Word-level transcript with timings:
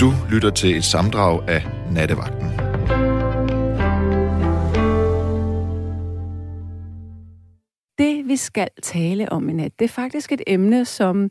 Du 0.00 0.12
lytter 0.30 0.50
til 0.50 0.76
et 0.76 0.84
samdrag 0.84 1.48
af 1.48 1.62
Nattevagten. 1.92 2.46
Det, 7.98 8.28
vi 8.28 8.36
skal 8.36 8.68
tale 8.82 9.32
om 9.32 9.48
i 9.48 9.52
nat, 9.52 9.72
det 9.78 9.84
er 9.84 9.88
faktisk 9.88 10.32
et 10.32 10.42
emne, 10.46 10.84
som 10.84 11.30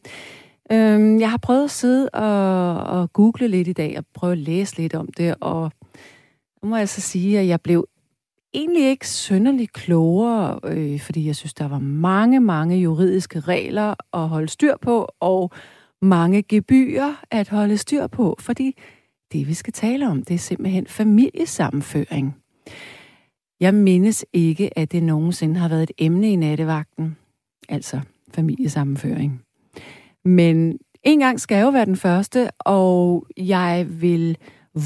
øhm, 0.72 1.20
jeg 1.20 1.32
har 1.32 1.38
prøvet 1.38 1.64
at 1.64 1.72
sidde 1.72 2.10
og, 2.10 2.84
og 2.84 3.14
google 3.14 3.48
lidt 3.48 3.68
i 3.68 3.74
dag, 3.74 3.98
og 3.98 4.06
prøve 4.14 4.32
at 4.32 4.38
læse 4.38 4.78
lidt 4.78 4.96
om 4.96 5.08
det, 5.18 5.36
og 5.42 5.72
nu 6.64 6.70
må 6.70 6.78
jeg 6.78 6.90
så 6.90 7.02
sige, 7.02 7.40
at 7.40 7.48
jeg 7.48 7.62
blev 7.62 7.88
egentlig 8.54 8.90
ikke 8.90 9.08
synderligt 9.08 9.74
klogere, 9.74 10.60
øh, 10.64 11.00
fordi 11.00 11.28
jeg 11.28 11.36
synes, 11.36 11.54
der 11.54 11.68
var 11.68 11.80
mange, 11.80 12.40
mange 12.40 12.78
juridiske 12.78 13.40
regler 13.40 13.96
at 14.14 14.30
holde 14.30 14.50
styr 14.50 14.76
på, 14.82 15.10
og 15.20 15.52
mange 16.02 16.42
gebyrer 16.42 17.24
at 17.32 17.50
holde 17.50 17.78
styr 17.78 18.08
på, 18.08 18.36
fordi 18.40 18.76
det, 19.32 19.48
vi 19.48 19.54
skal 19.54 19.74
tale 19.74 20.08
om, 20.08 20.24
det 20.24 20.34
er 20.34 20.38
simpelthen 20.38 20.88
familiesammenføring. 20.88 22.36
Jeg 23.60 23.74
mindes 23.74 24.26
ikke, 24.34 24.78
at 24.78 24.92
det 24.92 25.04
nogensinde 25.04 25.60
har 25.60 25.70
været 25.70 25.84
et 25.84 25.92
emne 25.98 26.32
i 26.32 26.36
nattevagten, 26.36 27.18
altså 27.70 28.00
familiesammenføring. 28.34 29.42
Men 30.26 30.80
en 31.04 31.20
gang 31.20 31.40
skal 31.40 31.56
jeg 31.56 31.64
jo 31.64 31.70
være 31.70 31.86
den 31.86 31.96
første, 31.96 32.52
og 32.60 33.28
jeg 33.38 33.88
vil 33.90 34.38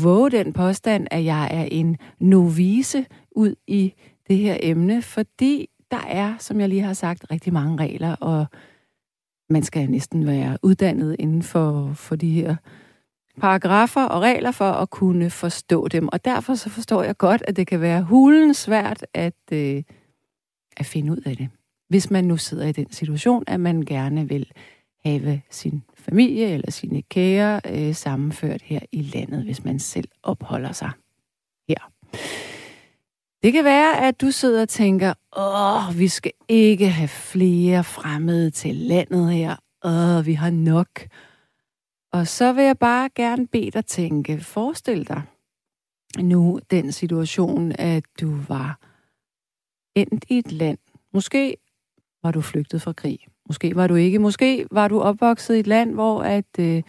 våge 0.03 0.31
den 0.31 0.53
påstand, 0.53 1.07
at 1.11 1.25
jeg 1.25 1.47
er 1.51 1.63
en 1.71 1.97
novice 2.19 3.05
ud 3.31 3.55
i 3.67 3.93
det 4.27 4.37
her 4.37 4.57
emne, 4.59 5.01
fordi 5.01 5.69
der 5.91 6.01
er, 6.07 6.35
som 6.39 6.59
jeg 6.59 6.69
lige 6.69 6.81
har 6.81 6.93
sagt, 6.93 7.31
rigtig 7.31 7.53
mange 7.53 7.77
regler, 7.77 8.15
og 8.15 8.45
man 9.49 9.63
skal 9.63 9.89
næsten 9.89 10.27
være 10.27 10.57
uddannet 10.61 11.15
inden 11.19 11.43
for, 11.43 11.93
for 11.93 12.15
de 12.15 12.29
her 12.29 12.55
paragrafer 13.41 14.03
og 14.03 14.21
regler 14.21 14.51
for 14.51 14.71
at 14.71 14.89
kunne 14.89 15.29
forstå 15.29 15.87
dem. 15.87 16.07
Og 16.07 16.25
derfor 16.25 16.55
så 16.55 16.69
forstår 16.69 17.03
jeg 17.03 17.17
godt, 17.17 17.43
at 17.47 17.55
det 17.55 17.67
kan 17.67 17.81
være 17.81 18.03
hulen 18.03 18.53
svært 18.53 19.05
at, 19.13 19.33
øh, 19.51 19.83
at 20.77 20.85
finde 20.85 21.11
ud 21.11 21.21
af 21.25 21.37
det. 21.37 21.49
Hvis 21.89 22.11
man 22.11 22.23
nu 22.23 22.37
sidder 22.37 22.67
i 22.67 22.71
den 22.71 22.91
situation, 22.91 23.43
at 23.47 23.59
man 23.59 23.81
gerne 23.81 24.29
vil 24.29 24.51
have 25.05 25.41
sin 25.49 25.83
familie 25.95 26.53
eller 26.53 26.71
sine 26.71 27.01
kære 27.01 27.61
øh, 27.69 27.95
sammenført 27.95 28.61
her 28.61 28.79
i 28.91 29.01
landet, 29.01 29.43
hvis 29.43 29.63
man 29.63 29.79
selv 29.79 30.07
opholder 30.23 30.71
sig 30.71 30.91
her. 31.69 31.91
Det 33.43 33.53
kan 33.53 33.63
være, 33.63 34.07
at 34.07 34.21
du 34.21 34.31
sidder 34.31 34.61
og 34.61 34.69
tænker, 34.69 35.13
åh, 35.37 35.99
vi 35.99 36.07
skal 36.07 36.31
ikke 36.47 36.89
have 36.89 37.07
flere 37.07 37.83
fremmede 37.83 38.51
til 38.51 38.75
landet 38.75 39.33
her. 39.33 39.55
Åh, 39.85 40.25
vi 40.25 40.33
har 40.33 40.49
nok. 40.49 41.01
Og 42.11 42.27
så 42.27 42.53
vil 42.53 42.63
jeg 42.63 42.77
bare 42.77 43.09
gerne 43.15 43.47
bede 43.47 43.71
dig 43.71 43.85
tænke, 43.85 44.39
forestil 44.39 45.07
dig 45.07 45.21
nu 46.19 46.59
den 46.71 46.91
situation, 46.91 47.71
at 47.71 48.03
du 48.21 48.35
var 48.47 48.79
endt 49.95 50.25
i 50.29 50.37
et 50.37 50.51
land. 50.51 50.77
Måske 51.13 51.57
var 52.23 52.31
du 52.31 52.41
flygtet 52.41 52.81
fra 52.81 52.93
krig. 52.93 53.19
Måske 53.47 53.75
var 53.75 53.87
du 53.87 53.95
ikke. 53.95 54.19
Måske 54.19 54.65
var 54.71 54.87
du 54.87 55.01
opvokset 55.01 55.55
i 55.55 55.59
et 55.59 55.67
land, 55.67 55.93
hvor 55.93 56.23
at 56.23 56.59
øh, 56.59 56.83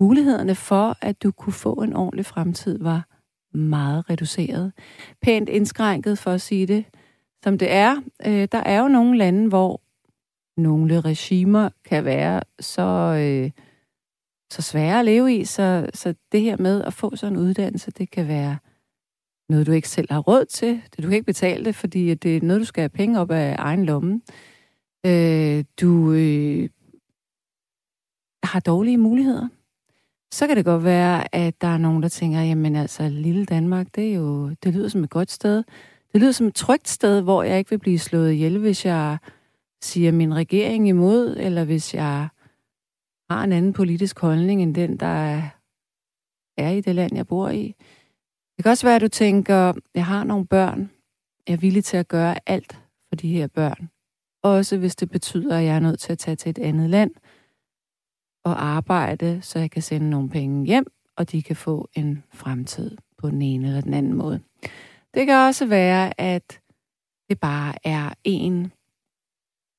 mulighederne 0.00 0.54
for, 0.54 0.96
at 1.00 1.22
du 1.22 1.30
kunne 1.30 1.52
få 1.52 1.72
en 1.72 1.92
ordentlig 1.92 2.26
fremtid, 2.26 2.78
var 2.78 3.15
meget 3.56 4.10
reduceret. 4.10 4.72
Pænt 5.22 5.48
indskrænket, 5.48 6.18
for 6.18 6.30
at 6.30 6.40
sige 6.40 6.66
det 6.66 6.84
som 7.46 7.58
det 7.58 7.72
er. 7.72 7.96
Øh, 8.26 8.48
der 8.52 8.58
er 8.58 8.80
jo 8.80 8.88
nogle 8.88 9.18
lande, 9.18 9.48
hvor 9.48 9.80
nogle 10.56 11.00
regimer 11.00 11.68
kan 11.84 12.04
være 12.04 12.40
så, 12.60 12.82
øh, 13.20 13.50
så 14.52 14.62
svære 14.62 14.98
at 14.98 15.04
leve 15.04 15.34
i, 15.34 15.44
så, 15.44 15.90
så 15.94 16.14
det 16.32 16.40
her 16.40 16.56
med 16.56 16.84
at 16.84 16.92
få 16.92 17.16
sådan 17.16 17.36
en 17.36 17.42
uddannelse, 17.42 17.90
det 17.90 18.10
kan 18.10 18.28
være 18.28 18.58
noget, 19.48 19.66
du 19.66 19.72
ikke 19.72 19.88
selv 19.88 20.06
har 20.10 20.18
råd 20.18 20.44
til. 20.44 20.82
Det, 20.90 20.98
du 20.98 21.02
kan 21.02 21.12
ikke 21.12 21.26
betale 21.26 21.64
det, 21.64 21.74
fordi 21.74 22.14
det 22.14 22.36
er 22.36 22.40
noget, 22.40 22.60
du 22.60 22.64
skal 22.64 22.82
have 22.82 22.88
penge 22.88 23.20
op 23.20 23.30
af 23.30 23.56
egen 23.58 23.84
lomme. 23.84 24.20
Øh, 25.06 25.64
du 25.80 26.12
øh, 26.12 26.68
har 28.42 28.60
dårlige 28.60 28.98
muligheder 28.98 29.48
så 30.32 30.46
kan 30.46 30.56
det 30.56 30.64
godt 30.64 30.84
være, 30.84 31.34
at 31.34 31.60
der 31.60 31.68
er 31.68 31.78
nogen, 31.78 32.02
der 32.02 32.08
tænker, 32.08 32.40
jamen 32.40 32.76
altså, 32.76 33.08
lille 33.08 33.44
Danmark, 33.44 33.86
det, 33.94 34.10
er 34.10 34.14
jo, 34.14 34.48
det 34.48 34.74
lyder 34.74 34.88
som 34.88 35.04
et 35.04 35.10
godt 35.10 35.30
sted. 35.30 35.56
Det 36.12 36.20
lyder 36.20 36.32
som 36.32 36.46
et 36.46 36.54
trygt 36.54 36.88
sted, 36.88 37.20
hvor 37.20 37.42
jeg 37.42 37.58
ikke 37.58 37.70
vil 37.70 37.78
blive 37.78 37.98
slået 37.98 38.32
ihjel, 38.32 38.58
hvis 38.58 38.86
jeg 38.86 39.18
siger 39.82 40.12
min 40.12 40.34
regering 40.34 40.88
imod, 40.88 41.36
eller 41.36 41.64
hvis 41.64 41.94
jeg 41.94 42.28
har 43.30 43.44
en 43.44 43.52
anden 43.52 43.72
politisk 43.72 44.18
holdning 44.18 44.62
end 44.62 44.74
den, 44.74 44.96
der 44.96 45.42
er 46.56 46.70
i 46.70 46.80
det 46.80 46.94
land, 46.94 47.16
jeg 47.16 47.26
bor 47.26 47.48
i. 47.48 47.74
Det 48.56 48.62
kan 48.62 48.70
også 48.70 48.86
være, 48.86 48.96
at 48.96 49.02
du 49.02 49.08
tænker, 49.08 49.72
jeg 49.94 50.06
har 50.06 50.24
nogle 50.24 50.46
børn, 50.46 50.90
jeg 51.46 51.52
er 51.52 51.58
villig 51.58 51.84
til 51.84 51.96
at 51.96 52.08
gøre 52.08 52.36
alt 52.46 52.78
for 53.08 53.16
de 53.16 53.28
her 53.28 53.46
børn. 53.46 53.90
Også 54.42 54.78
hvis 54.78 54.96
det 54.96 55.10
betyder, 55.10 55.58
at 55.58 55.64
jeg 55.64 55.76
er 55.76 55.80
nødt 55.80 56.00
til 56.00 56.12
at 56.12 56.18
tage 56.18 56.36
til 56.36 56.50
et 56.50 56.58
andet 56.58 56.90
land– 56.90 57.10
og 58.46 58.64
arbejde, 58.64 59.42
så 59.42 59.58
jeg 59.58 59.70
kan 59.70 59.82
sende 59.82 60.10
nogle 60.10 60.28
penge 60.28 60.66
hjem, 60.66 60.86
og 61.16 61.32
de 61.32 61.42
kan 61.42 61.56
få 61.56 61.88
en 61.94 62.24
fremtid 62.32 62.96
på 63.18 63.30
den 63.30 63.42
ene 63.42 63.66
eller 63.66 63.80
den 63.80 63.94
anden 63.94 64.14
måde. 64.14 64.40
Det 65.14 65.26
kan 65.26 65.34
også 65.34 65.66
være, 65.66 66.20
at 66.20 66.60
det 67.28 67.40
bare 67.40 67.74
er 67.84 68.10
en 68.24 68.72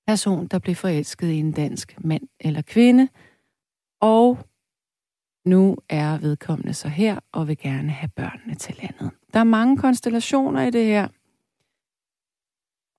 person, 0.08 0.48
der 0.48 0.60
bliver 0.60 0.76
forelsket 0.76 1.28
i 1.28 1.36
en 1.36 1.52
dansk 1.52 1.96
mand 2.00 2.28
eller 2.40 2.62
kvinde, 2.62 3.08
og 4.02 4.40
nu 5.46 5.78
er 5.90 6.18
vedkommende 6.18 6.74
så 6.74 6.88
her 6.88 7.20
og 7.32 7.48
vil 7.48 7.58
gerne 7.58 7.92
have 7.92 8.10
børnene 8.10 8.56
til 8.56 8.76
landet. 8.82 9.12
Der 9.34 9.40
er 9.40 9.44
mange 9.44 9.78
konstellationer 9.78 10.64
i 10.64 10.70
det 10.70 10.86
her. 10.86 11.08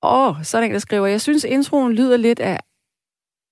Og 0.03 0.47
så 0.47 0.57
er 0.57 0.61
der 0.61 0.67
en, 0.67 0.73
der 0.73 0.79
skriver, 0.79 1.07
jeg 1.07 1.21
synes 1.21 1.45
introen 1.45 1.93
lyder 1.93 2.17
lidt 2.17 2.41
af 2.41 2.61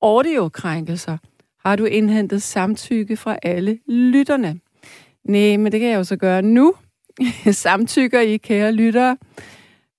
audiokrænkelser. 0.03 1.19
Har 1.67 1.77
du 1.77 1.85
indhentet 1.85 2.43
samtykke 2.43 3.17
fra 3.17 3.39
alle 3.43 3.79
lytterne? 3.89 4.61
Nej, 5.25 5.57
men 5.57 5.73
det 5.73 5.81
kan 5.81 5.89
jeg 5.89 5.97
jo 5.97 6.05
så 6.05 6.17
gøre 6.17 6.43
nu. 6.43 6.75
Samtykker 7.53 8.21
I, 8.21 8.37
kære 8.37 8.73
lyttere. 8.73 9.17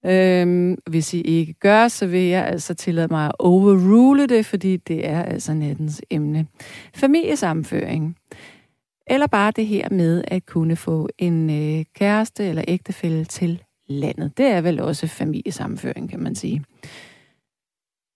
Øhm, 0.05 0.77
hvis 0.89 1.13
I 1.13 1.21
ikke 1.21 1.53
gør, 1.53 1.87
så 1.87 2.07
vil 2.07 2.21
jeg 2.21 2.45
altså 2.47 2.73
tillade 2.73 3.07
mig 3.07 3.25
at 3.25 3.31
overrule 3.39 4.27
det, 4.27 4.45
fordi 4.45 4.77
det 4.77 5.07
er 5.07 5.23
altså 5.23 5.53
nattens 5.53 6.01
emne. 6.09 6.47
Familiesammenføring. 6.95 8.17
Eller 9.07 9.27
bare 9.27 9.51
det 9.51 9.67
her 9.67 9.89
med 9.89 10.23
at 10.27 10.45
kunne 10.45 10.75
få 10.75 11.09
en 11.17 11.49
øh, 11.49 11.85
kæreste 11.95 12.45
eller 12.45 12.63
ægtefælle 12.67 13.25
til 13.25 13.63
landet. 13.87 14.37
Det 14.37 14.45
er 14.45 14.61
vel 14.61 14.79
også 14.79 15.07
familiesammenføring, 15.07 16.09
kan 16.09 16.19
man 16.19 16.35
sige. 16.35 16.63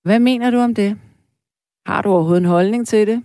Hvad 0.03 0.19
mener 0.19 0.49
du 0.49 0.57
om 0.57 0.75
det? 0.75 0.97
Har 1.85 2.01
du 2.01 2.09
overhovedet 2.09 2.41
en 2.41 2.49
holdning 2.49 2.87
til 2.87 3.07
det? 3.07 3.23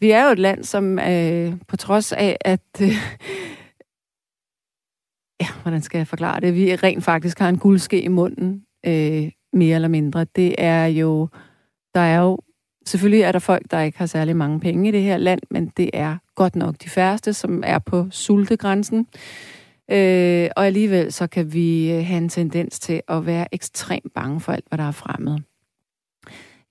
Vi 0.00 0.10
er 0.10 0.24
jo 0.24 0.30
et 0.32 0.38
land, 0.38 0.64
som 0.64 0.98
øh, 0.98 1.52
på 1.68 1.76
trods 1.76 2.12
af, 2.12 2.36
at... 2.40 2.60
Øh, 2.82 2.88
ja, 5.40 5.46
hvordan 5.62 5.82
skal 5.82 5.98
jeg 5.98 6.06
forklare 6.06 6.40
det? 6.40 6.54
Vi 6.54 6.76
rent 6.76 7.04
faktisk 7.04 7.38
har 7.38 7.48
en 7.48 7.58
guldske 7.58 8.02
i 8.02 8.08
munden, 8.08 8.64
øh, 8.86 9.30
mere 9.52 9.74
eller 9.74 9.88
mindre. 9.88 10.24
Det 10.24 10.54
er 10.58 10.86
jo... 10.86 11.28
Der 11.94 12.00
er 12.00 12.20
jo... 12.20 12.38
Selvfølgelig 12.86 13.22
er 13.22 13.32
der 13.32 13.38
folk, 13.38 13.70
der 13.70 13.80
ikke 13.80 13.98
har 13.98 14.06
særlig 14.06 14.36
mange 14.36 14.60
penge 14.60 14.88
i 14.88 14.92
det 14.92 15.02
her 15.02 15.16
land, 15.16 15.40
men 15.50 15.72
det 15.76 15.90
er 15.92 16.16
godt 16.34 16.56
nok 16.56 16.74
de 16.84 16.88
færreste, 16.88 17.32
som 17.32 17.62
er 17.66 17.78
på 17.78 18.06
sultegrænsen. 18.10 19.06
Øh, 19.90 20.50
og 20.56 20.66
alligevel 20.66 21.12
så 21.12 21.26
kan 21.26 21.52
vi 21.52 21.92
øh, 21.92 22.06
have 22.06 22.18
en 22.18 22.28
tendens 22.28 22.80
til 22.80 23.02
at 23.08 23.26
være 23.26 23.54
ekstremt 23.54 24.14
bange 24.14 24.40
for 24.40 24.52
alt, 24.52 24.64
hvad 24.68 24.78
der 24.78 24.84
er 24.84 24.90
fremmed. 24.90 25.38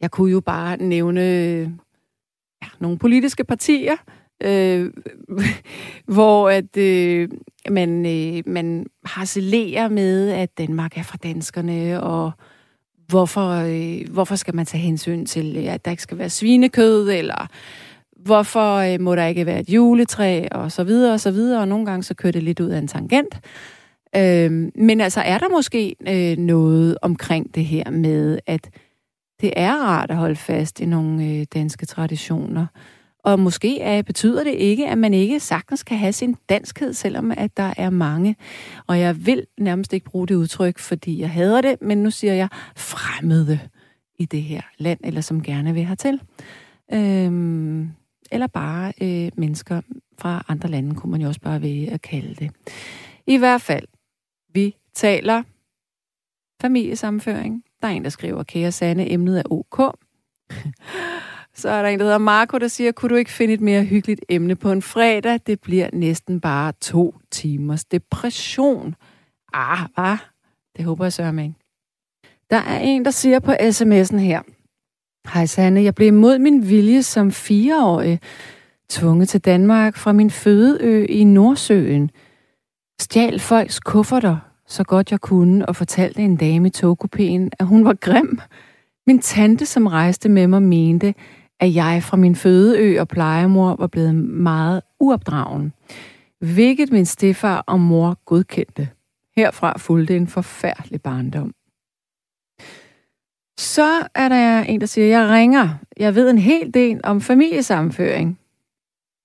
Jeg 0.02 0.12
kunne 0.12 0.32
jo 0.32 0.42
bare 0.42 0.78
nævne 0.78 1.78
ja, 2.64 2.68
nogle 2.80 2.98
politiske 2.98 3.44
partier, 3.44 3.96
øh, 4.44 4.92
hvor 6.16 6.50
at 6.50 6.78
øh, 6.78 7.30
man, 7.70 8.06
øh, 8.06 8.44
man 8.46 8.86
harcelerer 9.06 9.90
med, 9.90 10.30
at 10.30 10.58
Danmark 10.58 10.98
er 10.98 11.04
fra 11.04 11.18
danskerne, 11.24 12.02
og 12.04 12.32
hvorfor, 13.08 13.50
øh, 13.50 14.14
hvorfor 14.14 14.36
skal 14.36 14.56
man 14.56 14.66
tage 14.66 14.82
hensyn 14.82 15.26
til, 15.26 15.58
øh, 15.58 15.74
at 15.74 15.86
der 15.86 15.92
ikke 15.92 16.04
skal 16.04 16.18
være 16.18 16.30
svinekød, 16.30 17.10
eller 17.10 17.48
hvorfor 18.26 18.76
øh, 18.76 19.02
må 19.02 19.16
der 19.16 19.26
ikke 19.26 19.46
være 19.46 19.60
et 19.60 19.70
juletræ, 19.70 20.48
og 20.52 20.72
så 20.72 20.84
videre, 20.84 21.14
og 21.14 21.20
så 21.20 21.32
videre, 21.32 21.62
og 21.62 21.68
nogle 21.68 21.86
gange 21.86 22.04
så 22.04 22.14
kører 22.14 22.32
det 22.32 22.44
lidt 22.44 22.60
ud 22.60 22.70
af 22.70 22.80
en 22.80 22.88
tangent. 22.88 23.40
Øh, 24.16 24.52
men 24.76 25.02
altså, 25.02 25.22
er 25.22 25.38
der 25.38 25.50
måske 25.50 25.96
øh, 26.08 26.38
noget 26.38 26.98
omkring 27.02 27.56
det 27.56 27.66
her 27.66 27.90
med, 27.90 28.40
at 28.46 28.70
det 29.42 29.54
er 29.56 29.74
rart 29.74 30.12
at 30.12 30.18
holde 30.18 30.36
fast 30.36 30.80
i 30.80 30.86
nogle 30.86 31.26
øh, 31.26 31.46
danske 31.54 31.86
traditioner. 31.86 32.66
Og 33.24 33.40
måske 33.40 33.80
er, 33.82 34.02
betyder 34.02 34.44
det 34.44 34.54
ikke, 34.54 34.88
at 34.88 34.98
man 34.98 35.14
ikke 35.14 35.40
sagtens 35.40 35.84
kan 35.84 35.98
have 35.98 36.14
sin 36.14 36.36
danskhed, 36.50 36.94
selvom 36.94 37.32
at 37.38 37.58
der 37.58 37.74
er 37.78 37.90
mange. 37.90 38.36
Og 38.88 39.00
jeg 39.00 39.26
vil 39.26 39.46
nærmest 39.58 39.94
ikke 39.94 40.06
bruge 40.06 40.28
det 40.28 40.36
udtryk, 40.36 40.80
fordi 40.80 41.22
jeg 41.22 41.30
hader 41.30 41.62
det, 41.62 41.82
men 41.82 41.98
nu 41.98 42.12
siger 42.12 42.34
jeg 42.34 42.50
fremmede 42.76 43.60
i 44.20 44.26
det 44.26 44.42
her 44.42 44.62
land, 44.78 45.00
eller 45.04 45.22
som 45.22 45.44
gerne 45.44 45.74
vil 45.74 45.86
hertil. 45.86 46.22
Øhm, 46.94 47.90
eller 48.32 48.48
bare 48.48 48.94
øh, 49.02 49.32
mennesker 49.36 49.82
fra 50.20 50.46
andre 50.48 50.70
lande, 50.70 50.96
kunne 50.96 51.12
man 51.12 51.22
jo 51.22 51.28
også 51.28 51.42
bare 51.42 51.62
ved 51.62 51.88
at 51.88 52.02
kalde 52.02 52.36
det. 52.36 52.52
I 53.28 53.38
hvert 53.38 53.62
fald, 53.62 53.88
vi 54.54 54.76
taler 54.94 55.44
familiesammenføring. 56.62 57.64
Der 57.82 57.88
er 57.88 57.92
en, 57.92 58.04
der 58.04 58.10
skriver, 58.10 58.44
kære 58.44 58.72
Sande, 58.72 59.12
emnet 59.12 59.40
er 59.40 59.44
ok. 59.52 59.96
Så 61.56 61.70
er 61.70 61.82
der 61.82 61.90
en, 61.90 62.00
der 62.00 62.06
hedder 62.06 62.18
Marco, 62.18 62.58
der 62.58 62.68
siger, 62.68 62.92
kunne 62.92 63.10
du 63.10 63.16
ikke 63.16 63.32
finde 63.32 63.54
et 63.54 63.62
mere 63.62 63.84
hyggeligt 63.84 64.22
emne 64.30 64.56
på 64.56 64.72
en 64.72 64.82
fredag? 64.82 65.40
Det 65.48 65.62
bliver 65.62 65.90
næsten 65.94 66.42
bare 66.42 66.74
to 66.82 67.16
timers 67.32 67.86
depression. 67.86 68.96
Ah, 69.54 69.80
hvad? 69.96 70.18
Det 70.78 70.86
håber 70.86 71.06
jeg 71.06 71.14
sørger 71.14 71.32
med. 71.32 71.52
Der 72.50 72.58
er 72.58 72.80
en, 72.80 73.06
der 73.06 73.12
siger 73.12 73.40
på 73.40 73.52
sms'en 73.52 74.18
her. 74.18 74.42
Hej 75.34 75.46
Sanne, 75.46 75.84
jeg 75.84 75.96
blev 75.96 76.14
mod 76.14 76.40
min 76.40 76.70
vilje 76.70 77.04
som 77.04 77.32
fireårig 77.32 78.20
tvunget 78.90 79.30
til 79.30 79.42
Danmark 79.42 79.98
fra 79.98 80.12
min 80.12 80.32
fødeø 80.32 81.06
i 81.10 81.24
Nordsøen. 81.24 82.12
Stjal 83.02 83.40
folks 83.40 83.80
kufferter, 83.80 84.38
så 84.68 84.84
godt 84.84 85.12
jeg 85.12 85.22
kunne, 85.22 85.66
og 85.66 85.76
fortalte 85.76 86.22
en 86.22 86.36
dame 86.36 86.68
i 86.68 86.72
togkupéen, 86.78 87.50
at 87.60 87.66
hun 87.66 87.86
var 87.86 87.94
grim. 87.94 88.40
Min 89.08 89.20
tante, 89.20 89.66
som 89.66 89.88
rejste 89.88 90.30
med 90.30 90.48
mig, 90.48 90.62
mente, 90.62 91.14
at 91.60 91.76
jeg 91.76 92.04
fra 92.04 92.18
min 92.18 92.36
fødeø 92.36 93.02
og 93.02 93.08
plejemor 93.08 93.76
var 93.76 93.88
blevet 93.88 94.16
meget 94.16 94.82
uopdragen. 95.00 95.74
Hvilket 96.40 96.92
min 96.92 97.06
stefar 97.06 97.64
og 97.68 97.80
mor 97.80 98.20
godkendte. 98.26 98.90
Herfra 99.36 99.78
fulgte 99.78 100.16
en 100.16 100.28
forfærdelig 100.28 101.02
barndom. 101.02 101.54
Så 103.60 104.08
er 104.16 104.30
der 104.30 104.62
en, 104.62 104.80
der 104.80 104.88
siger, 104.88 105.08
jeg 105.08 105.30
ringer. 105.30 105.70
Jeg 105.98 106.16
ved 106.16 106.30
en 106.30 106.38
hel 106.38 106.74
del 106.74 107.00
om 107.04 107.22
familiesammenføring. 107.22 108.40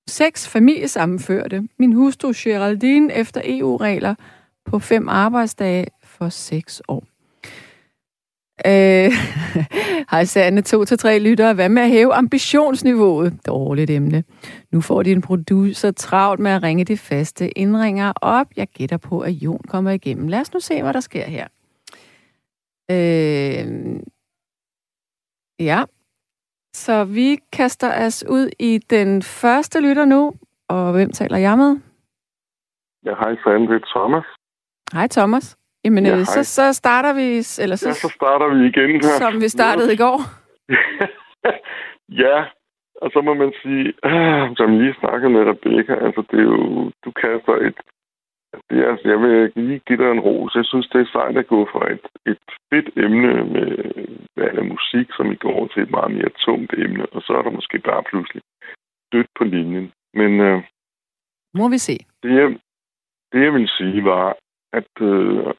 Seks 0.08 0.48
familiesammenførte. 0.48 1.68
Min 1.78 1.92
hustru 1.92 2.32
Geraldine 2.36 3.14
efter 3.14 3.40
EU-regler 3.44 4.14
på 4.64 4.78
fem 4.78 5.08
arbejdsdage 5.08 5.86
for 6.04 6.28
seks 6.28 6.82
år. 6.88 7.04
Øh, 8.66 9.12
hej 10.10 10.24
Sande, 10.24 10.62
to 10.62 10.84
til 10.84 10.98
tre 10.98 11.18
lyttere. 11.18 11.54
Hvad 11.54 11.68
med 11.68 11.82
at 11.82 11.88
hæve 11.88 12.12
ambitionsniveauet? 12.14 13.46
Dårligt 13.46 13.90
emne. 13.90 14.24
Nu 14.72 14.80
får 14.80 15.02
din 15.02 15.22
producer 15.22 15.90
travlt 15.90 16.40
med 16.40 16.50
at 16.50 16.62
ringe 16.62 16.84
de 16.84 16.96
faste 16.96 17.58
indringer 17.58 18.12
op. 18.22 18.46
Jeg 18.56 18.68
gætter 18.68 18.96
på, 18.96 19.20
at 19.20 19.32
Jon 19.32 19.60
kommer 19.68 19.90
igennem. 19.90 20.28
Lad 20.28 20.40
os 20.40 20.54
nu 20.54 20.60
se, 20.60 20.82
hvad 20.82 20.92
der 20.92 21.00
sker 21.00 21.24
her. 21.24 21.46
Øh, 22.90 24.00
ja, 25.60 25.84
så 26.74 27.04
vi 27.04 27.38
kaster 27.52 28.06
os 28.06 28.24
ud 28.28 28.48
i 28.58 28.78
den 28.78 29.22
første 29.22 29.80
lytter 29.80 30.04
nu. 30.04 30.32
Og 30.68 30.92
hvem 30.92 31.10
taler 31.10 31.36
jeg 31.36 31.58
med? 31.58 31.80
Ja, 33.04 33.14
hej 33.14 33.36
Sande, 33.44 33.66
det 33.66 33.82
er 33.82 33.86
Thomas. 33.96 34.24
Hej 34.92 35.06
Thomas. 35.08 35.58
Jamen, 35.84 36.06
ja, 36.06 36.18
øh, 36.18 36.24
så, 36.24 36.44
så 36.44 36.72
starter 36.72 37.12
vi... 37.14 37.28
Eller 37.62 37.76
så, 37.76 37.88
ja, 37.88 37.92
så 37.92 38.08
starter 38.08 38.48
vi 38.54 38.66
igen 38.66 38.90
her. 38.90 39.16
Som 39.22 39.40
vi 39.40 39.48
startede 39.48 39.92
i 39.92 39.96
går. 39.96 40.18
ja, 42.24 42.38
og 43.02 43.10
så 43.12 43.20
må 43.26 43.34
man 43.34 43.52
sige, 43.62 43.86
øh, 44.10 44.56
som 44.56 44.78
lige 44.78 44.94
snakkede 45.00 45.32
med 45.32 45.42
Rebecca, 45.50 45.94
altså 46.06 46.22
det 46.30 46.38
er 46.38 46.48
jo, 46.52 46.90
du 47.04 47.10
kaster 47.10 47.54
et, 47.68 47.78
det 48.70 48.78
er, 48.82 48.90
altså, 48.90 49.08
jeg 49.08 49.20
vil 49.20 49.52
lige 49.56 49.80
give 49.86 49.98
dig 50.02 50.10
en 50.10 50.20
ros. 50.20 50.54
Jeg 50.54 50.64
synes, 50.64 50.88
det 50.88 51.00
er 51.00 51.12
sejt 51.12 51.36
at 51.36 51.46
gå 51.46 51.68
fra 51.72 51.92
et, 51.94 52.06
et 52.26 52.44
fedt 52.70 52.88
emne 53.04 53.32
med 53.54 53.68
hvad 54.34 54.50
er 54.58 54.72
musik, 54.74 55.06
som 55.16 55.32
i 55.32 55.38
går 55.44 55.66
til 55.66 55.82
et 55.82 55.90
meget 55.90 56.10
mere 56.16 56.30
tungt 56.44 56.72
emne, 56.84 57.06
og 57.06 57.22
så 57.22 57.32
er 57.32 57.42
der 57.42 57.50
måske 57.50 57.78
bare 57.78 58.02
pludselig 58.10 58.42
dødt 59.12 59.30
på 59.38 59.44
linjen. 59.44 59.92
Men 60.14 60.40
øh, 60.40 60.62
må 61.54 61.68
vi 61.68 61.78
se. 61.78 61.96
Det, 62.22 62.30
jeg, 62.40 62.48
det, 63.32 63.40
jeg 63.46 63.52
vil 63.54 63.68
sige, 63.68 64.04
var, 64.04 64.36
at 64.72 64.90
øh, 65.00 65.54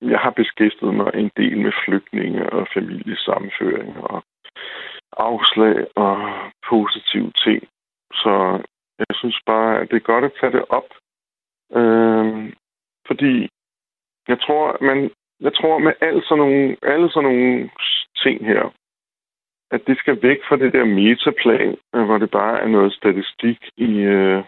jeg 0.00 0.18
har 0.18 0.30
beskæftiget 0.30 0.94
mig 0.94 1.10
en 1.14 1.30
del 1.36 1.58
med 1.58 1.72
flygtninge 1.84 2.50
og 2.50 2.68
familiesammenføring 2.74 3.96
og 3.96 4.22
afslag 5.12 5.86
og 5.96 6.16
positive 6.68 7.32
ting. 7.44 7.68
Så 8.12 8.62
jeg 8.98 9.12
synes 9.14 9.40
bare, 9.46 9.80
at 9.80 9.90
det 9.90 9.96
er 9.96 10.10
godt 10.12 10.24
at 10.24 10.32
tage 10.40 10.52
det 10.52 10.64
op. 10.68 10.90
Øh, 11.78 12.52
fordi 13.06 13.48
jeg 14.28 14.40
tror, 14.40 14.84
man, 14.84 15.10
jeg 15.40 15.54
tror 15.54 15.78
med 15.78 15.92
alle 16.00 16.22
sådan, 16.22 16.38
nogle, 16.38 16.76
alle 16.82 17.10
sådan 17.10 17.30
nogle 17.30 17.70
ting 18.22 18.46
her, 18.46 18.74
at 19.70 19.80
det 19.86 19.98
skal 19.98 20.22
væk 20.22 20.38
fra 20.48 20.56
det 20.56 20.72
der 20.72 20.84
metaplan, 20.84 21.76
hvor 22.06 22.18
det 22.18 22.30
bare 22.30 22.60
er 22.60 22.68
noget 22.68 22.92
statistik 22.92 23.58
i, 23.76 23.90
øh, 24.00 24.44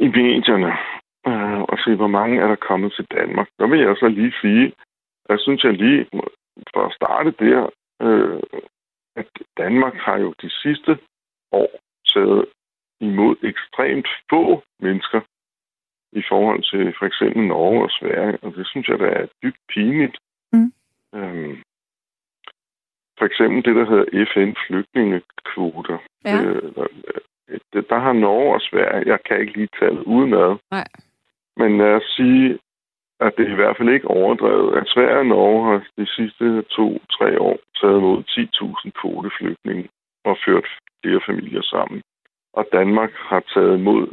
i 0.00 0.06
medierne 0.08 0.72
øh, 1.26 1.60
og 1.60 1.78
se, 1.84 1.94
hvor 1.94 2.06
mange 2.18 2.40
er 2.40 2.48
der 2.48 2.66
kommet 2.68 2.92
til 2.92 3.06
Danmark. 3.16 3.48
Der 3.58 3.66
vil 3.66 3.80
jeg 3.80 3.96
så 3.96 4.08
lige 4.08 4.34
sige, 4.40 4.72
jeg 5.28 5.38
synes 5.40 5.64
jeg 5.64 5.72
lige, 5.72 6.06
for 6.72 6.86
at 6.86 6.94
starte 6.94 7.30
der, 7.30 7.70
øh, 8.02 8.42
at 9.16 9.28
Danmark 9.56 9.94
har 9.94 10.18
jo 10.18 10.34
de 10.42 10.50
sidste 10.50 10.98
år 11.52 11.70
taget 12.14 12.46
imod 13.00 13.36
ekstremt 13.42 14.08
få 14.30 14.62
mennesker 14.80 15.20
i 16.12 16.22
forhold 16.28 16.62
til 16.70 16.94
for 16.98 17.06
eksempel 17.06 17.46
Norge 17.46 17.82
og 17.82 17.90
Sverige, 17.90 18.38
og 18.42 18.54
det 18.54 18.66
synes 18.66 18.88
jeg, 18.88 18.98
der 18.98 19.10
er 19.10 19.26
dybt 19.42 19.60
pinligt. 19.68 20.16
Mm. 20.52 20.72
Øhm, 21.14 21.62
for 23.18 23.24
eksempel 23.24 23.64
det, 23.64 23.74
der 23.76 23.90
hedder 23.90 24.26
FN-flygtningekvoter. 24.32 25.98
Ja. 26.24 26.42
Øh, 26.42 26.72
der, 27.72 27.80
der 27.80 27.98
har 27.98 28.12
Norge 28.12 28.54
og 28.54 28.60
Sverige, 28.60 29.08
jeg 29.12 29.18
kan 29.26 29.40
ikke 29.40 29.56
lige 29.56 29.76
tale 29.80 30.06
udenad, 30.06 30.56
Nej. 30.70 30.88
Men 31.56 31.78
lad 31.78 31.92
os 32.00 32.08
sige, 32.16 32.58
at 33.20 33.32
det 33.36 33.46
er 33.46 33.52
i 33.52 33.60
hvert 33.60 33.76
fald 33.76 33.88
ikke 33.88 34.08
overdrevet, 34.08 34.76
at 34.78 34.88
Sverige 34.94 35.18
og 35.18 35.26
Norge 35.26 35.60
har 35.66 35.78
de 35.98 36.06
sidste 36.06 36.62
to-tre 36.62 37.40
år 37.40 37.58
taget 37.80 37.98
imod 37.98 38.18
10.000 38.28 38.90
kvoteflygtninge 39.00 39.88
og 40.24 40.36
ført 40.46 40.66
flere 41.02 41.20
familier 41.28 41.62
sammen. 41.62 42.02
Og 42.52 42.64
Danmark 42.72 43.12
har 43.12 43.42
taget 43.54 43.78
imod, 43.78 44.06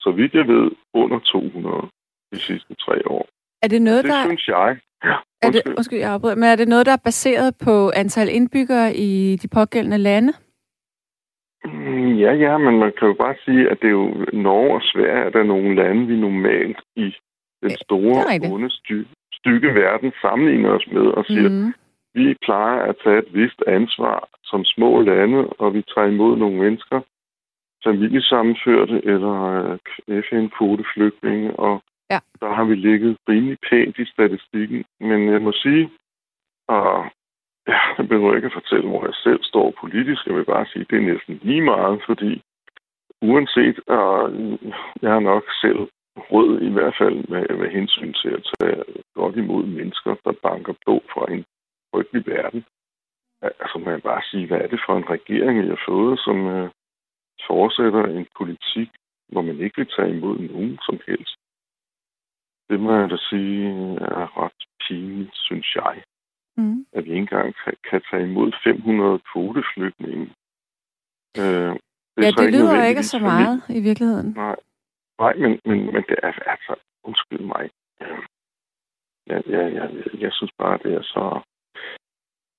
så 0.00 0.10
vidt 0.10 0.34
jeg 0.34 0.46
ved, 0.48 0.70
under 0.94 1.18
200 1.18 1.88
de 2.32 2.38
sidste 2.40 2.74
tre 2.74 2.96
år. 3.06 3.28
Er 3.62 3.68
det 3.68 3.82
noget, 3.82 4.04
det 4.04 4.12
der... 4.12 4.22
synes 4.24 4.48
jeg. 4.48 4.78
Ja, 5.04 5.16
er 5.42 5.50
det, 5.50 5.62
undskyld, 5.76 5.98
jeg 5.98 6.12
afbryder, 6.12 6.34
men 6.34 6.44
er 6.44 6.56
det 6.56 6.68
noget, 6.68 6.86
der 6.86 6.92
er 6.92 7.04
baseret 7.04 7.54
på 7.64 7.90
antal 7.96 8.28
indbyggere 8.28 8.96
i 8.96 9.36
de 9.42 9.48
pågældende 9.48 9.98
lande? 9.98 10.32
Mm, 11.64 12.14
ja, 12.14 12.32
ja, 12.32 12.58
men 12.58 12.78
man 12.78 12.92
kan 12.98 13.08
jo 13.08 13.14
bare 13.14 13.34
sige, 13.44 13.70
at 13.70 13.78
det 13.80 13.86
er 13.86 13.98
jo 14.02 14.26
Norge 14.32 14.74
og 14.74 14.82
Sverige, 14.82 15.30
der 15.32 15.38
er 15.38 15.52
nogle 15.54 15.74
lande, 15.74 16.06
vi 16.06 16.16
normalt 16.16 16.80
i 16.96 17.14
den 17.62 17.70
store, 17.70 18.50
onde, 18.52 18.70
sty- 18.70 19.10
stykke 19.32 19.74
verden 19.74 20.12
sammenligner 20.20 20.70
os 20.70 20.86
med 20.92 21.06
og 21.06 21.24
siger, 21.24 21.48
mm. 21.48 21.74
vi 22.14 22.34
plejer 22.44 22.82
at 22.82 22.96
tage 23.04 23.18
et 23.18 23.34
vist 23.34 23.62
ansvar 23.66 24.28
som 24.44 24.64
små 24.64 25.00
lande, 25.00 25.46
og 25.46 25.74
vi 25.74 25.82
tager 25.94 26.06
imod 26.06 26.36
nogle 26.36 26.58
mennesker, 26.58 27.00
familiesammenførte 27.84 29.00
eller 29.04 29.36
øh, 30.08 30.22
FN-kvoteflygtninge, 30.22 31.56
og 31.56 31.82
ja. 32.10 32.18
der 32.40 32.54
har 32.54 32.64
vi 32.64 32.74
ligget 32.74 33.16
rimelig 33.28 33.58
pænt 33.70 33.98
i 33.98 34.04
statistikken. 34.04 34.84
Men 35.00 35.28
jeg 35.32 35.42
må 35.42 35.52
sige, 35.52 35.90
og 36.68 37.04
Ja, 37.70 37.80
jeg 37.98 38.08
behøver 38.08 38.36
ikke 38.36 38.46
at 38.46 38.58
fortælle, 38.60 38.88
hvor 38.88 39.04
jeg 39.04 39.14
selv 39.14 39.42
står 39.42 39.74
politisk. 39.80 40.26
Jeg 40.26 40.34
vil 40.34 40.44
bare 40.54 40.66
sige, 40.66 40.82
at 40.82 40.90
det 40.90 40.98
er 40.98 41.12
næsten 41.12 41.40
lige 41.42 41.64
meget, 41.74 42.02
fordi 42.06 42.42
uanset, 43.22 43.78
og 43.86 44.10
jeg 45.02 45.12
er 45.16 45.28
nok 45.32 45.44
selv 45.64 45.80
rød 46.32 46.60
i 46.68 46.72
hvert 46.72 46.94
fald 47.00 47.16
med, 47.32 47.44
med 47.60 47.70
hensyn 47.70 48.12
til 48.12 48.28
at 48.28 48.42
tage 48.60 48.84
godt 49.14 49.36
imod 49.36 49.64
mennesker, 49.66 50.14
der 50.24 50.32
banker 50.42 50.74
på 50.86 50.94
fra 51.12 51.32
en 51.32 51.44
frygtelig 51.90 52.26
verden. 52.26 52.64
Altså 53.42 53.78
man 53.78 53.94
kan 53.94 54.00
bare 54.00 54.22
sige, 54.30 54.46
hvad 54.46 54.60
er 54.60 54.66
det 54.66 54.80
for 54.86 54.96
en 54.96 55.10
regering, 55.10 55.58
jeg 55.58 55.68
har 55.68 55.84
fået, 55.88 56.18
som 56.18 56.38
øh, 56.46 56.70
fortsætter 57.46 58.04
en 58.04 58.26
politik, 58.38 58.90
hvor 59.32 59.42
man 59.42 59.58
ikke 59.60 59.76
vil 59.76 59.92
tage 59.96 60.10
imod 60.16 60.38
nogen 60.38 60.78
som 60.86 61.00
helst. 61.06 61.36
Det 62.68 62.80
må 62.80 62.96
jeg 62.96 63.10
da 63.10 63.16
sige 63.16 63.68
er 64.00 64.42
ret 64.42 64.60
pinligt, 64.88 65.36
synes 65.36 65.76
jeg 65.76 66.02
mm. 66.60 66.86
at 66.92 67.04
vi 67.04 67.10
ikke 67.10 67.20
engang 67.20 67.54
kan, 67.64 67.74
kan 67.90 68.00
tage 68.10 68.22
imod 68.22 68.52
500 68.64 69.18
kvoteflygtninge. 69.32 70.26
Øh, 71.38 71.72
det 72.16 72.24
ja, 72.24 72.30
det 72.42 72.52
lyder 72.52 72.84
ikke 72.84 73.02
så 73.02 73.18
meget 73.18 73.62
i 73.68 73.80
virkeligheden. 73.80 74.32
Nej, 74.36 74.56
nej 75.18 75.34
men, 75.34 75.60
men, 75.64 75.78
men 75.94 76.02
det 76.08 76.16
er 76.22 76.32
altså, 76.46 76.74
undskyld 77.04 77.40
mig. 77.40 77.70
Ja, 79.26 79.40
ja, 79.46 79.62
ja, 79.66 79.84
jeg 80.18 80.32
synes 80.32 80.52
bare, 80.58 80.78
det 80.82 80.92
er 80.94 81.02
så... 81.02 81.40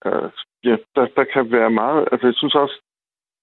Uh, 0.05 0.31
ja, 0.63 0.75
der, 0.95 1.07
der 1.17 1.23
kan 1.33 1.51
være 1.51 1.71
meget... 1.71 2.07
Altså, 2.11 2.27
jeg 2.27 2.35
synes 2.35 2.55
også, 2.55 2.81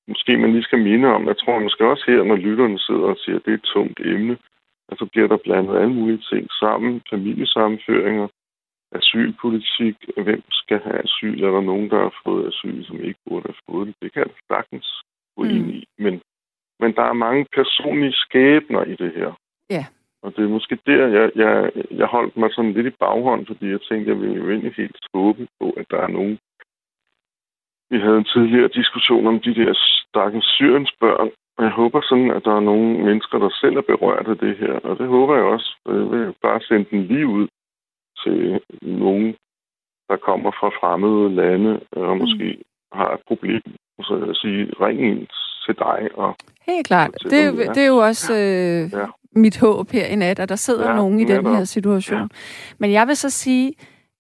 måske 0.09 0.39
man 0.39 0.53
lige 0.53 0.69
skal 0.69 0.79
minde 0.79 1.09
om, 1.09 1.27
jeg 1.27 1.39
tror 1.39 1.59
måske 1.59 1.91
også 1.91 2.05
her, 2.07 2.23
når 2.23 2.37
lytterne 2.37 2.79
sidder 2.79 3.09
og 3.15 3.17
siger, 3.17 3.37
at 3.37 3.45
det 3.45 3.51
er 3.51 3.55
et 3.55 3.71
tungt 3.75 4.01
emne, 4.01 4.39
altså 4.89 5.07
bliver 5.13 5.29
der 5.29 5.37
blandet 5.37 5.77
alle 5.77 5.95
mulige 5.95 6.25
ting 6.31 6.51
sammen, 6.61 7.03
familiesammenføringer, 7.11 8.29
asylpolitik, 8.93 9.97
hvem 10.17 10.43
skal 10.51 10.81
have 10.81 11.05
asyl, 11.05 11.43
er 11.43 11.51
der 11.51 11.61
nogen, 11.61 11.91
der 11.91 11.99
har 11.99 12.15
fået 12.25 12.49
asyl, 12.49 12.85
som 12.85 13.01
ikke 13.01 13.21
burde 13.29 13.49
have 13.49 13.63
fået 13.71 13.87
det. 13.87 13.95
Det 14.03 14.13
kan 14.13 14.23
jeg 14.23 14.35
sagtens 14.49 15.03
gå 15.37 15.43
mm. 15.43 15.51
ind 15.51 15.71
i, 15.71 15.85
men 15.99 16.21
er 17.09 17.13
mange 17.13 17.47
personlige 17.55 18.13
skæbner 18.13 18.85
i 18.85 18.95
det 18.95 19.13
her. 19.17 19.33
Ja. 19.71 19.87
Og 20.23 20.37
det 20.37 20.45
er 20.45 20.49
måske 20.49 20.79
der, 20.87 21.07
jeg, 21.07 21.31
jeg, 21.35 21.71
jeg 21.91 22.07
holdt 22.07 22.37
mig 22.37 22.51
sådan 22.53 22.73
lidt 22.73 22.87
i 22.87 22.99
baghånd, 23.01 23.47
fordi 23.47 23.67
jeg 23.71 23.81
tænkte, 23.81 24.11
jeg 24.11 24.21
ville 24.21 24.37
jo 24.37 24.51
egentlig 24.51 24.75
helt 24.77 24.99
håbe 25.15 25.49
på, 25.61 25.71
at 25.71 25.87
der 25.91 26.01
er 26.01 26.09
nogen... 26.09 26.39
Vi 27.91 27.99
havde 27.99 28.19
en 28.19 28.31
tidligere 28.35 28.69
diskussion 28.69 29.27
om 29.27 29.41
de 29.41 29.55
der 29.55 29.73
stakkels 30.09 30.47
Syriens 30.47 30.93
børn, 31.01 31.31
og 31.57 31.65
jeg 31.65 31.73
håber 31.73 32.01
sådan, 32.09 32.31
at 32.31 32.45
der 32.45 32.55
er 32.57 32.61
nogle 32.61 33.05
mennesker, 33.05 33.39
der 33.39 33.51
selv 33.61 33.77
er 33.77 33.91
berørt 33.93 34.29
af 34.29 34.39
det 34.39 34.57
her. 34.57 34.73
Og 34.73 34.99
det 34.99 35.07
håber 35.07 35.35
jeg 35.35 35.45
også. 35.45 35.77
Jeg 35.87 35.95
vil 35.95 36.35
bare 36.43 36.61
sende 36.61 36.87
den 36.91 37.03
lige 37.03 37.27
ud 37.27 37.49
til 38.25 38.61
nogen, 38.83 39.35
der 40.09 40.17
kommer 40.17 40.51
fra 40.51 40.69
fremmede 40.81 41.35
lande, 41.35 41.81
og 41.93 42.17
mm. 42.17 42.21
måske 42.21 42.57
mm. 42.59 42.99
har 42.99 43.15
et 43.15 43.21
problem. 43.29 43.63
Så 44.01 44.25
jeg 44.27 44.37
sige, 44.37 44.63
ring 44.85 45.01
ind 45.01 45.27
til 45.65 45.75
dig. 45.79 46.09
Og 46.15 46.37
Helt 46.67 46.87
klart. 46.87 47.11
Det, 47.23 47.55
det 47.75 47.83
er 47.83 47.87
jo 47.87 47.97
også 47.97 48.35
øh, 48.35 49.01
ja. 49.01 49.07
mit 49.33 49.59
håb 49.59 49.91
her 49.91 50.07
i 50.07 50.17
nat, 50.17 50.39
at 50.39 50.49
der 50.49 50.57
sidder 50.57 50.91
ja, 50.91 50.97
nogen 50.97 51.21
i 51.21 51.25
den 51.25 51.47
her 51.47 51.65
situation. 51.65 52.21
Ja. 52.21 52.27
Men 52.79 52.93
jeg 52.93 53.07
vil 53.07 53.17
så 53.17 53.31
sige, 53.31 53.73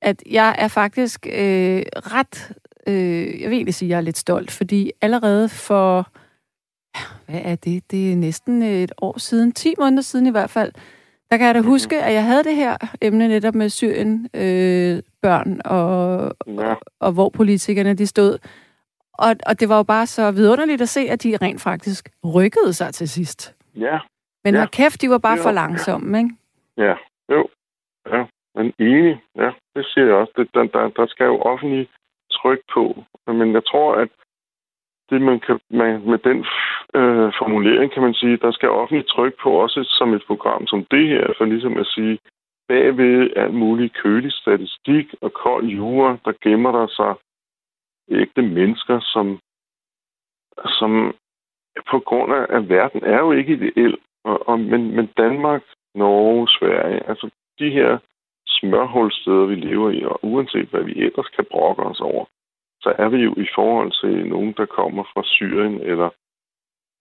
at 0.02 0.23
jeg 0.31 0.55
er 0.59 0.69
faktisk 0.69 1.26
øh, 1.26 1.83
ret... 2.14 2.52
Øh, 2.87 3.40
jeg 3.40 3.50
vil 3.50 3.57
egentlig 3.57 3.75
sige, 3.75 3.87
at 3.87 3.90
jeg 3.90 3.97
er 3.97 4.00
lidt 4.00 4.19
stolt, 4.19 4.50
fordi 4.50 4.93
allerede 5.02 5.49
for 5.49 6.09
hvad 7.26 7.40
er 7.45 7.57
det? 7.57 7.90
Det 7.90 8.12
er 8.12 8.17
næsten 8.17 8.62
et 8.62 8.93
år 9.02 9.19
siden, 9.19 9.52
10 9.52 9.75
måneder 9.78 10.02
siden 10.02 10.26
i 10.26 10.31
hvert 10.31 10.50
fald, 10.50 10.73
der 11.30 11.37
kan 11.37 11.47
jeg 11.47 11.54
da 11.54 11.61
huske, 11.61 12.02
at 12.02 12.14
jeg 12.14 12.25
havde 12.25 12.44
det 12.44 12.56
her 12.56 12.76
emne 13.02 13.28
netop 13.28 13.54
med 13.54 13.68
Syrien, 13.68 14.28
øh, 14.35 15.02
børn, 15.23 15.61
og, 15.64 16.32
ja. 16.47 16.70
og, 16.70 16.80
og 17.00 17.12
hvor 17.12 17.28
politikerne 17.28 17.94
de 17.94 18.06
stod. 18.06 18.38
Og, 19.12 19.37
og 19.47 19.61
det 19.61 19.68
var 19.68 19.76
jo 19.76 19.82
bare 19.82 20.06
så 20.06 20.30
vidunderligt 20.30 20.82
at 20.82 20.88
se, 20.88 21.00
at 21.00 21.23
de 21.23 21.37
rent 21.42 21.61
faktisk 21.61 22.11
rykkede 22.35 22.73
sig 22.73 22.94
til 22.94 23.08
sidst. 23.08 23.56
Ja. 23.76 23.99
Men 24.44 24.54
ja. 24.54 24.66
kæft, 24.66 25.02
de 25.02 25.11
var 25.11 25.18
bare 25.18 25.37
jo. 25.37 25.42
for 25.42 25.50
langsomme, 25.50 26.18
ikke? 26.18 26.30
Ja, 26.76 26.94
jo. 27.30 27.49
Ja, 28.12 28.25
men 28.54 28.73
enig. 28.78 29.23
Ja, 29.37 29.50
det 29.75 29.87
siger 29.87 30.06
jeg 30.06 30.14
også. 30.14 30.32
Det, 30.37 30.49
der, 30.54 30.64
der, 30.64 30.88
der 30.88 31.06
skal 31.06 31.25
jo 31.25 31.38
offentlig 31.40 31.88
tryk 32.32 32.61
på. 32.75 33.04
Men 33.26 33.52
jeg 33.52 33.64
tror, 33.64 33.94
at 33.94 34.08
det 35.11 35.23
man 35.23 35.41
kan, 35.41 35.61
man, 35.71 36.03
med 36.11 36.19
den 36.19 36.38
øh, 36.95 37.33
formulering 37.38 37.93
kan 37.93 38.03
man 38.03 38.15
sige, 38.15 38.37
der 38.37 38.50
skal 38.53 38.69
offentligt 38.69 39.09
tryk 39.09 39.35
på 39.43 39.50
også 39.50 39.81
som 39.99 40.15
et 40.15 40.25
program 40.27 40.67
som 40.67 40.85
det 40.91 41.09
her, 41.09 41.27
for 41.38 41.45
ligesom 41.45 41.77
at 41.77 41.87
sige, 41.87 42.19
bagved 42.69 43.31
alt 43.37 43.55
muligt 43.55 43.97
kølig 44.03 44.33
statistik 44.33 45.15
og 45.21 45.33
kold 45.33 45.67
jura, 45.67 46.19
der 46.25 46.33
gemmer 46.43 46.73
der 46.73 46.87
sig 46.87 47.15
ægte 48.11 48.43
mennesker, 48.43 49.00
som, 49.00 49.41
som 50.79 51.15
på 51.91 51.99
grund 51.99 52.33
af, 52.33 52.47
at 52.57 52.69
verden 52.69 53.05
er 53.05 53.19
jo 53.19 53.33
ikke 53.33 53.53
ideel, 53.53 53.99
og, 54.25 54.49
og, 54.49 54.61
men, 54.61 54.97
men 54.97 55.07
Danmark, 55.17 55.62
Norge, 55.95 56.49
Sverige, 56.49 57.09
altså 57.09 57.31
de 57.59 57.71
her 57.71 57.99
smørhulsteder, 58.47 59.47
vi 59.47 59.55
lever 59.55 59.91
i, 59.91 60.05
og 60.05 60.19
uanset 60.23 60.69
hvad 60.69 60.83
vi 60.83 60.93
ellers 60.93 61.29
kan 61.29 61.47
brokke 61.50 61.83
os 61.83 62.00
over, 62.00 62.25
så 62.80 62.94
er 62.99 63.08
vi 63.08 63.16
jo 63.16 63.35
i 63.37 63.49
forhold 63.54 63.92
til 64.00 64.28
nogen, 64.28 64.54
der 64.56 64.66
kommer 64.66 65.04
fra 65.12 65.23
Syrien 65.25 65.80
eller 65.80 66.11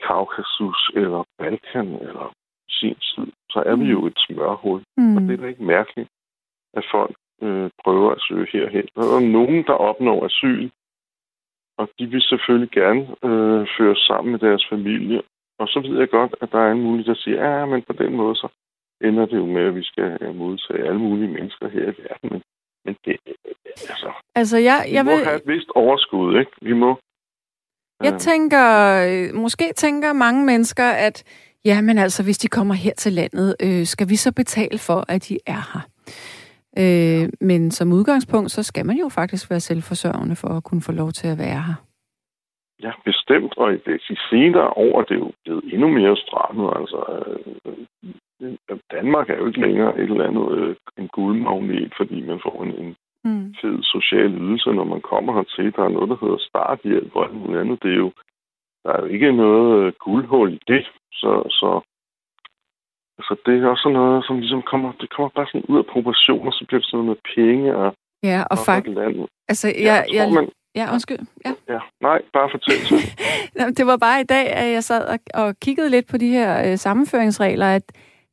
Kaukasus 0.08 0.92
eller 0.96 1.24
Balkan 1.38 1.88
eller 1.88 2.34
sin 2.70 2.96
tid, 2.96 3.32
så 3.50 3.64
er 3.66 3.76
mm. 3.76 3.82
vi 3.82 3.86
jo 3.86 4.06
et 4.06 4.18
smørhul. 4.18 4.84
Mm. 4.98 5.16
Og 5.16 5.22
det 5.22 5.32
er 5.34 5.38
da 5.38 5.48
ikke 5.48 5.64
mærkeligt, 5.64 6.10
at 6.74 6.86
folk 6.92 7.16
øh, 7.42 7.70
prøver 7.84 8.12
at 8.12 8.22
søge 8.28 8.48
herhen. 8.54 8.88
Der 8.96 9.02
er 9.02 9.32
nogen, 9.38 9.64
der 9.64 9.74
opnår 9.74 10.26
asyl, 10.26 10.70
og 11.78 11.90
de 12.00 12.06
vil 12.08 12.22
selvfølgelig 12.22 12.72
gerne 12.72 13.02
øh, 13.24 13.68
føre 13.78 13.96
sammen 13.96 14.32
med 14.32 14.40
deres 14.40 14.66
familie. 14.70 15.22
Og 15.60 15.68
så 15.68 15.80
ved 15.80 16.00
jeg 16.00 16.10
godt, 16.10 16.36
at 16.42 16.52
der 16.52 16.60
er 16.60 16.72
en 16.72 16.84
mulighed, 16.84 17.14
der 17.14 17.22
siger, 17.22 17.38
ja, 17.48 17.66
men 17.66 17.82
på 17.82 17.94
den 17.94 18.16
måde 18.16 18.36
så 18.36 18.48
ender 19.02 19.26
det 19.26 19.38
jo 19.38 19.46
med, 19.46 19.62
at 19.62 19.76
vi 19.76 19.84
skal 19.84 20.36
modtage 20.36 20.88
alle 20.88 21.00
mulige 21.00 21.32
mennesker 21.32 21.68
her 21.70 21.84
i 21.84 21.96
verden. 22.02 22.30
Men 22.32 22.42
men 22.88 22.96
det, 23.06 23.18
altså, 23.66 24.12
altså 24.36 24.58
jeg, 24.58 24.86
jeg 24.92 25.06
vi 25.06 25.10
vil... 25.10 25.18
må 25.20 25.24
have 25.24 25.36
et 25.36 25.48
vist 25.48 25.70
overskud, 25.76 26.40
ikke? 26.40 26.52
Vi 26.62 26.74
må... 26.74 27.00
Jeg 28.04 28.14
øh... 28.14 28.20
tænker, 28.20 28.64
måske 29.34 29.74
tænker 29.76 30.14
mange 30.14 30.46
mennesker, 30.46 30.90
at 31.08 31.24
ja, 31.66 31.82
men 31.82 31.98
altså, 31.98 32.24
hvis 32.24 32.38
de 32.38 32.48
kommer 32.48 32.74
her 32.74 32.94
til 32.94 33.14
landet, 33.14 33.56
øh, 33.64 33.86
skal 33.86 34.10
vi 34.10 34.16
så 34.16 34.34
betale 34.34 34.78
for, 34.78 35.06
at 35.08 35.30
de 35.30 35.38
er 35.46 35.64
her? 35.74 35.84
Øh, 36.82 37.30
men 37.42 37.72
som 37.72 37.94
udgangspunkt, 37.94 38.52
så 38.52 38.64
skal 38.64 38.86
man 38.86 38.96
jo 38.96 39.10
faktisk 39.10 39.50
være 39.50 39.60
selvforsørgende 39.60 40.36
for 40.36 40.48
at 40.48 40.64
kunne 40.64 40.82
få 40.82 40.92
lov 40.92 41.12
til 41.12 41.28
at 41.28 41.38
være 41.38 41.62
her. 41.68 41.78
Ja, 42.84 42.92
bestemt. 43.06 43.58
Og 43.58 43.74
i 43.74 43.78
de 43.78 44.18
senere 44.30 44.70
år 44.70 45.02
det 45.02 45.16
er 45.16 45.20
jo 45.20 45.32
blevet 45.44 45.64
endnu 45.74 45.88
mere 45.88 46.18
strammet. 46.18 46.74
Altså, 46.80 47.00
øh, 47.66 48.14
Danmark 48.92 49.30
er 49.30 49.38
jo 49.38 49.48
ikke 49.48 49.62
længere 49.62 50.00
et 50.00 50.10
eller 50.12 50.28
andet 50.28 50.58
øh, 50.58 50.76
en 50.98 51.08
guldmagnet, 51.08 51.94
fordi 51.98 52.22
man 52.22 52.40
får 52.44 52.64
en, 52.64 52.74
en 52.84 52.96
mm. 53.24 53.56
fed 53.62 53.84
social 53.84 54.32
ydelse, 54.34 54.70
når 54.70 54.84
man 54.84 55.02
kommer 55.02 55.34
hertil. 55.34 55.76
Der 55.76 55.84
er 55.84 55.90
noget, 55.90 56.10
der 56.10 56.18
hedder 56.22 56.38
starthjælp 56.50 57.16
og 57.16 57.24
alt 57.26 57.36
muligt 57.36 57.62
andet. 57.62 57.84
Det 57.84 57.92
er 57.92 58.02
jo, 58.06 58.12
der 58.84 58.92
er 58.94 59.00
jo 59.02 59.06
ikke 59.06 59.32
noget 59.32 59.86
øh, 59.86 59.94
guldhul 60.00 60.54
i 60.54 60.60
det. 60.68 60.86
Så, 61.12 61.32
så 61.60 61.70
altså, 63.18 63.34
det 63.46 63.54
er 63.64 63.68
også 63.68 63.82
sådan 63.84 64.00
noget, 64.00 64.26
som 64.26 64.40
ligesom 64.40 64.62
kommer, 64.62 64.92
det 65.02 65.10
kommer 65.10 65.30
bare 65.30 65.48
sådan 65.48 65.70
ud 65.70 65.78
af 65.78 65.86
proportioner, 65.86 66.52
så 66.52 66.66
bliver 66.68 66.80
det 66.80 66.90
sådan 66.90 67.06
noget 67.06 67.10
med 67.14 67.22
penge 67.36 67.76
og 67.76 67.94
Ja, 68.24 68.44
og 68.52 68.58
faktisk... 68.66 68.98
Altså, 69.48 69.68
jeg, 69.68 69.76
jeg, 69.86 70.06
jeg, 70.14 70.34
man, 70.34 70.50
Ja, 70.76 70.94
undskyld. 70.94 71.20
Ja. 71.46 71.54
ja. 71.74 71.80
Nej, 72.02 72.22
bare 72.34 72.50
fortæl 72.52 72.76
det 73.78 73.86
var 73.86 73.98
bare 73.98 74.22
i 74.22 74.24
dag, 74.24 74.48
at 74.48 74.72
jeg 74.72 74.84
sad 74.84 75.06
og, 75.08 75.20
og 75.34 75.60
kiggede 75.60 75.90
lidt 75.90 76.08
på 76.08 76.18
de 76.18 76.30
her 76.30 76.72
øh, 76.72 76.78
sammenføringsregler, 76.78 77.66
at 77.66 77.84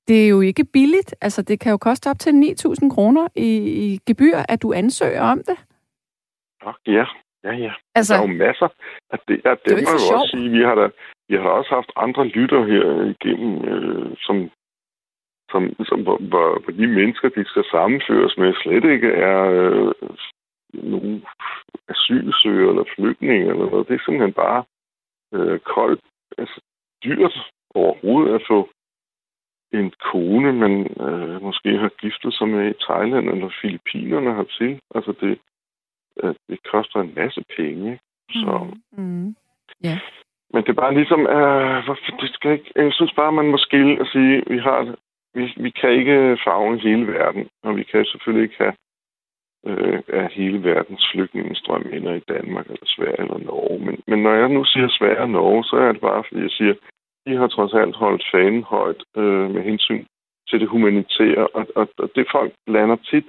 det 0.09 0.25
er 0.25 0.29
jo 0.29 0.41
ikke 0.41 0.65
billigt. 0.65 1.15
Altså, 1.21 1.43
det 1.43 1.61
kan 1.61 1.71
jo 1.71 1.77
koste 1.77 2.11
op 2.11 2.19
til 2.19 2.31
9.000 2.31 2.95
kroner 2.95 3.29
i, 3.35 3.51
i 3.85 3.99
gebyr, 4.07 4.37
at 4.49 4.63
du 4.63 4.73
ansøger 4.73 5.23
om 5.23 5.39
det. 5.39 5.59
Ja, 6.87 7.05
ja, 7.45 7.53
ja. 7.53 7.73
Altså, 7.95 8.15
der 8.15 8.21
er 8.21 8.27
jo 8.27 8.33
masser. 8.33 8.69
At 9.11 9.21
det, 9.29 9.41
ja, 9.45 9.51
det, 9.51 9.61
det 9.65 9.73
er 9.73 9.77
må 9.77 9.91
jo 9.91 10.19
også 10.19 10.31
sige, 10.31 10.51
vi 10.51 10.63
har 10.63 10.75
da, 10.75 10.89
vi 11.29 11.35
har 11.37 11.49
også 11.49 11.71
haft 11.75 11.93
andre 11.97 12.25
lytter 12.27 12.65
her 12.73 12.87
igennem, 13.15 13.65
øh, 13.73 14.17
som, 14.27 14.51
som, 15.51 15.85
som 15.85 16.03
hvor, 16.03 16.19
hvor 16.19 16.73
de 16.79 16.87
mennesker, 16.87 17.29
de 17.29 17.45
skal 17.45 17.65
sammenføres 17.71 18.37
med, 18.39 18.55
slet 18.55 18.85
ikke 18.85 19.11
er 19.13 19.41
øh, 19.51 19.93
nogen 20.73 21.25
asylsøger 21.89 22.71
eller 22.71 22.85
flygtninge 22.97 23.51
eller 23.51 23.71
noget. 23.71 23.89
Det 23.89 23.95
er 23.95 24.05
simpelthen 24.05 24.33
bare 24.33 24.65
øh, 25.35 25.59
koldt, 25.59 26.01
altså 26.39 26.61
dyrt 27.05 27.37
overhovedet 27.75 28.35
at 28.35 28.43
få 28.49 28.69
en 29.79 29.93
kone, 30.13 30.53
man 30.53 30.75
øh, 31.07 31.43
måske 31.43 31.79
har 31.79 31.91
giftet 32.01 32.35
sig 32.35 32.49
med 32.49 32.71
i 32.71 32.81
Thailand 32.87 33.29
eller 33.29 33.51
Filippinerne 33.61 34.35
hertil. 34.35 34.81
Altså 34.95 35.15
det, 35.21 35.39
øh, 36.23 36.35
det 36.49 36.59
koster 36.73 37.01
en 37.01 37.13
masse 37.17 37.45
penge. 37.57 38.01
Så. 38.31 38.67
Mm. 38.97 39.05
Mm. 39.05 39.37
Yeah. 39.87 40.01
Men 40.53 40.63
det 40.63 40.69
er 40.69 40.83
bare 40.85 40.95
ligesom, 40.95 41.21
øh, 41.21 41.85
hvorfor, 41.85 42.17
det 42.21 42.31
skal 42.35 42.53
ikke, 42.53 42.73
jeg 42.77 42.93
synes 42.93 43.13
bare, 43.13 43.33
man 43.33 43.51
må 43.51 43.59
skille 43.59 44.01
og 44.01 44.07
sige, 44.07 44.43
vi 44.47 44.59
har 44.59 44.97
vi, 45.35 45.53
vi 45.57 45.71
kan 45.71 45.91
ikke 45.91 46.39
farve 46.45 46.81
hele 46.81 47.07
verden, 47.07 47.49
og 47.63 47.77
vi 47.77 47.83
kan 47.83 48.05
selvfølgelig 48.05 48.45
ikke 48.45 48.63
have 48.65 48.77
øh, 49.67 50.03
af 50.09 50.29
hele 50.33 50.65
verdens 50.65 51.09
flygtningestrøm 51.13 51.87
ender 51.93 52.15
i 52.15 52.27
Danmark 52.29 52.67
eller 52.67 52.87
Sverige 52.87 53.21
eller 53.21 53.39
Norge. 53.39 53.79
Men, 53.87 54.03
men 54.07 54.23
når 54.23 54.35
jeg 54.35 54.49
nu 54.49 54.65
siger 54.65 54.89
Sverige 54.89 55.21
og 55.21 55.31
Norge, 55.31 55.65
så 55.65 55.77
er 55.77 55.93
det 55.93 56.01
bare, 56.01 56.25
fordi 56.29 56.43
jeg 56.43 56.51
siger, 56.51 56.75
de 57.27 57.37
har 57.37 57.47
trods 57.47 57.75
alt 57.75 57.97
holdt 57.97 58.25
fanen 58.33 58.63
højt 58.63 59.03
øh, 59.17 59.51
med 59.55 59.63
hensyn 59.63 60.05
til 60.49 60.61
det 60.61 60.69
humanitære, 60.69 61.47
og, 61.47 61.67
og, 61.77 61.89
og 61.99 62.11
det 62.17 62.27
folk 62.33 62.53
blander 62.67 62.97
tit 62.97 63.25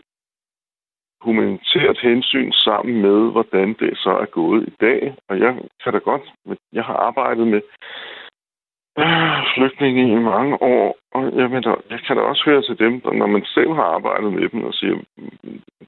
humanitært 1.21 1.97
hensyn 2.01 2.51
sammen 2.51 3.01
med, 3.01 3.31
hvordan 3.31 3.73
det 3.81 3.97
så 3.97 4.11
er 4.23 4.25
gået 4.25 4.67
i 4.67 4.73
dag. 4.81 5.15
Og 5.29 5.39
jeg 5.39 5.53
kan 5.83 5.93
da 5.93 5.99
godt, 5.99 6.25
jeg 6.73 6.83
har 6.83 6.93
arbejdet 6.93 7.47
med 7.47 7.61
flygtninge 9.55 10.03
i 10.11 10.19
mange 10.33 10.61
år, 10.61 10.97
og 11.15 11.23
jeg, 11.39 11.49
mener, 11.49 11.75
jeg 11.89 11.99
kan 12.07 12.15
da 12.17 12.21
også 12.21 12.43
høre 12.45 12.61
til 12.61 12.79
dem, 12.79 13.01
der, 13.01 13.13
når 13.13 13.27
man 13.27 13.45
selv 13.45 13.71
har 13.73 13.87
arbejdet 13.97 14.33
med 14.33 14.49
dem, 14.49 14.63
og 14.63 14.73
siger, 14.73 14.95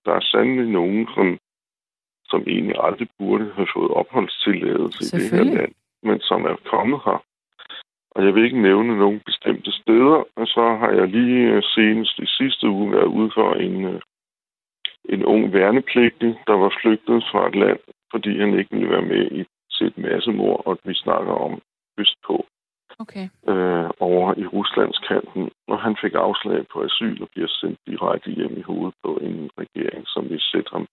der 0.05 0.13
er 0.13 0.19
sandelig 0.19 0.67
nogen, 0.79 1.07
som, 1.15 1.37
som 2.25 2.43
egentlig 2.47 2.75
aldrig 2.79 3.07
burde 3.19 3.51
have 3.55 3.67
fået 3.75 3.91
opholdstilladelse 3.91 5.01
i 5.03 5.19
det 5.19 5.31
her 5.31 5.43
land, 5.43 5.73
men 6.03 6.19
som 6.19 6.45
er 6.45 6.55
kommet 6.65 6.99
her. 7.05 7.23
Og 8.17 8.25
jeg 8.25 8.35
vil 8.35 8.43
ikke 8.43 8.61
nævne 8.61 8.97
nogen 8.97 9.21
bestemte 9.25 9.71
steder, 9.71 10.17
og 10.39 10.47
så 10.47 10.63
har 10.81 10.91
jeg 10.91 11.07
lige 11.07 11.41
øh, 11.53 11.63
senest 11.63 12.19
i 12.19 12.25
sidste 12.25 12.69
uge 12.69 12.91
været 12.91 13.11
ude 13.17 13.31
for 13.37 13.53
en, 13.53 13.85
øh, 13.85 14.01
en 15.09 15.25
ung 15.25 15.53
værnepligtig, 15.53 16.31
der 16.47 16.53
var 16.63 16.71
flygtet 16.81 17.23
fra 17.31 17.47
et 17.47 17.55
land, 17.55 17.79
fordi 18.11 18.39
han 18.39 18.59
ikke 18.59 18.71
ville 18.71 18.89
være 18.89 19.09
med 19.13 19.31
i 19.31 19.45
til 19.73 19.87
et 19.87 19.97
massemord, 19.97 20.61
og 20.65 20.79
vi 20.83 20.93
snakker 20.93 21.33
om 21.33 21.61
østpå 21.97 22.45
okay. 22.99 23.25
øh, 23.51 23.89
over 23.99 24.33
i 24.37 24.45
Ruslands 24.45 24.99
kanten, 25.07 25.49
og 25.67 25.77
han 25.81 25.97
fik 26.01 26.13
afslag 26.13 26.67
på 26.73 26.83
asyl 26.83 27.21
og 27.21 27.29
bliver 27.33 27.51
sendt 27.61 27.79
direkte 27.87 28.31
hjem 28.31 28.57
i 28.57 28.61
hovedet 28.61 28.95
på 29.03 29.11
en 29.27 29.49
regering, 29.61 30.03
som 30.07 30.29
vil 30.29 30.41
sætte 30.51 30.69
ham 30.73 30.85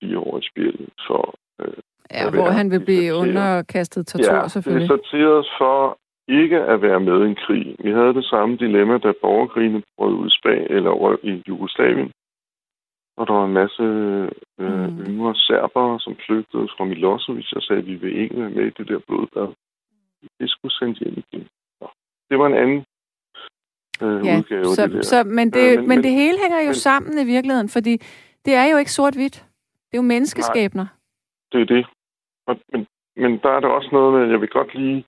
fire 0.00 0.18
år 0.18 0.38
i 0.38 0.44
spil 0.50 0.88
for... 1.06 1.34
Øh, 1.60 1.76
ja, 2.10 2.30
hvor 2.30 2.50
han 2.50 2.70
vil 2.70 2.84
blive 2.84 3.14
underkastet 3.14 4.06
tortur, 4.06 4.34
ja, 4.34 4.48
selvfølgelig. 4.48 4.88
det 4.88 4.94
er 4.94 4.96
sorteret 4.96 5.46
for 5.58 5.98
ikke 6.40 6.58
at 6.60 6.82
være 6.82 7.00
med 7.00 7.24
i 7.24 7.28
en 7.28 7.34
krig. 7.34 7.76
Vi 7.78 7.90
havde 7.90 8.14
det 8.14 8.24
samme 8.24 8.56
dilemma, 8.56 8.98
da 8.98 9.12
borgerkrigene 9.20 9.82
brød 9.96 10.14
ud 10.14 10.30
i 10.30 10.48
eller 10.48 11.18
i 11.22 11.42
Jugoslavien. 11.48 12.12
Og 13.16 13.26
der 13.26 13.32
var 13.32 13.44
en 13.44 13.52
masse 13.52 13.82
øh, 14.62 14.88
mm. 14.88 15.00
yngre 15.08 15.34
serbere, 15.34 16.00
som 16.00 16.16
flygtede 16.26 16.68
fra 16.76 16.84
Milosevic 16.84 17.52
og 17.52 17.62
sagde, 17.62 17.82
at 17.82 17.86
vi 17.86 17.94
vil 17.94 18.16
ikke 18.22 18.36
være 18.40 18.50
med 18.50 18.64
i 18.66 18.70
det 18.78 18.88
der 18.88 19.00
blodbad. 19.06 19.48
Det 20.40 20.50
skulle 20.50 20.72
sendes 20.72 20.98
hjem 20.98 21.22
igen. 21.26 21.48
Det 22.30 22.38
var 22.38 22.46
en 22.46 22.54
anden 22.54 22.84
øh, 24.02 24.26
ja, 24.26 24.38
udgave. 24.38 24.64
Så, 24.64 24.86
det 24.86 24.94
der. 24.94 25.02
Så, 25.02 25.24
men, 25.24 25.50
det, 25.50 25.72
ja, 25.72 25.80
men, 25.80 25.88
men 25.88 25.98
det 26.02 26.10
hele 26.10 26.38
hænger 26.42 26.60
jo 26.60 26.72
men, 26.74 26.74
sammen 26.74 27.18
i 27.18 27.24
virkeligheden, 27.34 27.68
fordi 27.68 27.96
det 28.44 28.54
er 28.54 28.66
jo 28.72 28.76
ikke 28.76 28.92
sort-hvidt. 28.92 29.36
Det 29.88 29.94
er 29.94 30.02
jo 30.02 30.08
menneskeskæbner. 30.14 30.86
Nej, 30.86 30.98
det 31.52 31.60
er 31.60 31.74
det. 31.74 31.86
Og, 32.46 32.56
men, 32.72 32.86
men 33.16 33.38
der 33.42 33.50
er 33.50 33.60
der 33.60 33.68
også 33.68 33.88
noget 33.92 34.12
med, 34.14 34.30
jeg 34.30 34.40
vil 34.40 34.48
godt 34.48 34.74
lige 34.74 35.04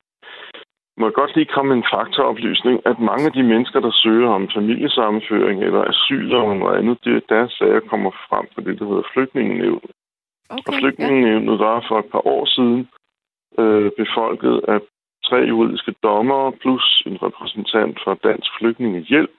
må 0.99 1.07
jeg 1.07 1.15
godt 1.15 1.37
lige 1.37 1.53
komme 1.55 1.69
med 1.69 1.77
en 1.77 1.91
faktooplysning, 1.95 2.77
at 2.91 2.99
mange 2.99 3.27
af 3.27 3.33
de 3.33 3.43
mennesker, 3.43 3.81
der 3.81 3.93
søger 3.93 4.29
om 4.29 4.49
familiesammenføring 4.55 5.63
eller 5.63 5.83
asyl 5.93 6.25
eller 6.25 6.55
noget 6.55 6.79
andet, 6.79 6.99
det, 7.05 7.29
deres 7.29 7.53
sager 7.53 7.81
kommer 7.81 8.11
frem 8.29 8.47
på 8.55 8.61
det, 8.61 8.79
der 8.79 8.87
hedder 8.89 9.11
flygtningenævnet. 9.13 9.91
Okay, 10.51 10.63
og 10.67 10.75
flygtningenævnet 10.81 11.57
ja. 11.59 11.65
var 11.65 11.85
for 11.89 11.99
et 11.99 12.09
par 12.13 12.27
år 12.27 12.45
siden 12.47 12.89
øh, 13.59 13.91
befolket 14.01 14.61
af 14.69 14.79
tre 15.29 15.37
juridiske 15.37 15.95
dommere 16.03 16.53
plus 16.53 17.03
en 17.07 17.23
repræsentant 17.23 17.99
for 18.05 18.15
Dansk 18.15 18.51
Flygtningehjælp 18.59 19.35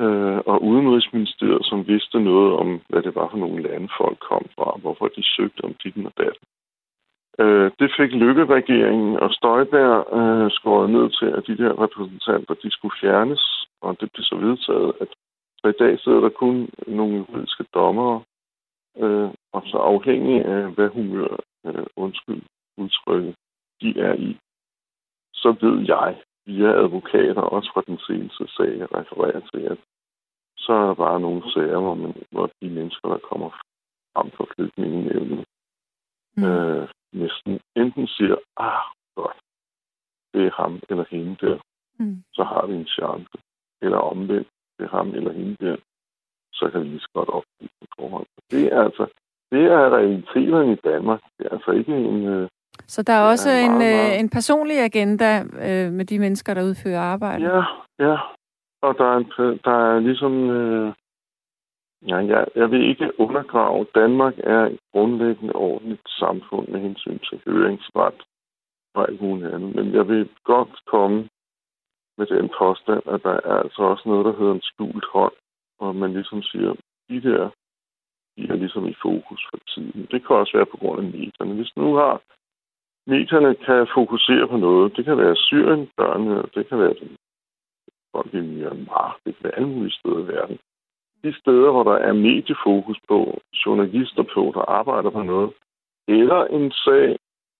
øh, 0.00 0.38
og 0.50 0.62
Udenrigsministeriet, 0.62 1.66
som 1.66 1.88
vidste 1.88 2.20
noget 2.20 2.52
om, 2.62 2.80
hvad 2.88 3.02
det 3.02 3.14
var 3.14 3.28
for 3.30 3.38
nogle 3.38 3.62
lande 3.62 3.88
folk 4.00 4.18
kom 4.18 4.44
fra, 4.56 4.78
hvorfor 4.82 5.08
de 5.16 5.22
søgte 5.36 5.60
om 5.64 5.74
dit 5.82 6.06
og 6.06 6.12
dat. 6.18 6.36
Øh, 7.38 7.70
det 7.78 7.90
fik 7.96 8.10
Lykke-regeringen 8.12 9.16
og 9.16 9.30
Støjberg 9.32 9.98
øh, 10.18 10.50
skåret 10.50 10.90
ned 10.90 11.10
til, 11.18 11.26
at 11.36 11.46
de 11.46 11.56
der 11.56 11.82
repræsentanter 11.82 12.54
de 12.54 12.70
skulle 12.70 12.98
fjernes, 13.00 13.66
og 13.80 14.00
det 14.00 14.12
blev 14.12 14.24
så 14.24 14.36
vedtaget, 14.36 14.92
at 15.00 15.08
så 15.58 15.66
i 15.68 15.78
dag 15.84 16.00
sidder 16.00 16.20
der 16.20 16.28
kun 16.28 16.68
nogle 16.86 17.16
juridiske 17.16 17.64
dommere, 17.74 18.22
øh, 18.98 19.30
og 19.52 19.62
så 19.66 19.76
afhængig 19.76 20.44
af, 20.44 20.70
hvad 20.74 20.88
humør, 20.88 21.36
øh, 21.66 21.86
undskyld, 21.96 22.42
udtrykket, 22.76 23.34
de 23.80 24.00
er 24.00 24.14
i, 24.14 24.38
så 25.34 25.56
ved 25.60 25.84
jeg 25.86 26.16
via 26.46 26.70
advokater, 26.84 27.42
også 27.42 27.70
fra 27.74 27.82
den 27.86 27.98
seneste 27.98 28.46
sag, 28.48 28.78
jeg 28.78 28.88
refererer 28.94 29.40
til, 29.40 29.60
at 29.60 29.78
så 30.56 30.72
er 30.72 30.86
der 30.86 30.94
bare 30.94 31.20
nogle 31.20 31.52
sager, 31.52 31.80
hvor, 31.80 31.94
man, 31.94 32.14
hvor 32.30 32.50
de 32.62 32.70
mennesker, 32.70 33.08
der 33.08 33.18
kommer 33.18 33.50
frem 34.14 34.30
for 34.30 34.48
flygtningenevnet, 34.56 35.44
mm. 36.36 36.44
øh, 36.44 36.88
næsten 37.22 37.60
enten 37.76 38.06
siger, 38.06 38.36
ah, 38.56 38.84
godt, 39.16 39.38
det 40.34 40.46
er 40.46 40.62
ham 40.62 40.80
eller 40.90 41.04
hende 41.10 41.36
der, 41.40 41.58
mm. 41.98 42.22
så 42.34 42.42
har 42.44 42.66
vi 42.66 42.74
en 42.74 42.86
chance. 42.86 43.36
Eller 43.82 43.98
omvendt, 43.98 44.48
det 44.78 44.84
er 44.84 44.96
ham 44.96 45.08
eller 45.14 45.32
hende 45.32 45.56
der, 45.60 45.76
så 46.52 46.70
kan 46.70 46.80
vi 46.80 46.86
lige 46.86 47.00
så 47.00 47.10
godt 47.14 47.28
opbygge 47.28 47.74
et 47.82 47.88
forhold. 47.98 48.26
Det 48.50 48.72
er 48.72 48.82
altså, 48.82 49.06
det 49.52 49.64
er 49.64 49.94
realiteterne 49.96 50.72
i 50.72 50.80
Danmark. 50.84 51.20
Det 51.38 51.46
er 51.46 51.50
altså 51.50 51.70
ikke 51.70 51.96
en... 51.96 52.26
Øh, 52.26 52.48
så 52.86 53.02
der 53.02 53.12
er 53.12 53.28
også 53.30 53.50
er 53.50 53.60
en, 53.60 53.70
en, 53.70 53.78
meget, 53.78 53.96
meget... 53.96 54.20
en 54.20 54.30
personlig 54.30 54.78
agenda 54.78 55.42
øh, 55.42 55.92
med 55.92 56.04
de 56.04 56.18
mennesker, 56.18 56.54
der 56.54 56.62
udfører 56.62 57.00
arbejde? 57.00 57.44
Ja, 57.44 57.62
ja. 57.98 58.16
Og 58.82 58.98
der 58.98 59.04
er, 59.04 59.16
en, 59.16 59.58
der 59.64 59.94
er 59.94 60.00
ligesom... 60.00 60.50
Øh, 60.50 60.92
Ja, 62.08 62.16
jeg, 62.16 62.46
jeg 62.54 62.70
vil 62.70 62.88
ikke 62.88 63.20
undergrave. 63.20 63.86
Danmark 63.94 64.34
er 64.38 64.76
grundlæggende 64.96 65.54
ordentligt 65.54 66.08
samfund 66.08 66.68
med 66.68 66.80
hensyn 66.80 67.18
til 67.18 67.42
høringsret 67.46 68.20
og 68.94 69.08
alt 69.08 69.20
muligt 69.20 69.54
andet. 69.54 69.74
Men 69.74 69.94
jeg 69.94 70.08
vil 70.08 70.28
godt 70.44 70.74
komme 70.86 71.18
med 72.18 72.26
den 72.26 72.50
påstand, 72.58 73.02
at 73.14 73.22
der 73.22 73.36
er 73.50 73.58
altså 73.64 73.82
også 73.82 74.04
noget, 74.08 74.24
der 74.24 74.38
hedder 74.38 74.54
en 74.54 74.68
skjult 74.70 75.06
hånd, 75.12 75.36
og 75.78 75.96
man 75.96 76.12
ligesom 76.12 76.42
siger, 76.42 76.72
de 77.08 77.22
der, 77.28 77.50
de 78.36 78.42
er 78.52 78.56
ligesom 78.62 78.86
i 78.86 78.94
fokus 79.02 79.40
for 79.50 79.58
tiden. 79.72 80.06
Det 80.10 80.26
kan 80.26 80.36
også 80.36 80.52
være 80.56 80.72
på 80.72 80.76
grund 80.76 80.98
af 81.00 81.12
medierne. 81.12 81.54
Hvis 81.54 81.76
nu 81.76 81.94
har 81.94 82.14
medierne 83.06 83.54
kan 83.54 83.88
fokusere 83.94 84.48
på 84.48 84.56
noget, 84.56 84.96
det 84.96 85.04
kan 85.04 85.18
være 85.18 85.36
Syrien, 85.36 85.90
børnene, 85.96 86.42
det 86.54 86.68
kan 86.68 86.78
være 86.78 86.94
den 87.00 87.16
folk 88.12 88.34
i 88.34 88.40
Myanmar, 88.40 89.18
det 89.24 89.34
kan 89.34 89.44
være 89.44 89.56
alle 89.56 89.68
mulige 89.68 89.98
steder 89.98 90.20
i 90.24 90.28
verden 90.34 90.58
de 91.24 91.32
steder, 91.40 91.70
hvor 91.70 91.84
der 91.90 91.98
er 92.08 92.12
mediefokus 92.12 92.98
på, 93.08 93.40
journalister 93.66 94.24
på, 94.34 94.52
der 94.54 94.60
arbejder 94.60 95.10
på 95.10 95.22
noget, 95.22 95.52
eller 96.08 96.44
en 96.44 96.72
sag, 96.72 97.16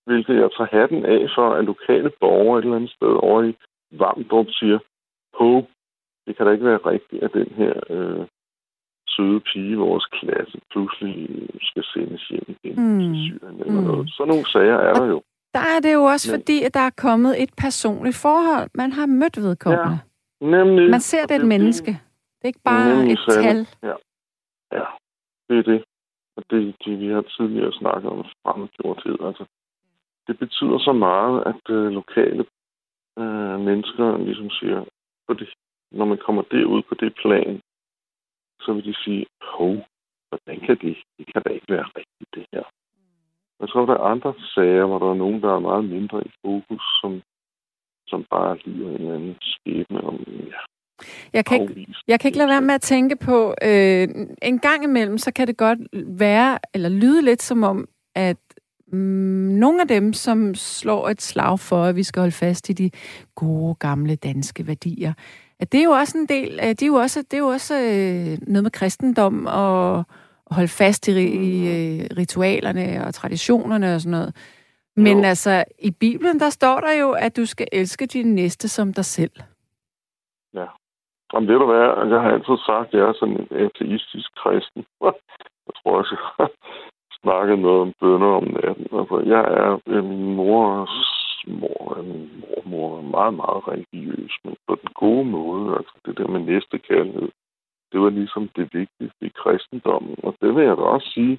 hvilket 0.06 0.34
jeg 0.34 0.50
tager 0.56 0.80
hatten 0.80 1.04
af 1.04 1.28
for, 1.34 1.48
at 1.54 1.64
lokale 1.64 2.10
borgere 2.20 2.58
et 2.58 2.62
eller 2.62 2.76
andet 2.76 2.90
sted 2.90 3.14
over 3.26 3.42
i 3.42 3.54
Varmdrup 3.90 4.46
siger, 4.50 4.78
på, 5.38 5.66
det 6.26 6.36
kan 6.36 6.46
da 6.46 6.52
ikke 6.52 6.64
være 6.64 6.86
rigtigt, 6.92 7.22
at 7.22 7.30
den 7.32 7.50
her 7.56 7.74
øh, 7.90 8.26
søde 9.08 9.40
pige 9.40 9.70
i 9.70 9.82
vores 9.86 10.04
klasse 10.04 10.58
pludselig 10.70 11.48
skal 11.62 11.84
sendes 11.94 12.28
hjem 12.28 12.48
igen 12.48 12.76
mm. 12.76 12.98
til 12.98 13.24
Syrien 13.24 13.60
eller 13.60 13.80
mm. 13.80 13.86
noget. 13.86 14.10
Sådan 14.16 14.28
nogle 14.28 14.46
sager 14.46 14.78
er 14.88 14.94
der 14.94 15.06
jo. 15.06 15.22
Der 15.54 15.64
er 15.76 15.80
det 15.82 15.92
jo 15.94 16.02
også 16.02 16.32
Men, 16.32 16.40
fordi, 16.40 16.62
at 16.62 16.74
der 16.74 16.80
er 16.80 16.90
kommet 16.96 17.42
et 17.42 17.50
personligt 17.58 18.16
forhold. 18.16 18.70
Man 18.74 18.92
har 18.92 19.06
mødt 19.06 19.36
vedkommende. 19.36 19.98
Ja, 20.40 20.46
nemlig. 20.46 20.90
Man 20.90 21.00
ser 21.00 21.26
det 21.26 21.36
et 21.36 21.46
menneske. 21.46 22.00
Det 22.46 22.50
er 22.52 22.56
ikke 22.58 22.70
bare 22.72 22.96
Nemlig 22.96 23.12
et 23.12 23.18
sande. 23.18 23.64
tal. 23.64 23.66
Ja. 23.88 23.96
ja, 24.78 24.86
det 25.48 25.58
er 25.58 25.62
det. 25.72 25.84
Og 26.36 26.42
det, 26.50 26.76
det 26.84 27.00
vi 27.00 27.06
har 27.06 27.22
tidligere 27.22 27.72
snakket 27.72 28.10
om 28.10 28.24
fremmedgjorthed. 28.42 29.18
Altså, 29.28 29.44
det 30.26 30.38
betyder 30.38 30.78
så 30.78 30.92
meget, 30.92 31.36
at 31.50 31.62
øh, 31.76 31.86
lokale 32.00 32.44
øh, 33.18 33.60
mennesker 33.68 34.16
ligesom 34.16 34.50
siger, 34.50 34.84
på 35.28 35.34
det, 35.34 35.48
når 35.90 36.04
man 36.04 36.18
kommer 36.26 36.42
derud 36.42 36.82
på 36.82 36.94
det 36.94 37.14
plan, 37.22 37.60
så 38.60 38.72
vil 38.72 38.84
de 38.84 38.94
sige, 39.04 39.26
hov, 39.42 39.74
hvordan 40.28 40.60
kan 40.66 40.76
det? 40.84 40.96
Det 41.18 41.24
kan 41.32 41.42
da 41.42 41.50
ikke 41.50 41.72
være 41.74 41.88
rigtigt, 41.98 42.34
det 42.34 42.46
her. 42.52 42.64
Jeg 43.60 43.68
tror, 43.68 43.86
der 43.86 43.94
er 43.94 44.10
andre 44.14 44.34
sager, 44.54 44.86
hvor 44.86 44.98
der 44.98 45.10
er 45.10 45.22
nogen, 45.24 45.42
der 45.42 45.52
er 45.54 45.68
meget 45.70 45.84
mindre 45.84 46.18
i 46.26 46.30
fokus, 46.44 46.82
som, 47.00 47.22
som 48.06 48.24
bare 48.30 48.58
lider 48.64 48.88
en 48.88 48.94
eller 48.94 49.14
anden 49.14 49.36
jeg 51.36 51.44
kan, 51.44 51.62
ikke, 51.62 51.86
jeg 52.08 52.20
kan 52.20 52.28
ikke 52.28 52.38
lade 52.38 52.48
være 52.48 52.60
med 52.60 52.74
at 52.74 52.80
tænke 52.80 53.16
på, 53.16 53.54
øh, 53.62 54.08
en 54.42 54.58
gang 54.58 54.84
imellem, 54.84 55.18
så 55.18 55.32
kan 55.32 55.46
det 55.46 55.56
godt 55.56 55.78
være, 56.06 56.58
eller 56.74 56.88
lyde 56.88 57.22
lidt 57.22 57.42
som 57.42 57.62
om, 57.62 57.88
at 58.14 58.36
mm, 58.92 58.98
nogle 59.58 59.80
af 59.80 59.88
dem, 59.88 60.12
som 60.12 60.54
slår 60.54 61.08
et 61.08 61.22
slag 61.22 61.60
for, 61.60 61.84
at 61.84 61.96
vi 61.96 62.02
skal 62.02 62.20
holde 62.20 62.32
fast 62.32 62.68
i 62.68 62.72
de 62.72 62.90
gode, 63.34 63.74
gamle 63.74 64.14
danske 64.14 64.66
værdier, 64.66 65.12
at 65.60 65.72
det 65.72 65.80
er 65.80 65.84
jo 65.84 65.90
også 65.90 66.18
en 66.18 66.26
del, 66.26 66.58
det 66.58 66.82
er 66.82 66.86
jo 66.86 66.94
også, 66.94 67.22
det 67.22 67.34
er 67.34 67.38
jo 67.38 67.46
også 67.46 67.74
øh, 67.74 68.38
noget 68.48 68.62
med 68.62 68.70
kristendom 68.70 69.46
og 69.46 70.04
holde 70.50 70.68
fast 70.68 71.08
i, 71.08 71.12
i 71.12 71.68
øh, 71.68 72.06
ritualerne 72.16 73.06
og 73.06 73.14
traditionerne 73.14 73.94
og 73.94 74.00
sådan 74.00 74.10
noget. 74.10 74.34
Men 74.96 75.18
jo. 75.18 75.24
altså, 75.24 75.64
i 75.78 75.90
Bibelen, 75.90 76.40
der 76.40 76.50
står 76.50 76.80
der 76.80 76.92
jo, 76.92 77.10
at 77.10 77.36
du 77.36 77.46
skal 77.46 77.68
elske 77.72 78.06
din 78.06 78.34
næste 78.34 78.68
som 78.68 78.92
dig 78.92 79.04
selv. 79.04 79.30
Ja. 80.54 80.66
Om 81.32 81.48
ved 81.48 81.58
du 81.58 81.66
hvad, 81.66 82.08
jeg 82.12 82.20
har 82.20 82.30
altid 82.30 82.56
sagt, 82.66 82.88
at 82.88 82.98
jeg 82.98 83.08
er 83.08 83.12
sådan 83.12 83.40
en 83.40 83.48
ateistisk 83.64 84.30
kristen. 84.36 84.84
jeg 85.66 85.74
tror 85.76 85.98
også, 85.98 86.14
jeg 86.18 86.24
har 86.38 86.50
snakket 87.20 87.58
noget 87.58 87.80
om 87.80 87.92
bønder 88.00 88.32
om 88.40 88.44
natten. 88.44 88.86
Altså, 88.98 89.16
jeg 89.34 89.42
er 89.62 89.80
øh, 89.86 90.04
min 90.04 90.34
mors 90.36 91.16
mor, 91.46 91.98
øh, 91.98 92.04
min 92.04 92.44
mormor 92.44 92.98
er 92.98 93.02
meget, 93.02 93.34
meget 93.34 93.68
religiøs, 93.68 94.32
men 94.44 94.56
på 94.66 94.74
den 94.82 94.90
gode 94.94 95.24
måde. 95.24 95.76
Altså, 95.76 95.94
det 96.06 96.18
der 96.18 96.28
med 96.28 96.40
næste 96.40 96.78
kærlighed, 96.78 97.28
det 97.92 98.00
var 98.00 98.10
ligesom 98.10 98.48
det 98.56 98.74
vigtigste 98.74 99.26
i 99.26 99.32
kristendommen. 99.42 100.16
Og 100.22 100.34
det 100.40 100.54
vil 100.54 100.64
jeg 100.64 100.76
da 100.76 100.82
også 100.82 101.08
sige, 101.10 101.38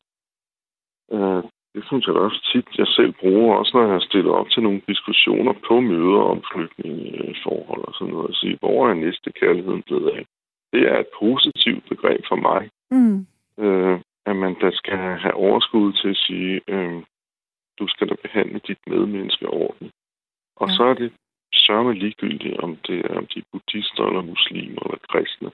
øh, 1.12 1.44
det 1.78 1.86
synes 1.86 2.08
jeg 2.08 2.16
også 2.16 2.40
tit, 2.52 2.68
jeg 2.78 2.88
selv 2.88 3.12
bruger, 3.22 3.56
også 3.56 3.72
når 3.78 3.92
jeg 3.94 4.02
stiller 4.02 4.32
op 4.32 4.50
til 4.50 4.64
nogle 4.64 4.82
diskussioner 4.88 5.54
på 5.68 5.80
møder 5.80 6.22
om 6.34 6.44
flygtningeforhold 6.52 7.84
og 7.88 7.94
sådan 7.94 8.14
noget, 8.14 8.30
at 8.30 8.36
sige, 8.36 8.58
hvor 8.62 8.90
er 8.90 8.94
næste 8.94 9.32
kærligheden 9.32 9.84
blevet 9.84 10.10
af? 10.10 10.26
Det 10.74 10.82
er 10.92 10.98
et 11.00 11.12
positivt 11.20 11.84
begreb 11.90 12.22
for 12.28 12.36
mig. 12.36 12.70
Mm. 12.92 13.20
Øh, 13.64 14.00
at 14.26 14.36
man 14.36 14.54
da 14.62 14.70
skal 14.72 14.98
have 14.98 15.34
overskud 15.34 15.94
til 15.94 16.10
at 16.10 16.18
sige, 16.28 16.62
øh, 16.68 17.02
du 17.80 17.88
skal 17.88 18.10
da 18.10 18.16
behandle 18.26 18.60
dit 18.68 18.82
medmenneske 18.88 19.48
ordentligt. 19.48 19.94
Og 20.56 20.68
ja. 20.68 20.74
så 20.74 20.84
er 20.84 20.94
det 20.94 21.12
sørme 21.54 21.94
ligegyldigt, 21.94 22.60
om 22.60 22.76
det 22.88 23.00
er 23.06 23.18
om 23.18 23.26
de 23.26 23.40
er 23.40 23.50
buddhister 23.52 24.04
eller 24.06 24.22
muslimer 24.22 24.82
eller 24.86 25.00
kristne. 25.10 25.52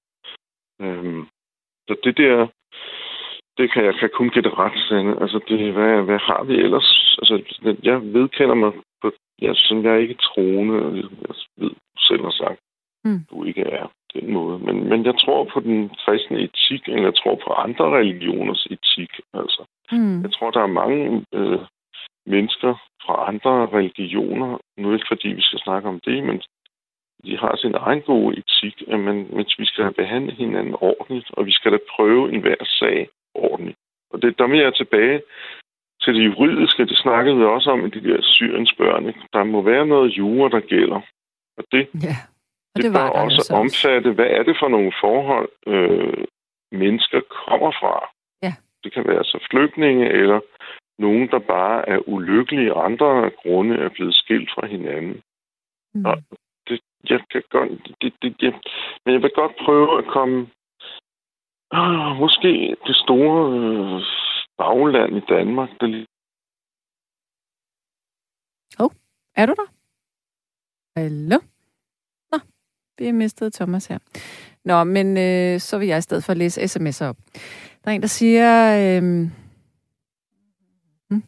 Øh, 0.82 1.26
så 1.88 1.96
det 2.04 2.18
der 2.18 2.48
det 3.58 3.72
kan 3.72 3.86
jeg 3.86 3.96
kan 4.00 4.10
kun 4.14 4.30
gætte 4.30 4.50
ret. 4.50 4.82
Altså, 5.22 5.40
det, 5.48 5.74
hvad, 5.74 6.02
hvad 6.02 6.20
har 6.20 6.44
vi 6.44 6.54
ellers? 6.54 7.18
Altså, 7.20 7.36
jeg 7.84 8.02
vedkender 8.02 8.56
mig 8.56 8.72
på, 9.02 9.12
jeg, 9.42 9.56
som 9.56 9.84
jeg 9.84 9.94
er 9.94 9.98
ikke 10.06 10.24
troende, 10.30 10.74
jeg 10.76 11.34
ved 11.58 11.72
selv 11.98 12.24
har 12.24 12.36
sagt, 12.44 12.60
mm. 13.06 13.20
du 13.30 13.44
ikke 13.44 13.62
er 13.62 13.88
den 14.14 14.34
måde. 14.34 14.60
Men, 14.60 14.90
men 14.90 15.06
jeg 15.06 15.16
tror 15.20 15.44
på 15.54 15.60
den 15.60 15.90
kristne 15.90 16.40
etik, 16.40 16.88
eller 16.88 17.04
jeg 17.04 17.16
tror 17.16 17.36
på 17.36 17.54
andre 17.54 17.86
religioners 18.00 18.66
etik. 18.66 19.12
Altså. 19.34 19.62
Mm. 19.92 20.22
Jeg 20.22 20.32
tror, 20.32 20.52
der 20.52 20.62
er 20.62 20.78
mange 20.82 21.26
øh, 21.34 21.60
mennesker, 22.26 22.74
fra 23.06 23.28
andre 23.28 23.54
religioner. 23.78 24.58
Nu 24.78 24.94
ikke 24.94 25.12
fordi 25.12 25.28
vi 25.28 25.42
skal 25.42 25.60
snakke 25.60 25.90
om 25.90 26.00
det, 26.06 26.24
men 26.24 26.42
de 27.26 27.38
har 27.38 27.56
sin 27.56 27.76
egen 27.76 28.02
gode 28.02 28.38
etik, 28.38 28.88
men, 28.88 29.16
men 29.36 29.46
vi 29.58 29.66
skal 29.66 29.94
behandle 29.94 30.34
hinanden 30.36 30.76
ordentligt, 30.82 31.32
og 31.34 31.46
vi 31.46 31.52
skal 31.52 31.72
da 31.72 31.78
prøve 31.96 32.34
enhver 32.34 32.64
sag. 32.80 32.98
Og 33.00 33.23
det, 34.24 34.38
der 34.40 34.48
vil 34.48 34.60
jeg 34.60 34.74
tilbage 34.76 35.22
til 36.04 36.14
det 36.16 36.26
juridiske, 36.26 36.86
det 36.86 36.98
snakkede 36.98 37.38
vi 37.38 37.44
også 37.44 37.72
om 37.72 37.86
i 37.86 37.90
de 37.90 38.04
der 38.08 38.22
syriens 38.22 38.74
børn. 38.74 39.06
Der 39.34 39.44
må 39.44 39.62
være 39.62 39.86
noget 39.86 40.18
jura, 40.18 40.50
der 40.50 40.60
gælder. 40.60 41.02
Og 41.58 41.64
det, 41.72 41.84
ja, 42.08 42.16
og 42.74 42.76
det, 42.76 42.84
det 42.84 42.94
bør 42.94 43.10
også 43.24 43.40
altså 43.40 43.54
omfatte, 43.54 44.12
hvad 44.12 44.30
er 44.38 44.44
det 44.44 44.56
for 44.60 44.68
nogle 44.68 44.94
forhold, 45.02 45.50
øh, 45.68 46.24
mennesker 46.72 47.22
kommer 47.46 47.72
fra. 47.72 47.94
Ja. 48.44 48.54
Det 48.84 48.94
kan 48.94 49.08
være 49.08 49.24
så 49.24 49.48
flygtninge, 49.52 50.10
eller 50.10 50.40
nogen, 51.00 51.28
der 51.28 51.40
bare 51.40 51.90
er 51.90 52.10
ulykkelige, 52.10 52.74
andre 52.74 53.32
grunde 53.42 53.76
er 53.76 53.90
blevet 53.90 54.16
skilt 54.16 54.50
fra 54.56 54.68
hinanden. 54.68 55.22
Mm. 55.94 56.06
Og 56.06 56.18
det, 56.68 56.80
jeg 57.10 57.22
kan 57.32 57.44
godt, 57.50 57.70
det, 58.02 58.14
det, 58.22 58.42
det, 58.42 58.54
men 59.06 59.14
jeg 59.14 59.22
vil 59.22 59.32
godt 59.36 59.56
prøve 59.66 59.98
at 59.98 60.06
komme 60.06 60.48
Ah, 61.76 62.16
måske 62.20 62.76
det 62.88 62.96
store 62.96 63.54
øh, 63.58 64.02
bagland 64.58 65.18
i 65.18 65.22
Danmark, 65.30 65.70
der 65.80 65.88
lige... 65.88 66.08
Hov, 68.78 68.86
oh, 68.86 68.92
er 69.36 69.46
du 69.46 69.54
der? 69.58 69.74
Hallo? 71.00 71.40
Nå, 72.32 72.40
vi 72.98 73.06
har 73.06 73.14
mistet 73.14 73.54
Thomas 73.54 73.86
her. 73.86 73.98
Nå, 74.66 74.84
men 74.84 75.18
øh, 75.18 75.60
så 75.60 75.78
vil 75.78 75.88
jeg 75.88 75.98
i 75.98 76.02
stedet 76.02 76.24
for 76.24 76.34
læse 76.34 76.62
sms'er 76.62 77.06
op. 77.06 77.18
Der 77.84 77.92
er 77.92 77.96
en, 77.96 78.02
der 78.02 78.08
siger... 78.08 78.50
Øh, 78.80 79.02
hmm, 81.10 81.24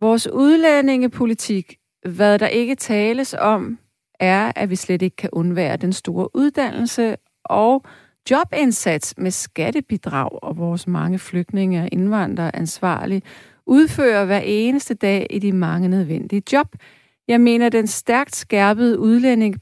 Vores 0.00 0.28
udlændingepolitik, 0.32 1.76
hvad 2.08 2.38
der 2.38 2.46
ikke 2.46 2.74
tales 2.74 3.34
om, 3.34 3.78
er, 4.20 4.52
at 4.56 4.70
vi 4.70 4.76
slet 4.76 5.02
ikke 5.02 5.16
kan 5.16 5.30
undvære 5.32 5.76
den 5.76 5.92
store 5.92 6.36
uddannelse 6.36 7.16
og 7.44 7.84
jobindsats 8.30 9.14
med 9.18 9.30
skattebidrag, 9.30 10.42
og 10.42 10.56
vores 10.56 10.86
mange 10.86 11.18
flygtninge 11.18 11.82
og 11.82 11.88
indvandrere 11.92 12.56
ansvarlige 12.56 13.22
udfører 13.66 14.24
hver 14.24 14.40
eneste 14.44 14.94
dag 14.94 15.26
i 15.30 15.38
de 15.38 15.52
mange 15.52 15.88
nødvendige 15.88 16.42
job. 16.52 16.76
Jeg 17.28 17.40
mener, 17.40 17.68
den 17.68 17.86
stærkt 17.86 18.36
skærpede 18.36 18.98
udlænding, 18.98 19.56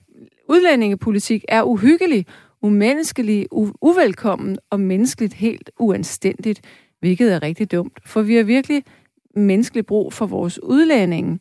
udlændingepolitik 0.49 1.45
er 1.49 1.63
uhyggelig, 1.63 2.27
umenneskelig, 2.63 3.47
u- 3.55 3.73
uvelkommen 3.83 4.59
og 4.71 4.81
menneskeligt 4.81 5.35
helt 5.35 5.71
uanstændigt, 5.79 6.61
hvilket 7.01 7.35
er 7.35 7.43
rigtig 7.43 7.73
dumt, 7.73 7.99
for 8.07 8.23
vi 8.23 8.35
har 8.35 8.43
virkelig 8.43 8.85
menneskelig 9.37 9.87
brug 9.87 10.13
for 10.13 10.27
vores 10.27 10.63
udlændinge 10.63 11.39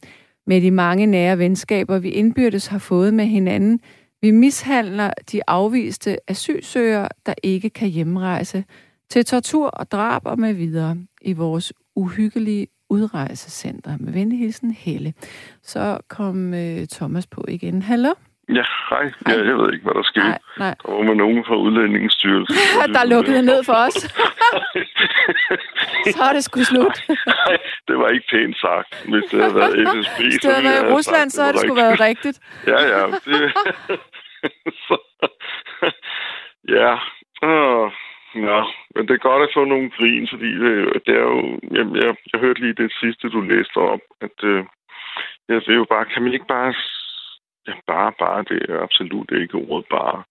med 0.48 0.62
de 0.62 0.72
mange 0.72 1.06
nære 1.06 1.38
venskaber, 1.38 2.00
vi 2.00 2.10
indbyrdes 2.10 2.68
har 2.68 2.80
fået 2.80 3.14
med 3.14 3.26
hinanden. 3.26 3.80
Vi 4.22 4.32
mishandler 4.32 5.14
de 5.32 5.42
afviste 5.48 6.18
asylsøgere, 6.30 7.10
der 7.26 7.34
ikke 7.44 7.70
kan 7.70 7.90
hjemrejse, 7.90 8.64
til 9.10 9.26
tortur 9.26 9.68
og 9.68 9.92
drab 9.92 10.26
og 10.26 10.40
med 10.40 10.54
videre 10.54 10.98
i 11.22 11.34
vores 11.34 11.74
uhyggelige 11.96 12.68
udrejsecenter. 12.90 13.98
Med 14.00 14.14
venlig 14.14 14.40
hilsen, 14.40 14.72
Helle. 14.72 15.14
Så 15.64 16.00
kom 16.08 16.54
øh, 16.54 16.88
Thomas 16.88 17.28
på 17.28 17.46
igen. 17.48 17.82
Hallo? 17.82 18.14
Ja, 18.58 18.64
hej. 18.90 19.06
Ja, 19.28 19.44
jeg 19.50 19.58
ved 19.58 19.74
ikke, 19.74 19.84
hvad 19.86 19.94
der 19.94 20.04
skete. 20.04 20.30
Nej, 20.30 20.40
nej. 20.58 20.76
Der 20.86 20.92
var 20.92 21.04
med 21.04 21.16
nogen 21.16 21.46
fra 21.46 21.56
Udlændingsstyrelsen. 21.56 22.56
der 22.98 23.06
lukkede 23.06 23.42
ned 23.42 23.64
for 23.64 23.74
os. 23.88 23.98
så 26.16 26.24
er 26.30 26.34
det 26.34 26.44
sgu 26.44 26.60
slut. 26.64 26.98
Nej, 27.10 27.58
det 27.88 27.96
var 27.98 28.10
ikke 28.10 28.28
pænt 28.32 28.58
sagt. 28.58 28.92
Hvis 29.10 29.24
det 29.32 29.42
havde 29.42 29.56
været 29.56 29.74
FSB, 29.94 30.20
Hvis 30.24 30.40
det 30.42 30.52
havde 30.54 30.64
været 30.70 30.84
i 30.90 30.94
Rusland, 30.94 31.30
sagt, 31.30 31.36
så 31.36 31.42
havde 31.42 31.54
det 31.54 31.62
sgu 31.62 31.76
været 31.76 32.00
rigtigt. 32.00 32.38
ja, 32.68 32.80
ja. 32.94 33.04
Det... 33.28 33.40
så... 34.88 34.96
ja. 36.78 36.92
Oh. 37.42 37.92
Ja, 38.36 38.62
men 38.96 39.08
det 39.08 39.14
er 39.14 39.28
godt 39.30 39.44
at 39.44 39.54
få 39.54 39.64
nogle 39.66 39.90
grin, 39.90 40.28
fordi 40.32 40.50
det, 40.64 40.74
det 41.06 41.14
er 41.16 41.26
jo... 41.34 41.60
Jeg, 41.78 41.86
jeg, 42.04 42.16
jeg 42.34 42.40
hørte 42.40 42.62
lige 42.62 42.82
det 42.84 42.92
sidste, 43.02 43.30
du 43.30 43.42
læste 43.42 43.78
op, 43.78 44.00
at 44.22 44.38
øh, 44.44 44.64
jeg 45.50 45.62
vil 45.68 45.76
jo 45.76 45.86
bare... 45.90 46.06
Kan 46.06 46.24
man 46.24 46.34
ikke 46.34 46.48
bare 46.48 46.74
bare, 47.88 48.14
bare, 48.20 48.44
det 48.44 48.70
er 48.70 48.80
absolut 48.80 49.32
ikke 49.32 49.56
ordet 49.56 49.88
bare. 49.90 50.24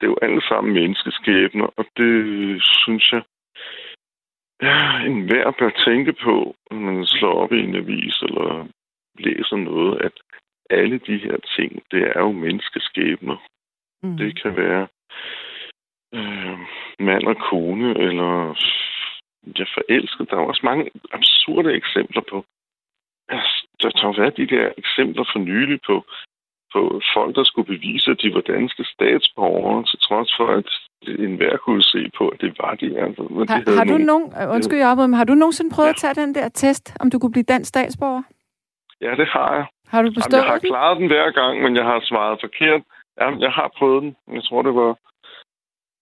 Det 0.00 0.06
er 0.06 0.10
jo 0.10 0.18
alle 0.22 0.42
sammen 0.48 0.74
menneskeskæbner, 0.74 1.66
og 1.76 1.84
det 1.96 2.14
synes 2.62 3.12
jeg, 3.12 3.22
ja, 4.62 5.04
en 5.06 5.26
hver 5.26 5.50
bør 5.58 5.70
tænke 5.86 6.12
på, 6.12 6.56
når 6.70 6.78
man 6.78 7.06
slår 7.06 7.34
op 7.42 7.52
i 7.52 7.60
en 7.60 7.76
avis 7.76 8.22
eller 8.22 8.66
læser 9.18 9.56
noget, 9.56 10.00
at 10.00 10.12
alle 10.70 10.98
de 10.98 11.16
her 11.18 11.36
ting, 11.56 11.82
det 11.90 12.02
er 12.02 12.20
jo 12.20 12.32
menneskeskæbner. 12.32 13.36
Mm. 14.02 14.16
Det 14.16 14.42
kan 14.42 14.56
være 14.56 14.88
øh, 16.14 16.58
mand 16.98 17.24
og 17.26 17.36
kone, 17.36 17.98
eller 17.98 18.32
ja, 19.58 19.64
forelsket. 19.64 20.30
Der 20.30 20.36
er 20.36 20.40
også 20.40 20.60
mange 20.64 20.90
absurde 21.12 21.74
eksempler 21.74 22.22
på. 22.30 22.44
Der 23.82 23.90
har 24.02 24.20
været 24.20 24.36
de 24.36 24.46
der 24.46 24.72
eksempler 24.78 25.24
for 25.32 25.38
nylig 25.38 25.80
på 25.86 26.04
på 26.72 27.00
folk, 27.14 27.36
der 27.36 27.44
skulle 27.44 27.70
bevise, 27.74 28.10
at 28.10 28.20
de 28.22 28.34
var 28.34 28.40
danske 28.40 28.84
statsborgere, 28.84 29.84
til 29.84 29.98
trods 29.98 30.30
for, 30.36 30.48
at 30.58 30.68
enhver 31.26 31.56
kunne 31.56 31.82
se 31.82 32.10
på, 32.18 32.28
at 32.28 32.40
det 32.40 32.52
var 32.60 32.74
de. 32.74 32.88
Altså. 33.04 33.22
Men 33.22 33.48
har, 33.48 33.60
de 33.60 33.76
har, 33.78 33.84
du 33.84 33.98
nogen, 33.98 34.26
undskyld, 34.56 34.78
jeg 34.78 34.96
men 34.96 35.14
har 35.14 35.24
du 35.24 35.34
nogensinde 35.34 35.74
prøvet 35.74 35.88
ja. 35.88 36.08
at 36.08 36.16
tage 36.16 36.26
den 36.26 36.34
der 36.34 36.48
test, 36.48 36.96
om 37.00 37.10
du 37.10 37.18
kunne 37.18 37.32
blive 37.32 37.50
dansk 37.52 37.68
statsborger? 37.68 38.22
Ja, 39.00 39.10
det 39.20 39.28
har 39.28 39.54
jeg. 39.54 39.66
Har 39.92 40.02
du 40.02 40.10
bestået 40.10 40.32
Jamen, 40.32 40.44
Jeg 40.44 40.52
har 40.52 40.58
den? 40.58 40.68
klaret 40.68 40.98
den 40.98 41.06
hver 41.06 41.30
gang, 41.30 41.62
men 41.62 41.76
jeg 41.76 41.84
har 41.84 42.00
svaret 42.10 42.38
forkert. 42.40 42.82
Jamen, 43.20 43.40
jeg 43.40 43.52
har 43.52 43.68
prøvet 43.78 44.02
den. 44.02 44.16
Jeg 44.36 44.42
tror, 44.44 44.62
det 44.62 44.74
var... 44.74 44.92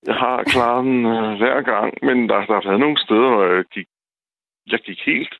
Jeg 0.06 0.14
har 0.14 0.42
klaret 0.52 0.84
den 0.84 1.06
uh, 1.06 1.32
hver 1.40 1.60
gang, 1.72 1.90
men 2.02 2.28
der, 2.28 2.36
der 2.48 2.54
har 2.54 2.68
været 2.68 2.80
nogle 2.80 2.98
steder, 2.98 3.28
hvor 3.34 3.44
jeg 3.44 3.64
gik, 3.64 3.88
jeg 4.72 4.80
gik 4.80 5.00
helt... 5.06 5.34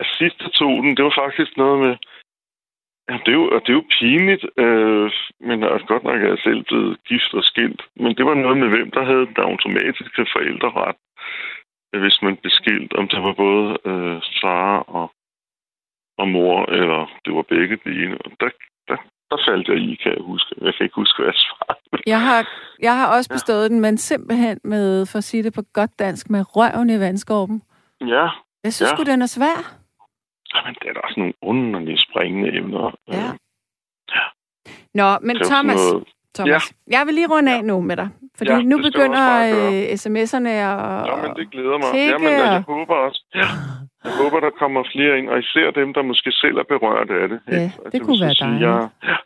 At 0.00 0.06
sidste 0.18 0.44
tog 0.50 0.82
den, 0.82 0.96
det 0.96 1.04
var 1.04 1.14
faktisk 1.24 1.56
noget 1.56 1.78
med 1.84 1.96
det 3.24 3.32
er 3.34 3.38
jo, 3.42 3.46
det 3.64 3.68
er 3.68 3.78
jo 3.80 3.92
pinligt, 3.98 4.44
øh, 4.64 5.10
men 5.40 5.62
er 5.62 5.86
godt 5.92 6.04
nok 6.04 6.20
er 6.22 6.28
jeg 6.28 6.38
selv 6.44 6.62
blevet 6.64 7.04
gift 7.08 7.34
og 7.34 7.44
skilt. 7.44 7.82
Men 7.96 8.16
det 8.16 8.24
var 8.26 8.34
noget 8.34 8.58
med, 8.58 8.68
hvem 8.68 8.90
der 8.90 9.04
havde 9.04 9.26
den 9.26 9.44
automatiske 9.50 10.26
forældreret, 10.34 10.96
hvis 12.02 12.18
man 12.22 12.36
blev 12.36 12.50
skilt, 12.50 12.92
om 12.92 13.08
det 13.08 13.22
var 13.22 13.32
både 13.32 13.78
øh, 13.90 14.20
far 14.42 14.78
og, 14.78 15.06
og 16.18 16.28
mor, 16.28 16.72
eller 16.78 17.00
det 17.24 17.34
var 17.34 17.42
begge 17.42 17.76
dele. 17.84 18.18
Og 18.24 18.30
der, 18.40 18.50
der, 18.88 18.96
der 19.30 19.38
faldt 19.48 19.68
jeg 19.68 19.76
i, 19.76 19.94
kan 20.02 20.12
jeg 20.12 20.22
huske. 20.22 20.54
Jeg 20.60 20.74
kan 20.74 20.84
ikke 20.84 21.00
huske, 21.02 21.16
hvad 21.18 21.26
jeg 21.32 21.40
svarede. 21.44 22.02
Jeg 22.06 22.20
har, 22.20 22.40
jeg 22.82 22.96
har 22.96 23.16
også 23.16 23.30
bestået 23.30 23.62
ja. 23.62 23.68
den, 23.68 23.80
men 23.80 23.98
simpelthen 23.98 24.60
med, 24.64 25.06
for 25.06 25.18
at 25.18 25.24
sige 25.24 25.42
det 25.42 25.54
på 25.54 25.62
godt 25.72 25.98
dansk, 25.98 26.30
med 26.30 26.56
røven 26.56 26.90
i 26.90 27.00
vandskorben. 27.00 27.62
Ja. 28.00 28.28
Jeg 28.64 28.72
synes 28.72 28.92
ja. 28.98 29.04
den 29.04 29.22
er 29.22 29.26
svær. 29.26 29.79
Jamen, 30.54 30.74
det 30.74 30.88
er 30.88 30.92
da 30.92 31.00
også 31.00 31.20
nogle 31.20 31.34
underlige 31.42 31.98
springende 31.98 32.56
emner. 32.58 32.96
Ja. 33.08 33.26
ja. 34.14 34.24
Nå, 34.94 35.08
men 35.22 35.36
Thomas, 35.50 35.82
noget... 35.92 36.04
Thomas, 36.34 36.74
ja. 36.90 36.98
jeg 36.98 37.06
vil 37.06 37.14
lige 37.14 37.28
runde 37.34 37.52
af 37.56 37.64
nu 37.64 37.80
med 37.80 37.96
dig. 37.96 38.08
Fordi 38.38 38.52
ja, 38.52 38.62
nu 38.62 38.76
begynder 38.88 39.24
øh, 39.50 39.82
sms'erne 40.02 40.48
at 40.48 41.06
Ja, 41.10 41.16
men 41.22 41.30
det 41.38 41.50
glæder 41.50 41.78
mig. 41.82 41.90
Ja, 41.94 42.18
men 42.18 42.32
jeg 42.32 42.64
håber 42.66 42.94
også. 42.94 43.20
Ja. 43.34 43.48
Jeg 44.04 44.12
håber, 44.22 44.40
der 44.40 44.50
kommer 44.50 44.82
flere 44.94 45.18
ind, 45.18 45.28
og 45.28 45.38
især 45.38 45.70
dem, 45.70 45.94
der 45.94 46.02
måske 46.02 46.32
selv 46.32 46.56
er 46.56 46.62
berørt 46.62 47.10
af 47.10 47.28
det. 47.28 47.40
Ja, 47.48 47.62
det, 47.62 47.92
det 47.92 48.02
kunne 48.02 48.20
være 48.20 48.34
dejligt. 48.40 48.62
Jeg, 48.62 48.88
ja, 49.04 49.16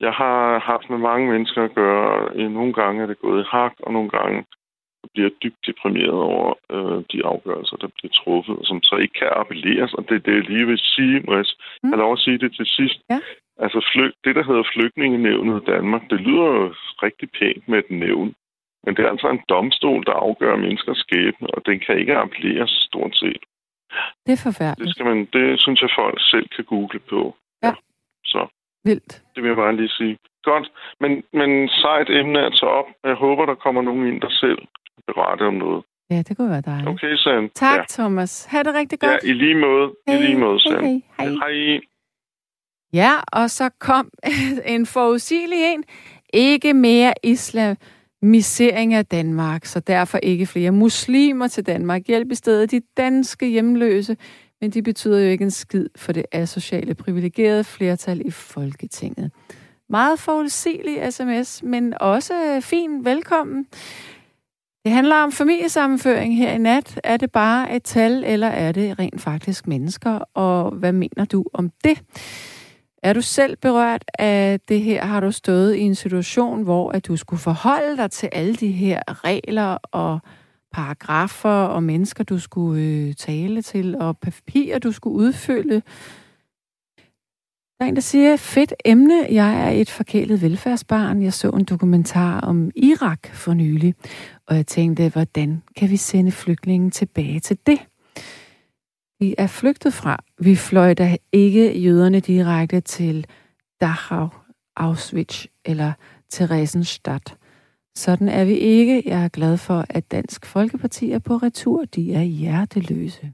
jeg 0.00 0.12
har 0.12 0.58
haft 0.58 0.90
med 0.90 0.98
mange 0.98 1.30
mennesker 1.32 1.64
at 1.64 1.74
gøre. 1.74 2.48
Nogle 2.48 2.72
gange 2.72 3.02
er 3.02 3.06
det 3.06 3.18
gået 3.18 3.40
i 3.42 3.46
hak, 3.50 3.72
og 3.80 3.92
nogle 3.92 4.10
gange 4.10 4.44
bliver 5.14 5.30
dybt 5.42 5.66
deprimeret 5.66 6.20
over 6.32 6.48
øh, 6.74 6.98
de 7.12 7.18
afgørelser, 7.32 7.76
der 7.76 7.88
bliver 7.96 8.12
truffet, 8.20 8.56
og 8.60 8.64
som 8.66 8.82
så 8.82 8.96
ikke 8.96 9.14
kan 9.20 9.32
appelleres. 9.40 9.94
Og 9.94 10.02
det 10.08 10.14
er 10.14 10.24
det, 10.26 10.34
jeg 10.34 10.50
lige 10.50 10.66
vil 10.66 10.78
sige, 10.78 11.20
må 11.20 11.32
jeg 11.36 11.46
mm. 11.82 11.88
have 11.90 12.02
lov 12.04 12.12
at 12.12 12.18
sige 12.18 12.38
det 12.38 12.50
til 12.58 12.66
sidst. 12.66 12.98
Ja. 13.10 13.20
Altså, 13.64 13.80
flyg, 13.92 14.12
det, 14.24 14.34
der 14.36 14.44
hedder 14.44 14.70
flygtningenævnet 14.74 15.62
i 15.62 15.70
Danmark, 15.70 16.02
det 16.10 16.20
lyder 16.20 16.48
jo 16.58 16.74
rigtig 17.06 17.28
pænt 17.38 17.68
med 17.68 17.78
et 17.78 17.90
nævn. 17.90 18.34
Men 18.84 18.96
det 18.96 19.04
er 19.04 19.10
altså 19.10 19.28
en 19.28 19.42
domstol, 19.48 20.04
der 20.04 20.12
afgør 20.12 20.56
menneskers 20.56 20.98
skæbne, 20.98 21.48
og 21.54 21.66
den 21.66 21.80
kan 21.80 21.98
ikke 21.98 22.16
appelleres 22.16 22.70
stort 22.70 23.16
set. 23.16 23.42
Det 24.26 24.32
er 24.32 24.42
forfærdeligt. 24.48 24.86
Det, 24.86 24.94
skal 24.94 25.06
man, 25.06 25.28
det 25.32 25.60
synes 25.60 25.80
jeg, 25.82 25.90
folk 25.98 26.18
selv 26.20 26.48
kan 26.56 26.64
google 26.64 26.98
på. 26.98 27.36
Ja. 27.62 27.68
ja. 27.68 27.74
Så. 28.24 28.46
Vildt. 28.84 29.22
Det 29.34 29.42
vil 29.42 29.48
jeg 29.48 29.56
bare 29.56 29.76
lige 29.76 29.88
sige. 29.88 30.18
Godt, 30.42 30.72
men, 31.00 31.22
men 31.32 31.68
sejt 31.68 32.10
emne 32.10 32.40
at 32.46 32.52
tage 32.60 32.72
op. 32.72 32.86
Jeg 33.04 33.14
håber, 33.14 33.46
der 33.46 33.54
kommer 33.54 33.82
nogen 33.82 34.06
ind, 34.06 34.20
der 34.20 34.30
selv 34.30 34.58
berette 35.06 35.42
om 35.42 35.54
noget. 35.54 35.84
Ja, 36.10 36.22
det 36.28 36.36
kunne 36.36 36.50
være 36.50 36.60
dejligt. 36.60 36.88
Okay, 36.88 37.14
Sam. 37.16 37.50
Tak, 37.54 37.78
ja. 37.78 37.84
Thomas. 37.88 38.44
Ha' 38.44 38.62
det 38.62 38.74
rigtig 38.74 39.00
godt. 39.00 39.10
Ja, 39.24 39.28
i 39.28 39.32
lige 39.32 39.54
måde. 39.54 39.92
Hey. 40.08 40.18
I 40.18 40.22
lige 40.22 40.38
måde, 40.38 40.60
Sam. 40.60 40.84
Hej, 40.84 41.02
hej. 41.18 41.28
hej. 41.28 41.80
Ja, 42.92 43.12
og 43.32 43.50
så 43.50 43.70
kom 43.78 44.10
en 44.74 44.86
forudsigelig 44.86 45.58
en. 45.72 45.84
Ikke 46.32 46.74
mere 46.74 47.14
islamisering 47.22 48.94
af 48.94 49.06
Danmark, 49.06 49.64
så 49.64 49.80
derfor 49.80 50.18
ikke 50.18 50.46
flere 50.46 50.70
muslimer 50.70 51.48
til 51.48 51.66
Danmark. 51.66 52.02
Hjælp 52.06 52.32
i 52.32 52.34
stedet 52.34 52.70
de 52.70 52.80
danske 52.96 53.46
hjemløse 53.46 54.16
men 54.60 54.70
de 54.70 54.82
betyder 54.82 55.20
jo 55.20 55.28
ikke 55.30 55.44
en 55.44 55.50
skid 55.50 55.86
for 55.96 56.12
det 56.12 56.26
asociale 56.32 56.94
privilegerede 56.94 57.64
flertal 57.64 58.26
i 58.26 58.30
Folketinget. 58.30 59.32
Meget 59.88 60.18
forudsigelig 60.18 61.12
sms, 61.12 61.62
men 61.62 61.94
også 62.00 62.60
fin 62.60 63.04
velkommen. 63.04 63.66
Det 64.84 64.92
handler 64.92 65.16
om 65.16 65.32
familiesammenføring 65.32 66.36
her 66.36 66.52
i 66.52 66.58
nat. 66.58 67.00
Er 67.04 67.16
det 67.16 67.32
bare 67.32 67.76
et 67.76 67.82
tal, 67.82 68.24
eller 68.24 68.46
er 68.46 68.72
det 68.72 68.98
rent 68.98 69.20
faktisk 69.20 69.66
mennesker? 69.66 70.18
Og 70.34 70.70
hvad 70.70 70.92
mener 70.92 71.24
du 71.24 71.44
om 71.52 71.70
det? 71.84 72.02
Er 73.02 73.12
du 73.12 73.20
selv 73.20 73.56
berørt 73.56 74.04
af 74.18 74.60
det 74.68 74.82
her? 74.82 75.04
Har 75.04 75.20
du 75.20 75.30
stået 75.30 75.74
i 75.74 75.80
en 75.80 75.94
situation, 75.94 76.62
hvor 76.62 76.90
at 76.90 77.06
du 77.06 77.16
skulle 77.16 77.40
forholde 77.40 77.96
dig 77.96 78.10
til 78.10 78.28
alle 78.32 78.54
de 78.54 78.68
her 78.68 79.24
regler 79.24 79.78
og 79.92 80.18
paragrafer 80.72 81.64
og 81.64 81.82
mennesker, 81.82 82.24
du 82.24 82.38
skulle 82.38 82.82
øh, 82.82 83.14
tale 83.14 83.62
til, 83.62 83.96
og 83.96 84.18
papirer, 84.18 84.78
du 84.78 84.92
skulle 84.92 85.16
udfylde? 85.16 85.82
Der 87.80 87.86
er 87.86 87.88
en, 87.88 87.94
der 87.94 88.00
siger, 88.00 88.36
fedt 88.36 88.74
emne, 88.84 89.26
jeg 89.30 89.66
er 89.66 89.70
et 89.70 89.90
forkælet 89.90 90.42
velfærdsbarn. 90.42 91.22
Jeg 91.22 91.32
så 91.32 91.50
en 91.50 91.64
dokumentar 91.64 92.40
om 92.40 92.70
Irak 92.76 93.26
for 93.26 93.54
nylig, 93.54 93.94
og 94.50 94.56
jeg 94.56 94.66
tænkte, 94.66 95.08
hvordan 95.08 95.62
kan 95.76 95.90
vi 95.90 95.96
sende 95.96 96.32
flygtningen 96.32 96.90
tilbage 96.90 97.40
til 97.40 97.58
det? 97.66 97.78
Vi 99.20 99.34
er 99.38 99.46
flygtet 99.46 99.94
fra. 99.94 100.24
Vi 100.38 100.56
fløj 100.56 100.94
da 100.94 101.16
ikke 101.32 101.80
jøderne 101.80 102.20
direkte 102.20 102.80
til 102.80 103.26
Dachau, 103.80 104.28
Auschwitz 104.76 105.46
eller 105.64 105.92
Theresienstadt. 106.32 107.36
Sådan 107.94 108.28
er 108.28 108.44
vi 108.44 108.54
ikke. 108.54 109.02
Jeg 109.06 109.24
er 109.24 109.28
glad 109.28 109.56
for, 109.56 109.84
at 109.88 110.10
Dansk 110.10 110.46
Folkeparti 110.46 111.10
er 111.10 111.18
på 111.18 111.36
retur. 111.36 111.84
De 111.84 112.14
er 112.14 112.22
hjerteløse. 112.22 113.32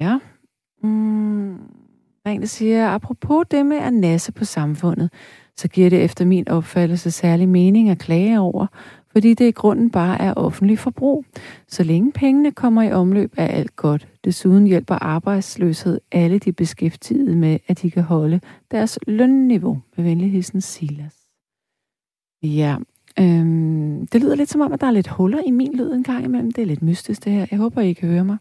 Ja. 0.00 0.18
Mm. 0.82 1.58
Rene 2.26 2.46
siger, 2.46 2.88
apropos 2.88 3.46
det 3.50 3.66
med 3.66 3.76
at 3.76 3.92
nasse 3.92 4.32
på 4.32 4.44
samfundet, 4.44 5.10
så 5.56 5.68
giver 5.68 5.90
det 5.90 6.04
efter 6.04 6.24
min 6.24 6.48
opfattelse 6.48 7.10
særlig 7.10 7.48
mening 7.48 7.90
at 7.90 7.98
klage 7.98 8.40
over, 8.40 8.66
fordi 9.18 9.34
det 9.34 9.48
i 9.48 9.50
grunden 9.50 9.90
bare 9.90 10.20
er 10.20 10.34
offentlig 10.34 10.78
forbrug. 10.78 11.24
Så 11.68 11.82
længe 11.82 12.12
pengene 12.12 12.52
kommer 12.52 12.82
i 12.82 12.92
omløb, 12.92 13.34
er 13.36 13.46
alt 13.46 13.76
godt. 13.76 14.08
Desuden 14.24 14.66
hjælper 14.66 14.94
arbejdsløshed 14.94 16.00
alle 16.12 16.38
de 16.38 16.52
beskæftigede 16.52 17.36
med, 17.36 17.58
at 17.66 17.82
de 17.82 17.90
kan 17.90 18.02
holde 18.02 18.40
deres 18.70 18.98
lønniveau. 19.06 19.82
Med 19.96 20.04
venligheden 20.04 20.60
Silas. 20.60 21.16
Ja, 22.42 22.76
øhm, 23.18 24.06
det 24.06 24.20
lyder 24.20 24.34
lidt 24.34 24.50
som 24.50 24.60
om, 24.60 24.72
at 24.72 24.80
der 24.80 24.86
er 24.86 24.90
lidt 24.90 25.08
huller 25.08 25.42
i 25.46 25.50
min 25.50 25.76
lyd 25.76 25.92
en 25.92 26.02
gang 26.02 26.24
imellem. 26.24 26.50
Det 26.50 26.62
er 26.62 26.66
lidt 26.66 26.82
mystisk 26.82 27.24
det 27.24 27.32
her. 27.32 27.46
Jeg 27.50 27.58
håber, 27.58 27.80
I 27.80 27.92
kan 27.92 28.08
høre 28.08 28.24
mig. 28.24 28.36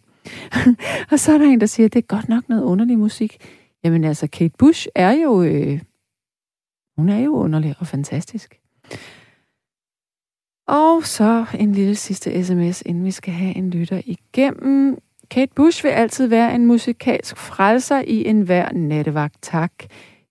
og 1.11 1.19
så 1.19 1.33
er 1.33 1.37
der 1.37 1.45
en, 1.45 1.59
der 1.59 1.65
siger, 1.65 1.85
at 1.85 1.93
det 1.93 1.99
er 1.99 2.07
godt 2.07 2.29
nok 2.29 2.49
noget 2.49 2.63
underlig 2.63 2.99
musik. 2.99 3.37
Jamen 3.83 4.03
altså, 4.03 4.27
Kate 4.27 4.53
Bush 4.57 4.87
er 4.95 5.11
jo... 5.11 5.43
Øh, 5.43 5.81
hun 6.97 7.09
er 7.09 7.19
jo 7.19 7.35
underlig 7.35 7.75
og 7.79 7.87
fantastisk. 7.87 8.59
Og 10.67 11.03
så 11.03 11.45
en 11.59 11.71
lille 11.71 11.95
sidste 11.95 12.43
sms, 12.43 12.81
inden 12.81 13.05
vi 13.05 13.11
skal 13.11 13.33
have 13.33 13.55
en 13.55 13.69
lytter 13.69 14.01
igennem. 14.05 14.97
Kate 15.31 15.53
Bush 15.55 15.83
vil 15.83 15.89
altid 15.89 16.27
være 16.29 16.55
en 16.55 16.65
musikalsk 16.65 17.37
frelser 17.37 18.01
i 18.07 18.25
enhver 18.25 18.71
nattevagt. 18.71 19.41
Tak. 19.41 19.71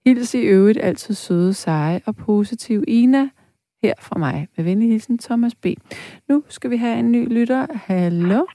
Hils 0.07 0.35
i 0.35 0.43
øvrigt 0.43 0.79
altid 0.79 1.15
søde, 1.15 1.55
seje 1.55 2.01
og 2.07 2.17
positiv 2.17 2.85
Ina 2.89 3.29
her 3.83 3.95
fra 4.01 4.19
mig. 4.19 4.49
Med 4.57 4.65
venlig 4.65 4.89
hilsen, 4.89 5.19
Thomas 5.19 5.55
B. 5.55 5.67
Nu 6.29 6.45
skal 6.49 6.71
vi 6.71 6.77
have 6.77 6.99
en 6.99 7.13
ny 7.13 7.35
lytter. 7.39 7.67
Hallo? 7.87 8.47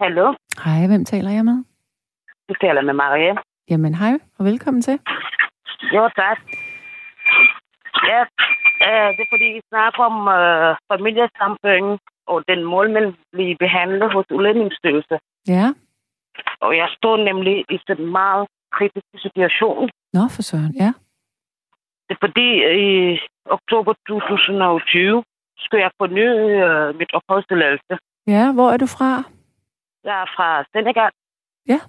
Hallo? 0.00 0.34
Hej, 0.64 0.86
hvem 0.86 1.04
taler 1.04 1.30
jeg 1.30 1.44
med? 1.44 1.64
Du 2.48 2.54
taler 2.60 2.82
med 2.82 2.94
Maria. 2.94 3.34
Jamen 3.70 3.94
hej, 3.94 4.18
og 4.38 4.44
velkommen 4.44 4.82
til. 4.82 4.98
Jo, 5.94 6.08
tak. 6.16 6.38
Ja, 8.10 8.24
øh, 8.86 9.08
det 9.16 9.22
er 9.26 9.32
fordi, 9.34 9.48
vi 9.56 9.62
snakker 9.72 10.02
om 10.10 10.16
øh, 10.38 10.76
familiesamføring, 10.92 11.88
og 12.26 12.36
den 12.50 12.60
mål, 12.64 12.86
man 12.90 13.06
bliver 13.32 13.56
behandlet 13.64 14.12
hos 14.12 14.26
udlændingsstyrelse. 14.36 15.16
Ja. 15.48 15.66
Og 16.60 16.76
jeg 16.76 16.88
står 16.96 17.16
nemlig 17.16 17.64
i 17.74 17.78
sådan 17.86 18.04
en 18.04 18.12
meget 18.12 18.46
kritisk 18.76 19.10
situation. 19.26 19.90
Nå, 20.12 20.24
for 20.34 20.42
søren, 20.42 20.74
ja. 20.84 20.92
Det 22.06 22.12
er 22.16 22.22
fordi, 22.26 22.48
i 22.86 23.20
oktober 23.56 23.92
2020 24.08 25.24
skal 25.58 25.78
jeg 25.78 25.90
forny 25.98 26.28
øh, 26.66 26.98
mit 27.00 27.12
opholdstilladelse. 27.12 27.94
Ja, 28.26 28.52
hvor 28.52 28.68
er 28.70 28.76
du 28.76 28.86
fra? 28.86 29.10
Jeg 30.04 30.16
er 30.22 30.28
fra 30.36 30.64
Senegal. 30.72 31.10
Ja. 31.68 31.80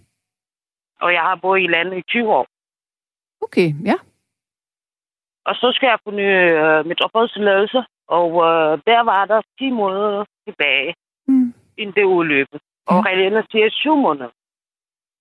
Og 1.02 1.14
jeg 1.14 1.22
har 1.22 1.36
boet 1.36 1.62
i 1.62 1.68
landet 1.68 1.98
i 1.98 2.02
20 2.02 2.34
år. 2.34 2.46
Okay, 3.42 3.68
ja. 3.86 3.98
Og 5.46 5.56
så 5.56 5.72
skal 5.76 5.88
jeg 5.88 6.00
forny 6.04 6.30
øh, 6.62 6.86
mit 6.86 7.02
opholdstilladelse, 7.02 7.84
og 8.08 8.30
øh, 8.48 8.72
der 8.90 9.02
var 9.12 9.26
der 9.26 9.42
10 9.60 9.70
måneder 9.70 10.26
tilbage, 10.48 10.94
mm. 11.28 11.54
inden 11.78 11.96
det 11.96 12.04
udløbet. 12.04 12.62
Og 12.88 13.06
reglerne 13.06 13.44
siger 13.52 13.70
7 13.72 13.96
måneder. 13.96 14.32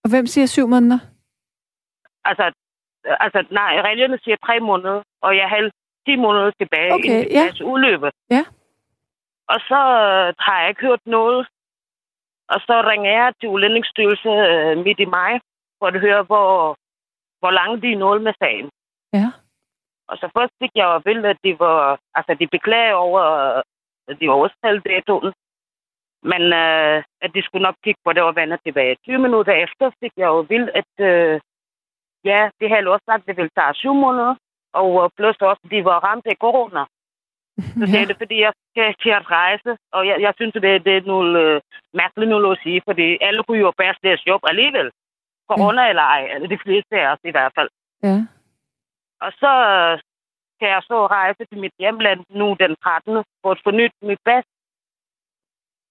Og 0.05 0.11
hvem 0.11 0.27
siger 0.27 0.47
7 0.47 0.69
måneder? 0.69 0.99
Altså, 2.25 2.53
altså 3.05 3.45
nej, 3.51 3.81
reglerne 3.89 4.19
siger 4.25 4.37
3 4.47 4.61
måneder, 4.61 5.03
og 5.23 5.37
jeg 5.37 5.49
har 5.49 5.71
10 6.07 6.17
måneder 6.17 6.51
tilbage, 6.61 6.93
okay, 6.95 7.19
inden 7.23 7.33
ja. 7.33 7.45
det 7.49 7.61
udløbet. 7.61 8.11
Ja. 8.31 8.45
Og 9.49 9.59
så 9.71 9.81
øh, 10.09 10.35
har 10.39 10.61
jeg 10.61 10.69
ikke 10.69 10.87
hørt 10.87 11.07
noget. 11.07 11.47
Og 12.49 12.61
så 12.61 12.83
ringer 12.91 13.11
jeg 13.11 13.33
til 13.41 13.49
Udlændingsstyrelse 13.49 14.29
øh, 14.29 14.85
midt 14.85 15.01
i 15.01 15.05
maj, 15.05 15.33
for 15.79 15.87
at 15.87 16.01
høre, 16.01 16.23
hvor, 16.23 16.77
hvor 17.41 17.51
langt 17.51 17.83
de 17.83 17.93
er 17.93 17.99
nået 17.99 18.23
med 18.23 18.33
sagen. 18.43 18.71
Ja. 19.13 19.29
Og 20.09 20.17
så 20.21 20.27
først 20.37 20.53
fik 20.63 20.71
jeg 20.75 20.89
at 20.95 21.03
vide, 21.07 21.29
at 21.29 21.39
de 21.45 21.59
var, 21.59 21.99
altså 22.15 22.33
de 22.41 22.47
beklager 22.47 22.95
over, 22.95 23.21
at 24.09 24.17
de 24.21 24.29
overstalt 24.29 24.85
datoen. 24.85 25.33
Men 26.23 26.43
øh, 26.53 27.03
at 27.25 27.31
de 27.35 27.43
skulle 27.43 27.63
nok 27.63 27.77
kigge 27.85 28.01
på, 28.05 28.13
det 28.13 28.23
var 28.23 28.33
vandet 28.33 28.61
tilbage. 28.67 28.97
20 29.05 29.19
minutter 29.19 29.53
efter 29.53 29.91
fik 30.01 30.13
jeg 30.17 30.27
jo 30.27 30.41
vildt, 30.53 30.71
at 30.81 30.93
øh, 31.11 31.41
ja, 32.25 32.51
det 32.61 32.69
havde 32.69 32.89
også 32.89 33.05
sagt, 33.07 33.23
at 33.23 33.27
det 33.27 33.37
ville 33.37 33.57
tage 33.59 33.75
syv 33.75 33.95
måneder. 33.95 34.35
Og 34.73 35.05
øh, 35.05 35.11
plus 35.17 35.37
også, 35.37 35.63
at 35.65 35.71
de 35.71 35.85
var 35.85 36.05
ramt 36.09 36.27
af 36.27 36.37
corona. 36.45 36.85
Så 37.79 37.85
det 37.93 38.01
er 38.03 38.07
det, 38.07 38.19
fordi 38.23 38.37
jeg 38.41 38.53
skal 38.71 38.95
til 39.03 39.11
at 39.11 39.31
rejse, 39.31 39.71
og 39.93 40.07
jeg, 40.09 40.17
jeg 40.21 40.33
synes, 40.37 40.53
det, 40.55 40.85
det 40.87 40.97
er 40.97 41.11
noget 41.15 41.33
øh, 41.45 41.61
mærkeligt 41.95 42.31
noget 42.31 42.53
at 42.53 42.63
sige, 42.63 42.83
fordi 42.89 43.19
alle 43.21 43.43
kunne 43.45 43.59
jo 43.67 43.73
passe 43.79 44.01
deres 44.03 44.27
job 44.27 44.41
alligevel. 44.51 44.91
Corona 45.51 45.83
ja. 45.83 45.89
eller 45.89 46.03
ej, 46.03 46.23
eller 46.35 46.49
de 46.49 46.63
fleste 46.65 46.93
af 47.01 47.13
os 47.13 47.19
i 47.25 47.31
hvert 47.31 47.53
fald. 47.57 47.69
Ja. 48.03 48.17
Og 49.25 49.31
så 49.43 49.53
skal 50.55 50.69
jeg 50.75 50.83
så 50.91 50.99
rejse 51.07 51.45
til 51.45 51.59
mit 51.65 51.77
hjemland 51.79 52.21
nu 52.41 52.57
den 52.63 52.77
13. 52.77 53.25
for 53.43 53.51
at 53.51 53.61
fornyt 53.65 53.95
mit 54.03 54.23
pas. 54.29 54.45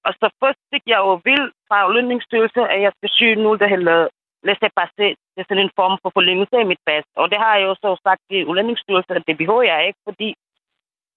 Og 0.05 0.13
så 0.19 0.25
først 0.41 0.61
fik 0.73 0.83
jeg 0.87 0.99
jo 1.05 1.13
vild 1.29 1.47
fra 1.67 1.91
Lønningsstyrelse, 1.93 2.61
at 2.73 2.81
jeg 2.85 2.91
skal 2.97 3.09
syge 3.09 3.35
nu, 3.35 3.51
der 3.61 3.67
hedder 3.67 4.07
laissez 4.47 4.73
passer. 4.77 5.09
Det 5.33 5.39
er 5.41 5.47
sådan 5.49 5.65
en 5.65 5.77
form 5.79 5.95
for 6.01 6.09
forlængelse 6.17 6.55
af 6.61 6.65
mit 6.71 6.83
pas. 6.87 7.05
Og 7.15 7.25
det 7.31 7.37
har 7.43 7.53
jeg 7.55 7.65
jo 7.69 7.75
så 7.83 7.89
sagt 8.05 8.21
til 8.29 8.47
Udlændingsstyrelsen, 8.49 9.15
at 9.17 9.27
det 9.27 9.37
behøver 9.37 9.65
jeg 9.71 9.87
ikke, 9.87 9.99
fordi 10.07 10.29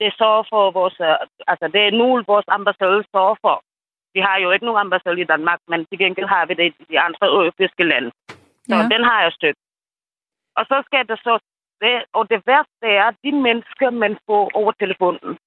det 0.00 0.12
så 0.20 0.30
for 0.52 0.70
vores, 0.78 0.96
altså 1.50 1.66
det 1.74 1.80
er 1.86 1.98
nu 2.00 2.06
vores 2.32 2.48
ambassade 2.48 3.00
så 3.14 3.24
for. 3.44 3.56
Vi 4.14 4.20
har 4.20 4.36
jo 4.44 4.50
ikke 4.50 4.66
nogen 4.66 4.84
ambassade 4.84 5.20
i 5.20 5.30
Danmark, 5.32 5.60
men 5.68 5.86
til 5.86 5.98
gengæld 5.98 6.26
har 6.26 6.46
vi 6.46 6.54
det 6.54 6.66
i 6.80 6.84
de 6.92 7.00
andre 7.00 7.26
europæiske 7.26 7.84
lande. 7.84 8.10
Så 8.68 8.76
ja. 8.76 8.88
den 8.94 9.02
har 9.10 9.22
jeg 9.22 9.32
stødt. 9.32 9.58
Og 10.58 10.64
så 10.70 10.76
skal 10.86 11.08
det 11.08 11.18
så 11.18 11.34
og 12.18 12.30
det 12.30 12.40
værste 12.46 12.86
er, 13.02 13.08
de 13.24 13.32
mennesker, 13.46 13.90
man 13.90 14.18
får 14.26 14.44
over 14.60 14.72
telefonen, 14.72 15.38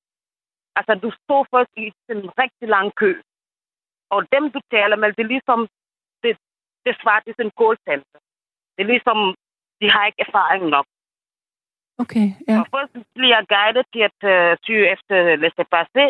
altså 0.78 0.94
du 1.04 1.10
står 1.24 1.42
først 1.54 1.72
i 1.78 1.86
en 2.10 2.24
rigtig 2.42 2.68
lang 2.76 2.96
kø, 3.02 3.12
og 4.10 4.20
dem, 4.34 4.44
du 4.56 4.60
taler 4.76 4.96
med, 4.96 5.08
det 5.14 5.24
er 5.24 5.34
ligesom, 5.36 5.60
det, 6.24 6.32
det 6.86 6.94
svarer 7.02 7.20
til 7.20 7.46
en 7.46 7.58
callcenter. 7.60 8.20
Det 8.76 8.82
er 8.84 8.92
ligesom, 8.94 9.18
de 9.82 9.86
har 9.94 10.06
ikke 10.06 10.24
erfaring 10.28 10.64
nok. 10.76 10.88
Okay, 12.04 12.28
ja. 12.48 12.56
Og 12.60 12.66
først 12.76 12.94
bliver 13.16 13.36
jeg 13.38 13.46
guidet 13.56 13.86
til 13.94 14.04
at 14.10 14.20
uh, 14.34 14.58
sy 14.64 14.72
efter 14.94 15.36
laissez 15.42 15.68
passer, 15.76 16.10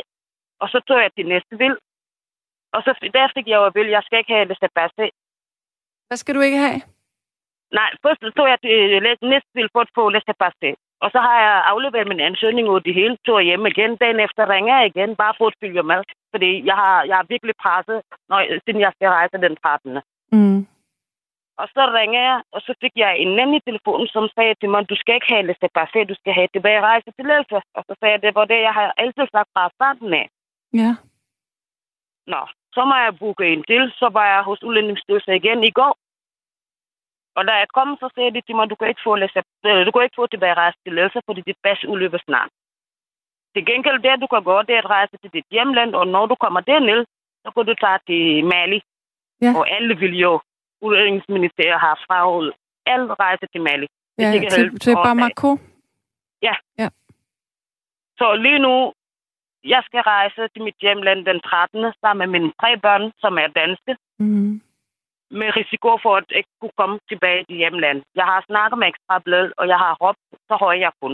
og 0.62 0.68
så 0.70 0.78
tog 0.88 0.98
jeg 1.04 1.12
til 1.14 1.28
næste 1.34 1.54
vil. 1.64 1.76
Og 2.76 2.80
så 2.84 2.92
der 3.18 3.28
fik 3.36 3.48
jeg 3.48 3.58
jo 3.62 3.66
at 3.66 3.92
jeg 3.96 4.04
skal 4.06 4.20
ikke 4.20 4.34
have 4.34 4.48
laissez 4.50 4.74
passer. 4.76 5.10
Hvad 6.08 6.18
skal 6.18 6.36
du 6.36 6.42
ikke 6.48 6.58
have? 6.66 6.82
Nej, 7.72 7.90
først 8.04 8.22
tog 8.38 8.48
jeg 8.48 8.60
til 8.62 9.04
næste 9.34 9.52
vil 9.54 9.70
for 9.74 9.82
at 9.82 9.96
få 9.96 10.10
laissez 10.10 10.38
passer. 10.40 10.74
Og 11.04 11.10
så 11.14 11.20
har 11.28 11.38
jeg 11.48 11.64
afleveret 11.72 12.08
min 12.08 12.20
ansøgning 12.20 12.70
ud 12.70 12.82
det 12.82 12.94
hele, 12.94 13.18
tog 13.26 13.42
hjem 13.42 13.66
igen. 13.66 13.96
Dagen 13.96 14.20
efter 14.20 14.50
ringer 14.50 14.78
jeg 14.78 14.86
igen, 14.88 15.16
bare 15.16 15.34
for 15.38 15.48
at 15.48 15.60
følge 15.62 15.84
med. 15.84 16.02
Fordi 16.34 16.66
jeg 16.66 16.76
har, 16.76 17.04
jeg 17.04 17.18
er 17.20 17.32
virkelig 17.34 17.56
presset, 17.64 18.02
når, 18.30 18.40
siden 18.64 18.82
jeg 18.82 18.92
skal 18.96 19.10
rejse 19.10 19.38
den 19.46 19.56
13. 19.56 20.00
Mm. 20.32 20.68
Og 21.62 21.68
så 21.76 21.84
ringer 22.00 22.22
jeg, 22.30 22.38
og 22.54 22.62
så 22.62 22.72
fik 22.82 22.96
jeg 22.96 23.12
en 23.18 23.40
anden 23.40 23.56
i 23.56 23.66
telefonen, 23.68 24.08
som 24.08 24.30
sagde 24.36 24.56
til 24.56 24.70
mig, 24.70 24.90
du 24.90 24.96
skal 24.96 25.16
ikke 25.16 25.34
have 25.34 25.48
laissez 25.48 25.72
passer, 25.78 26.04
du 26.04 26.16
skal 26.22 26.34
have 26.34 26.50
tilbage 26.54 26.82
rejse 26.82 27.12
til 27.18 27.26
Og 27.78 27.84
så 27.88 27.94
sagde 28.00 28.14
jeg, 28.14 28.22
det 28.22 28.36
var 28.36 28.46
det, 28.46 28.60
jeg 28.68 28.74
har 28.80 28.94
altid 28.98 29.26
sagt 29.32 29.50
fra 29.54 29.70
starten 29.76 30.14
af. 30.14 30.28
Ja. 30.74 30.92
Nå, 32.32 32.42
så 32.76 32.82
må 32.90 32.96
jeg 32.96 33.20
booke 33.20 33.46
en 33.54 33.64
til. 33.64 33.84
Så 34.00 34.08
var 34.18 34.26
jeg 34.34 34.42
hos 34.44 34.64
Udlændingsstyrelsen 34.64 35.34
igen 35.34 35.64
i 35.64 35.72
går. 35.80 35.94
Og 37.38 37.42
da 37.48 37.54
jeg 37.62 37.70
kom, 37.78 37.90
så 38.02 38.08
sagde 38.16 38.34
de 38.36 38.42
til 38.42 38.56
mig, 38.56 38.70
du 38.70 38.76
kan 38.76 38.88
ikke 38.92 39.06
få, 39.08 39.16
læse, 39.16 39.40
øh, 39.66 39.86
du 39.86 39.92
kan 39.92 40.04
ikke 40.04 40.20
få 40.20 40.28
tilbagerejstilladelse, 40.28 41.20
fordi 41.26 41.42
dit 41.42 41.60
pas 41.64 41.82
udløber 41.92 42.20
snart. 42.28 42.50
Til 43.54 43.66
gengæld 43.70 44.00
det, 44.04 44.22
du 44.24 44.28
kan 44.34 44.44
gå, 44.44 44.56
det 44.68 44.74
er 44.76 44.84
at 44.86 44.90
rejse 44.98 45.16
til 45.22 45.32
dit 45.38 45.48
hjemland, 45.52 45.92
og 46.00 46.08
når 46.08 46.26
du 46.32 46.36
kommer 46.44 46.62
derned, 46.62 47.02
så 47.44 47.48
kan 47.54 47.66
du 47.66 47.74
tage 47.84 48.00
til 48.10 48.46
Mali. 48.52 48.80
Ja. 49.42 49.52
Og 49.58 49.64
alle 49.76 49.94
vil 50.02 50.16
jo, 50.26 50.42
Udlændingsministeriet 50.82 51.80
har 51.80 51.96
frarådet, 52.08 52.54
alle 52.86 53.14
rejse 53.14 53.46
til 53.54 53.62
Mali. 53.62 53.88
Ja, 54.18 54.32
til, 54.32 54.50
til, 54.50 54.80
til 54.80 54.96
Bamako? 55.04 55.58
Ja. 56.42 56.56
ja. 56.78 56.90
Så 58.18 58.36
lige 58.36 58.60
nu, 58.60 58.94
jeg 59.64 59.82
skal 59.86 60.02
rejse 60.02 60.48
til 60.54 60.62
mit 60.64 60.78
hjemland 60.82 61.26
den 61.26 61.40
13. 61.40 61.94
sammen 62.02 62.32
med 62.32 62.40
mine 62.40 62.54
tre 62.62 62.78
børn, 62.78 63.12
som 63.18 63.38
er 63.38 63.48
danske. 63.48 63.96
Mm. 64.20 64.62
Med 65.32 65.50
risiko 65.56 65.98
for 66.04 66.16
at 66.16 66.26
ikke 66.40 66.50
kunne 66.62 66.78
komme 66.78 67.00
tilbage 67.10 67.46
til 67.46 67.56
hjemland. 67.56 68.04
Jeg 68.16 68.26
har 68.26 68.44
snakket 68.50 68.78
med 68.80 68.88
Ekstrablad, 68.88 69.52
og 69.58 69.68
jeg 69.68 69.78
har 69.78 69.94
råbt, 70.02 70.20
så 70.48 70.58
højt 70.60 70.80
jeg 70.80 70.92
kun. 71.02 71.12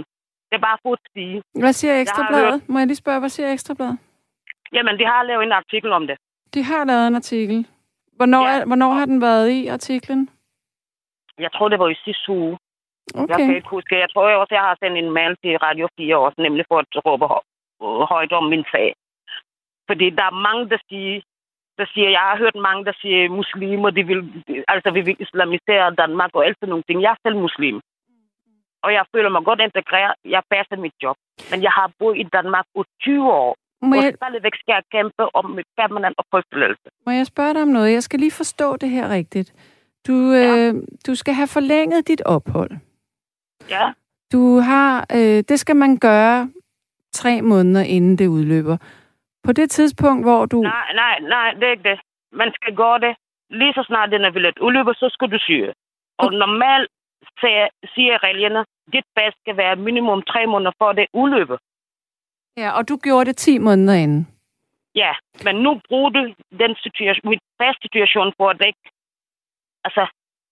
Det 0.49 0.55
er 0.59 0.63
bare 0.69 0.77
for 0.83 0.93
at 0.93 0.99
sige. 1.13 1.43
Hvad 1.59 1.73
siger 1.73 2.01
Ekstrabladet? 2.01 2.51
Hørt... 2.51 2.69
Må 2.69 2.79
jeg 2.79 2.87
lige 2.87 3.03
spørge, 3.03 3.19
hvad 3.19 3.29
siger 3.29 3.51
Ekstrabladet? 3.51 3.97
Jamen, 4.73 4.99
de 4.99 5.05
har 5.05 5.23
lavet 5.23 5.43
en 5.43 5.51
artikel 5.51 5.91
om 5.91 6.07
det. 6.07 6.17
De 6.53 6.63
har 6.63 6.83
lavet 6.85 7.07
en 7.07 7.15
artikel. 7.15 7.67
Hvornår, 8.17 8.43
ja. 8.47 8.59
er, 8.59 8.65
hvornår 8.65 8.91
har 8.93 9.05
den 9.05 9.21
været 9.21 9.49
i 9.49 9.67
artiklen? 9.67 10.29
Jeg 11.39 11.51
tror, 11.51 11.67
det 11.69 11.79
var 11.79 11.89
i 11.89 12.03
sidste 12.05 12.31
uge. 12.31 12.57
Okay. 13.15 13.27
Jeg 13.29 13.37
kan 13.37 13.55
ikke 13.55 13.69
huske. 13.69 13.99
Jeg 13.99 14.09
tror 14.13 14.23
også, 14.41 14.55
jeg 14.55 14.61
har 14.61 14.77
sendt 14.79 14.97
en 14.97 15.11
mail 15.11 15.35
til 15.43 15.57
Radio 15.57 15.87
4 15.97 16.17
også, 16.17 16.41
nemlig 16.41 16.65
for 16.67 16.77
at 16.79 17.05
råbe 17.05 17.25
højt 18.13 18.31
om 18.31 18.45
min 18.53 18.65
sag. 18.71 18.95
Fordi 19.87 20.09
der 20.09 20.25
er 20.31 20.41
mange, 20.47 20.69
der 20.69 20.77
siger, 20.89 21.21
der 21.79 21.85
siger, 21.93 22.09
jeg 22.17 22.23
har 22.29 22.37
hørt 22.43 22.57
mange, 22.67 22.85
der 22.85 22.95
siger, 23.01 23.29
muslimer, 23.29 23.89
de 23.89 24.03
vil, 24.09 24.19
altså 24.73 24.89
vi 24.97 25.01
vil 25.07 25.15
islamisere 25.25 25.95
Danmark 26.01 26.31
og 26.33 26.45
alt 26.45 26.57
sådan 26.59 26.69
nogle 26.69 26.87
ting. 26.87 26.97
Jeg 27.01 27.11
er 27.15 27.21
selv 27.25 27.37
muslim. 27.47 27.77
Og 28.83 28.89
jeg 28.97 29.03
føler 29.15 29.29
mig 29.29 29.43
godt 29.49 29.61
integreret. 29.67 30.15
Jeg 30.35 30.41
passer 30.53 30.77
mit 30.85 30.95
job. 31.03 31.17
Men 31.51 31.59
jeg 31.63 31.71
har 31.79 31.87
boet 31.99 32.17
i 32.23 32.25
Danmark 32.37 32.65
i 32.75 32.81
20 33.01 33.31
år. 33.31 33.55
Må 33.81 33.95
jeg... 33.95 34.07
Og 34.07 34.13
stadigvæk 34.21 34.55
skal 34.61 34.73
jeg 34.77 34.83
kæmpe 34.91 35.23
om 35.35 35.45
mit 35.57 35.69
permanent 35.77 36.15
opholdstilladelse. 36.17 36.87
Må 37.05 37.11
jeg 37.11 37.25
spørge 37.25 37.53
dig 37.53 37.61
om 37.61 37.67
noget? 37.67 37.93
Jeg 37.93 38.03
skal 38.03 38.19
lige 38.19 38.31
forstå 38.31 38.77
det 38.77 38.89
her 38.89 39.09
rigtigt. 39.09 39.49
Du, 40.07 40.31
ja. 40.31 40.57
øh, 40.57 40.73
du 41.07 41.15
skal 41.15 41.33
have 41.33 41.47
forlænget 41.47 42.07
dit 42.07 42.21
ophold. 42.21 42.71
Ja. 43.69 43.91
Du 44.33 44.57
har, 44.59 45.05
øh, 45.11 45.43
det 45.49 45.59
skal 45.59 45.75
man 45.75 45.97
gøre 45.97 46.49
tre 47.11 47.41
måneder 47.41 47.83
inden 47.83 48.17
det 48.17 48.27
udløber. 48.27 48.77
På 49.43 49.51
det 49.51 49.71
tidspunkt, 49.71 50.25
hvor 50.25 50.45
du... 50.45 50.61
Nej, 50.61 50.93
nej, 50.93 51.19
nej, 51.19 51.53
det 51.53 51.63
er 51.63 51.71
ikke 51.71 51.89
det. 51.89 51.99
Man 52.31 52.51
skal 52.55 52.75
gøre 52.75 52.99
det. 52.99 53.15
Lige 53.49 53.73
så 53.73 53.83
snart 53.87 54.11
den 54.11 54.25
er 54.25 54.31
vildt 54.31 54.59
udløber, 54.59 54.93
så 54.93 55.09
skal 55.13 55.31
du 55.31 55.39
syge. 55.39 55.73
Og 56.17 56.25
okay. 56.25 56.37
normalt 56.37 56.89
siger, 57.39 57.67
siger 57.95 58.23
reglerne, 58.23 58.65
dit 58.93 59.05
pas 59.15 59.33
skal 59.41 59.57
være 59.57 59.75
minimum 59.75 60.21
tre 60.21 60.45
måneder 60.45 60.71
for 60.77 60.91
det 60.93 61.07
udløber. 61.13 61.57
Ja, 62.57 62.71
og 62.77 62.89
du 62.89 62.97
gjorde 63.03 63.25
det 63.25 63.37
10 63.37 63.57
måneder 63.57 63.93
inden. 63.93 64.27
Ja, 64.95 65.13
men 65.45 65.55
nu 65.55 65.81
bruger 65.87 66.09
du 66.09 66.33
den 66.59 66.75
situation, 66.75 67.29
mit 67.29 67.39
situation 67.81 68.33
for 68.37 68.49
at 68.49 68.57
det 68.59 68.65
ikke 68.65 68.89
altså, 69.83 70.07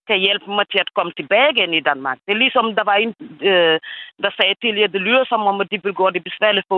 kan 0.09 0.19
hjælpe 0.25 0.47
mig 0.57 0.65
til 0.71 0.79
at 0.85 0.93
komme 0.97 1.11
tilbage 1.19 1.49
igen 1.53 1.73
i 1.73 1.85
Danmark. 1.89 2.17
Det 2.25 2.31
er 2.33 2.43
ligesom, 2.45 2.65
der 2.79 2.83
var 2.83 2.97
en, 3.03 3.13
øh, 3.49 3.77
der 4.23 4.31
sagde 4.37 4.55
til 4.63 4.83
at 4.85 4.93
det 4.93 5.01
lyder 5.01 5.23
som 5.31 5.41
om, 5.51 5.61
at 5.61 5.71
de 5.71 5.77
gå 6.01 6.09
det 6.09 6.23
besværligt 6.23 6.65
for 6.67 6.75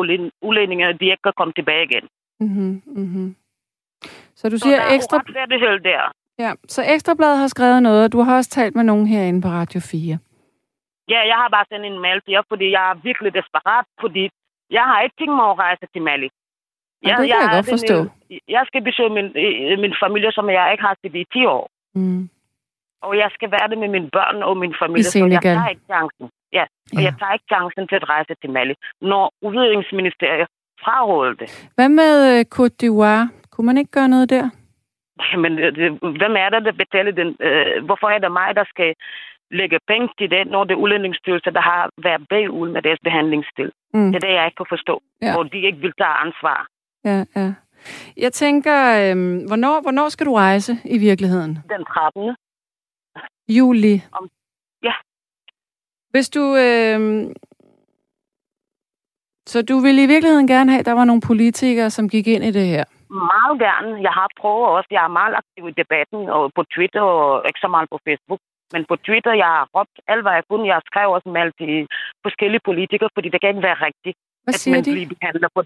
udlændinge, 0.47 0.87
at 0.87 0.99
de 0.99 1.05
ikke 1.05 1.25
kan 1.27 1.37
komme 1.39 1.53
tilbage 1.53 1.83
igen. 1.89 2.05
Mm-hmm, 2.39 2.81
mm-hmm. 2.85 3.35
Så 4.35 4.49
du 4.49 4.57
siger 4.57 4.79
så 4.81 4.95
ekstra... 4.95 5.17
er 5.17 5.77
der. 5.89 6.11
Ja, 6.39 6.51
så 6.67 6.81
Ekstrabladet 6.93 7.37
har 7.37 7.47
skrevet 7.47 7.83
noget, 7.83 8.05
og 8.05 8.11
du 8.11 8.19
har 8.21 8.35
også 8.37 8.49
talt 8.49 8.75
med 8.75 8.83
nogen 8.83 9.07
herinde 9.07 9.41
på 9.41 9.47
Radio 9.47 9.79
4. 9.79 10.17
Ja, 11.09 11.19
jeg 11.31 11.37
har 11.41 11.49
bare 11.55 11.65
sendt 11.69 11.85
en 11.85 11.99
mail 11.99 12.21
til 12.21 12.31
jer, 12.31 12.43
fordi 12.49 12.71
jeg 12.71 12.83
er 12.91 12.95
virkelig 13.03 13.33
desperat, 13.33 13.85
fordi 14.01 14.29
jeg 14.69 14.83
har 14.89 15.01
ikke 15.01 15.15
tænkt 15.19 15.35
mig 15.39 15.47
at 15.49 15.59
rejse 15.59 15.85
til 15.93 16.01
Mali. 16.01 16.29
Ja, 17.03 17.09
jeg, 17.09 17.17
det 17.17 17.27
kan 17.27 17.29
jeg, 17.29 17.43
jeg 17.43 17.55
godt 17.55 17.69
forstå. 17.75 17.97
Min, 17.99 18.39
jeg 18.47 18.63
skal 18.67 18.81
besøge 18.83 19.09
min, 19.17 19.27
min 19.83 19.95
familie, 20.03 20.31
som 20.31 20.49
jeg 20.49 20.71
ikke 20.71 20.83
har 20.83 20.95
set 21.01 21.15
i 21.15 21.25
10 21.33 21.45
år. 21.45 21.69
Mm. 21.95 22.29
Og 23.07 23.11
jeg 23.21 23.29
skal 23.35 23.49
være 23.51 23.67
det 23.71 23.77
med 23.83 23.89
mine 23.95 24.09
børn 24.17 24.37
og 24.43 24.57
min 24.63 24.75
familie, 24.83 25.03
så 25.03 25.25
jeg 25.35 25.41
tager 25.41 25.73
ikke 25.75 25.87
chancen. 25.93 26.25
Ja, 26.57 26.65
og 26.95 27.01
ja. 27.01 27.05
jeg 27.07 27.13
tager 27.19 27.33
ikke 27.37 27.49
chancen 27.53 27.83
til 27.87 27.95
at 28.01 28.09
rejse 28.09 28.33
til 28.41 28.49
Mali, 28.55 28.75
når 29.01 29.23
udviklingsministeriet 29.47 30.47
fraråder 30.83 31.33
det. 31.41 31.49
Hvad 31.75 31.89
med 31.99 32.11
uh, 32.31 32.39
Côte 32.55 32.75
d'Ivoire? 32.79 33.25
Kunne 33.51 33.65
man 33.69 33.77
ikke 33.77 33.91
gøre 33.91 34.09
noget 34.15 34.29
der? 34.29 34.45
Men 35.43 35.51
det, 35.57 35.89
hvem 36.21 36.33
er 36.43 36.49
der, 36.53 36.59
der 36.59 36.71
betaler 36.83 37.11
den? 37.21 37.29
Uh, 37.47 37.85
hvorfor 37.87 38.07
er 38.15 38.19
det 38.19 38.31
mig, 38.31 38.49
der 38.59 38.65
skal 38.73 38.89
lægge 39.59 39.77
penge 39.87 40.07
til 40.19 40.27
det, 40.31 40.47
når 40.53 40.63
det 40.63 40.73
er 40.73 40.83
udlændingsstyrelse, 40.83 41.51
der 41.57 41.61
har 41.61 41.89
været 42.03 42.27
bagud 42.29 42.69
med 42.69 42.81
deres 42.81 42.99
behandlingsstil? 43.03 43.71
Mm. 43.93 44.11
Det 44.11 44.15
er 44.15 44.27
det, 44.27 44.33
jeg 44.37 44.45
ikke 44.45 44.55
kan 44.55 44.73
forstå. 44.75 44.95
Ja. 45.21 45.33
Hvor 45.33 45.43
de 45.43 45.59
ikke 45.67 45.79
vil 45.85 45.93
tage 46.01 46.15
ansvar. 46.25 46.59
Ja, 47.05 47.19
ja. 47.35 47.53
Jeg 48.17 48.33
tænker, 48.33 48.77
øh, 49.01 49.15
hvornår, 49.49 49.81
hvornår 49.81 50.09
skal 50.09 50.25
du 50.25 50.33
rejse 50.33 50.73
i 50.85 50.97
virkeligheden? 50.97 51.51
Den 51.75 51.85
13. 51.85 52.35
Juli? 53.57 53.95
Om, 54.11 54.29
ja. 54.83 54.93
Hvis 56.09 56.29
du... 56.29 56.43
Øh, 56.65 56.99
så 59.51 59.61
du 59.61 59.75
ville 59.85 60.03
i 60.03 60.07
virkeligheden 60.13 60.47
gerne 60.47 60.71
have, 60.71 60.79
at 60.79 60.85
der 60.85 60.99
var 61.01 61.05
nogle 61.05 61.21
politikere, 61.31 61.89
som 61.89 62.09
gik 62.09 62.27
ind 62.27 62.43
i 62.43 62.51
det 62.51 62.67
her? 62.67 62.85
Meget 63.33 63.55
gerne. 63.67 63.89
Jeg 64.07 64.13
har 64.19 64.29
prøvet 64.41 64.67
også. 64.75 64.89
Jeg 64.91 65.03
er 65.03 65.17
meget 65.19 65.33
aktiv 65.41 65.63
i 65.67 65.73
debatten 65.81 66.19
og 66.35 66.43
på 66.57 66.63
Twitter 66.73 67.01
og 67.01 67.43
ikke 67.47 67.59
så 67.65 67.69
meget 67.75 67.87
på 67.93 67.99
Facebook. 68.07 68.41
Men 68.73 68.81
på 68.91 68.95
Twitter, 69.07 69.33
jeg 69.43 69.49
har 69.55 69.65
råbt 69.75 69.97
alt, 70.11 70.23
hvad 70.23 70.33
jeg 70.39 70.45
kunne. 70.49 70.65
Jeg 70.73 70.81
skrev 70.89 71.07
også 71.15 71.29
med 71.37 71.45
til 71.59 71.73
forskellige 72.25 72.65
politikere, 72.69 73.09
fordi 73.15 73.27
det 73.29 73.39
kan 73.41 73.49
ikke 73.49 73.67
være 73.69 73.79
rigtigt, 73.87 74.17
hvad 74.45 74.53
at 74.55 74.71
man 74.73 74.83
de? 74.85 74.91
bliver 74.95 75.11
behandlet 75.13 75.49
på 75.57 75.61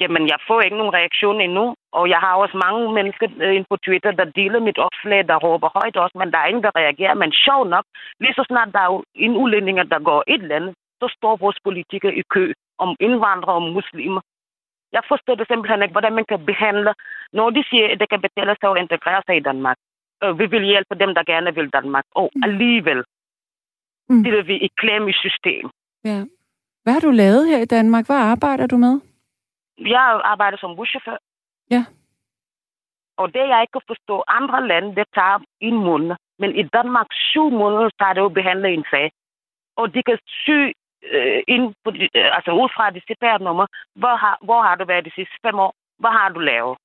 Jamen, 0.00 0.28
jeg 0.32 0.38
får 0.48 0.60
ikke 0.60 0.76
nogen 0.80 0.94
reaktion 0.98 1.40
endnu, 1.40 1.74
og 1.92 2.04
jeg 2.12 2.18
har 2.24 2.34
også 2.34 2.56
mange 2.66 2.92
mennesker 2.98 3.26
øh, 3.44 3.54
ind 3.56 3.66
på 3.70 3.76
Twitter, 3.76 4.12
der 4.20 4.24
deler 4.40 4.60
mit 4.60 4.78
opslag, 4.86 5.20
der 5.28 5.36
råber 5.46 5.68
højt 5.78 5.96
også, 5.96 6.18
men 6.18 6.32
der 6.32 6.38
er 6.38 6.46
ingen, 6.46 6.62
der 6.66 6.78
reagerer. 6.80 7.14
Men 7.14 7.32
sjov 7.32 7.60
nok, 7.74 7.84
lige 8.20 8.34
så 8.38 8.44
snart 8.48 8.72
der 8.74 8.80
er 8.80 9.02
en 9.14 9.36
udlænding, 9.42 9.76
der 9.90 9.98
går 10.10 10.20
et 10.26 10.42
eller 10.42 10.56
andet, 10.56 10.74
så 11.00 11.06
står 11.16 11.36
vores 11.36 11.58
politikere 11.64 12.14
i 12.14 12.22
kø 12.34 12.52
om 12.78 12.96
indvandrere 13.00 13.60
og 13.60 13.72
muslimer. 13.78 14.20
Jeg 14.96 15.02
forstår 15.08 15.34
det 15.34 15.46
simpelthen 15.48 15.82
ikke, 15.82 15.96
hvordan 15.96 16.14
man 16.18 16.24
kan 16.28 16.46
behandle, 16.50 16.92
når 17.32 17.50
de 17.50 17.64
siger, 17.70 17.86
at 17.92 18.00
det 18.00 18.08
kan 18.08 18.20
betale 18.26 18.56
sig 18.60 18.70
at 18.70 18.82
integrere 18.84 19.22
sig 19.26 19.36
i 19.36 19.46
Danmark. 19.50 19.76
Vi 20.40 20.46
vil 20.46 20.64
hjælpe 20.72 20.94
dem, 21.02 21.14
der 21.14 21.24
gerne 21.32 21.54
vil 21.54 21.70
Danmark. 21.78 22.04
Og 22.14 22.30
mm. 22.34 22.42
alligevel 22.46 23.00
mm. 24.08 24.24
det 24.24 24.46
vi 24.46 24.54
i 24.66 24.68
klem 24.76 25.08
i 25.08 25.12
system. 25.12 25.70
Ja. 26.04 26.18
Hvad 26.82 26.92
har 26.92 27.00
du 27.00 27.10
lavet 27.10 27.48
her 27.48 27.58
i 27.58 27.64
Danmark? 27.76 28.06
Hvad 28.06 28.16
arbejder 28.16 28.66
du 28.66 28.76
med? 28.76 29.00
Jeg 29.86 30.20
arbejder 30.24 30.58
som 30.58 30.76
buschauffør. 30.76 31.16
Ja. 31.70 31.84
Og 33.16 33.34
det, 33.34 33.48
jeg 33.48 33.60
ikke 33.60 33.72
kan 33.72 33.90
forstå, 33.92 34.24
andre 34.28 34.68
lande, 34.68 34.96
det 34.96 35.06
tager 35.14 35.38
en 35.60 35.74
måned. 35.74 36.16
Men 36.38 36.56
i 36.56 36.62
Danmark, 36.62 37.06
syv 37.12 37.50
måneder, 37.50 37.90
tager 37.98 38.12
det 38.12 38.20
jo 38.20 38.28
behandle 38.28 38.68
en 38.72 38.84
sag. 38.90 39.12
Og 39.76 39.94
de 39.94 40.02
kan 40.02 40.18
sy 40.26 40.58
øh, 41.02 41.42
ind 41.48 41.74
på 41.84 41.90
de, 41.90 42.02
øh, 42.18 42.36
altså 42.36 42.50
ud 42.52 42.68
fra 42.76 42.90
det 42.90 43.02
CPR-nummer, 43.02 43.66
hvor 43.94 44.16
har, 44.16 44.38
hvor 44.42 44.62
har 44.62 44.74
du 44.76 44.84
været 44.84 45.04
de 45.04 45.14
sidste 45.14 45.36
fem 45.46 45.58
år? 45.58 45.74
Hvad 45.98 46.10
har 46.10 46.28
du 46.28 46.40
lavet? 46.40 46.78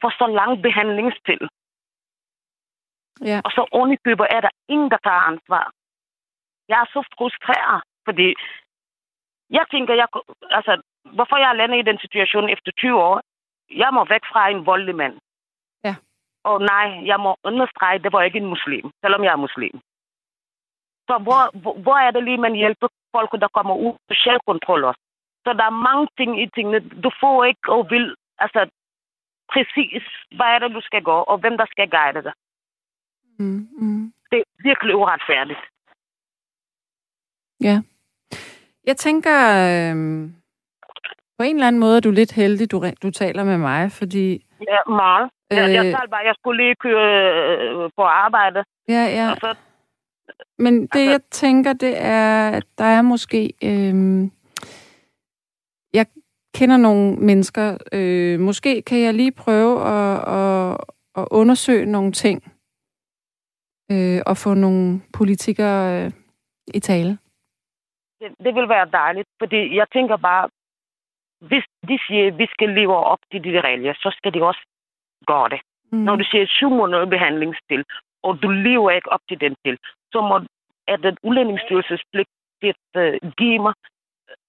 For 0.00 0.10
så 0.10 0.26
lang 0.26 0.62
behandlingstid. 0.62 1.42
Ja. 3.30 3.40
Og 3.44 3.50
så 3.50 3.62
underkøber 3.72 4.26
er 4.30 4.40
der 4.40 4.50
ingen, 4.68 4.90
der 4.90 4.98
tager 5.04 5.22
ansvar. 5.30 5.70
Jeg 6.68 6.80
er 6.80 6.88
så 6.92 7.00
frustreret, 7.16 7.82
fordi 8.04 8.34
jeg 9.50 9.64
tænker, 9.70 9.94
jeg, 9.94 10.08
altså, 10.50 10.82
hvorfor 11.16 11.36
jeg 11.36 11.56
landet 11.56 11.78
i 11.78 11.88
den 11.90 11.98
situation 11.98 12.48
efter 12.48 12.72
20 12.72 13.02
år. 13.02 13.20
Jeg 13.70 13.90
må 13.92 14.04
væk 14.04 14.24
fra 14.32 14.48
en 14.48 14.66
voldelig 14.66 14.96
mand. 14.96 15.14
Ja. 15.84 15.94
Og 16.44 16.60
nej, 16.60 16.88
jeg 17.10 17.20
må 17.20 17.36
understrege, 17.44 17.98
det 17.98 18.12
var 18.12 18.22
ikke 18.22 18.38
en 18.38 18.52
muslim, 18.54 18.90
selvom 19.02 19.24
jeg 19.24 19.32
er 19.32 19.46
muslim. 19.46 19.80
Så 21.08 21.18
hvor, 21.24 21.58
hvor, 21.60 21.74
hvor 21.84 21.98
er 22.06 22.10
det 22.10 22.24
lige, 22.24 22.44
man 22.46 22.54
hjælper 22.54 22.88
folk, 23.16 23.30
der 23.32 23.48
kommer 23.48 23.74
ud 23.74 23.92
på 24.08 24.14
selvkontrol 24.14 24.84
også? 24.84 25.00
Så 25.44 25.52
der 25.52 25.64
er 25.64 25.82
mange 25.88 26.08
ting 26.18 26.42
i 26.42 26.46
tingene. 26.54 26.80
Du 27.04 27.10
får 27.20 27.44
ikke 27.44 27.72
og 27.72 27.90
vil, 27.90 28.14
altså 28.38 28.70
præcis, 29.52 30.02
hvad 30.36 30.46
er 30.54 30.58
det, 30.58 30.70
du 30.74 30.80
skal 30.80 31.02
gå, 31.02 31.16
og 31.30 31.38
hvem 31.38 31.56
der 31.56 31.66
skal 31.70 31.90
guide 31.90 32.22
dig. 32.22 32.32
Mm, 33.38 33.68
mm. 33.78 34.12
Det 34.30 34.38
er 34.38 34.44
virkelig 34.62 34.96
uretfærdigt. 34.96 35.60
Ja. 37.60 37.82
Jeg 38.84 38.96
tænker, 38.96 39.36
øh, 39.68 39.96
på 41.38 41.42
en 41.42 41.56
eller 41.56 41.66
anden 41.66 41.80
måde 41.80 41.96
er 41.96 42.00
du 42.00 42.10
lidt 42.10 42.32
heldig, 42.32 42.70
du, 42.70 42.84
du 43.02 43.10
taler 43.10 43.44
med 43.44 43.58
mig, 43.58 43.92
fordi... 43.92 44.46
Ja, 44.68 44.78
meget. 44.92 45.30
Øh, 45.52 45.58
jeg, 45.58 45.74
jeg, 45.74 45.86
øh, 45.86 46.10
bare, 46.10 46.26
jeg 46.26 46.34
skulle 46.34 46.64
lige 46.64 46.74
køre 46.74 47.08
øh, 47.58 47.90
på 47.96 48.02
arbejde. 48.02 48.64
Ja, 48.88 49.04
ja. 49.18 49.34
så, 49.40 49.56
Men 50.58 50.80
det, 50.80 50.94
altså, 50.94 51.10
jeg 51.10 51.20
tænker, 51.30 51.72
det 51.72 51.94
er, 51.96 52.50
at 52.50 52.64
der 52.78 52.84
er 52.84 53.02
måske... 53.02 53.52
Øh, 53.64 53.94
jeg 55.94 56.06
kender 56.54 56.76
nogle 56.76 57.16
mennesker. 57.16 57.78
Øh, 57.92 58.40
måske 58.40 58.82
kan 58.82 58.98
jeg 59.00 59.14
lige 59.14 59.32
prøve 59.32 59.74
at, 59.82 60.28
at, 60.38 60.76
at 61.16 61.28
undersøge 61.30 61.86
nogle 61.86 62.12
ting 62.12 62.52
øh, 63.90 64.20
og 64.26 64.36
få 64.36 64.54
nogle 64.54 65.00
politikere 65.12 66.04
øh, 66.04 66.12
i 66.74 66.80
tale. 66.80 67.18
Det, 68.20 68.28
det 68.44 68.54
vil 68.54 68.68
være 68.68 68.88
dejligt, 68.92 69.28
fordi 69.38 69.76
jeg 69.76 69.86
tænker 69.92 70.16
bare, 70.16 70.48
hvis 71.40 71.64
de 71.88 71.98
siger, 72.06 72.26
at 72.26 72.38
vi 72.38 72.46
skal 72.54 72.68
leve 72.68 72.96
op 72.96 73.18
til 73.32 73.44
de 73.44 73.60
regler, 73.60 73.94
så 73.94 74.14
skal 74.16 74.34
de 74.34 74.42
også 74.42 74.62
gøre 75.26 75.48
det. 75.48 75.60
Mm. 75.92 75.98
Når 75.98 76.16
du 76.16 76.24
siger 76.30 76.46
syv 76.46 76.70
måneder 76.70 77.06
behandlingsstil, 77.06 77.84
og 78.22 78.42
du 78.42 78.48
lever 78.48 78.90
ikke 78.90 79.12
op 79.12 79.20
til 79.28 79.40
den 79.40 79.54
til, 79.64 79.78
så 80.12 80.20
må 80.20 80.40
er 80.88 80.96
den 80.96 81.16
udlændingsstyrelses 81.22 82.02
pligt 82.12 82.28
til 82.60 82.74
at 82.94 83.22
uh, 83.22 83.30
give 83.38 83.58
mig 83.58 83.74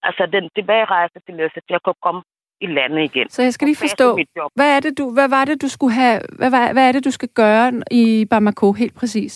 altså 0.04 0.26
den 0.26 0.50
tilbagerejse 0.56 1.20
til 1.26 1.34
at 1.42 1.52
jeg 1.70 1.82
kan 1.86 1.94
komme 2.02 2.22
i 2.62 2.68
landet 2.68 3.02
igen. 3.04 3.30
Så 3.30 3.42
jeg 3.44 3.54
skal 3.54 3.66
lige 3.66 3.84
forstå, 3.86 4.08
hvad, 4.56 4.70
er 4.76 4.80
det, 4.80 4.98
du, 4.98 5.14
hvad 5.14 5.30
var 5.30 5.46
det, 5.46 5.62
du 5.62 5.70
skulle 5.70 5.94
have, 5.94 6.22
hvad, 6.38 6.50
hvad, 6.50 6.74
hvad 6.74 6.88
er 6.88 6.92
det, 6.92 7.06
du 7.06 7.12
skal 7.12 7.30
gøre 7.42 7.74
i 7.92 8.26
Bamako 8.30 8.74
helt 8.74 8.96
præcis? 9.00 9.34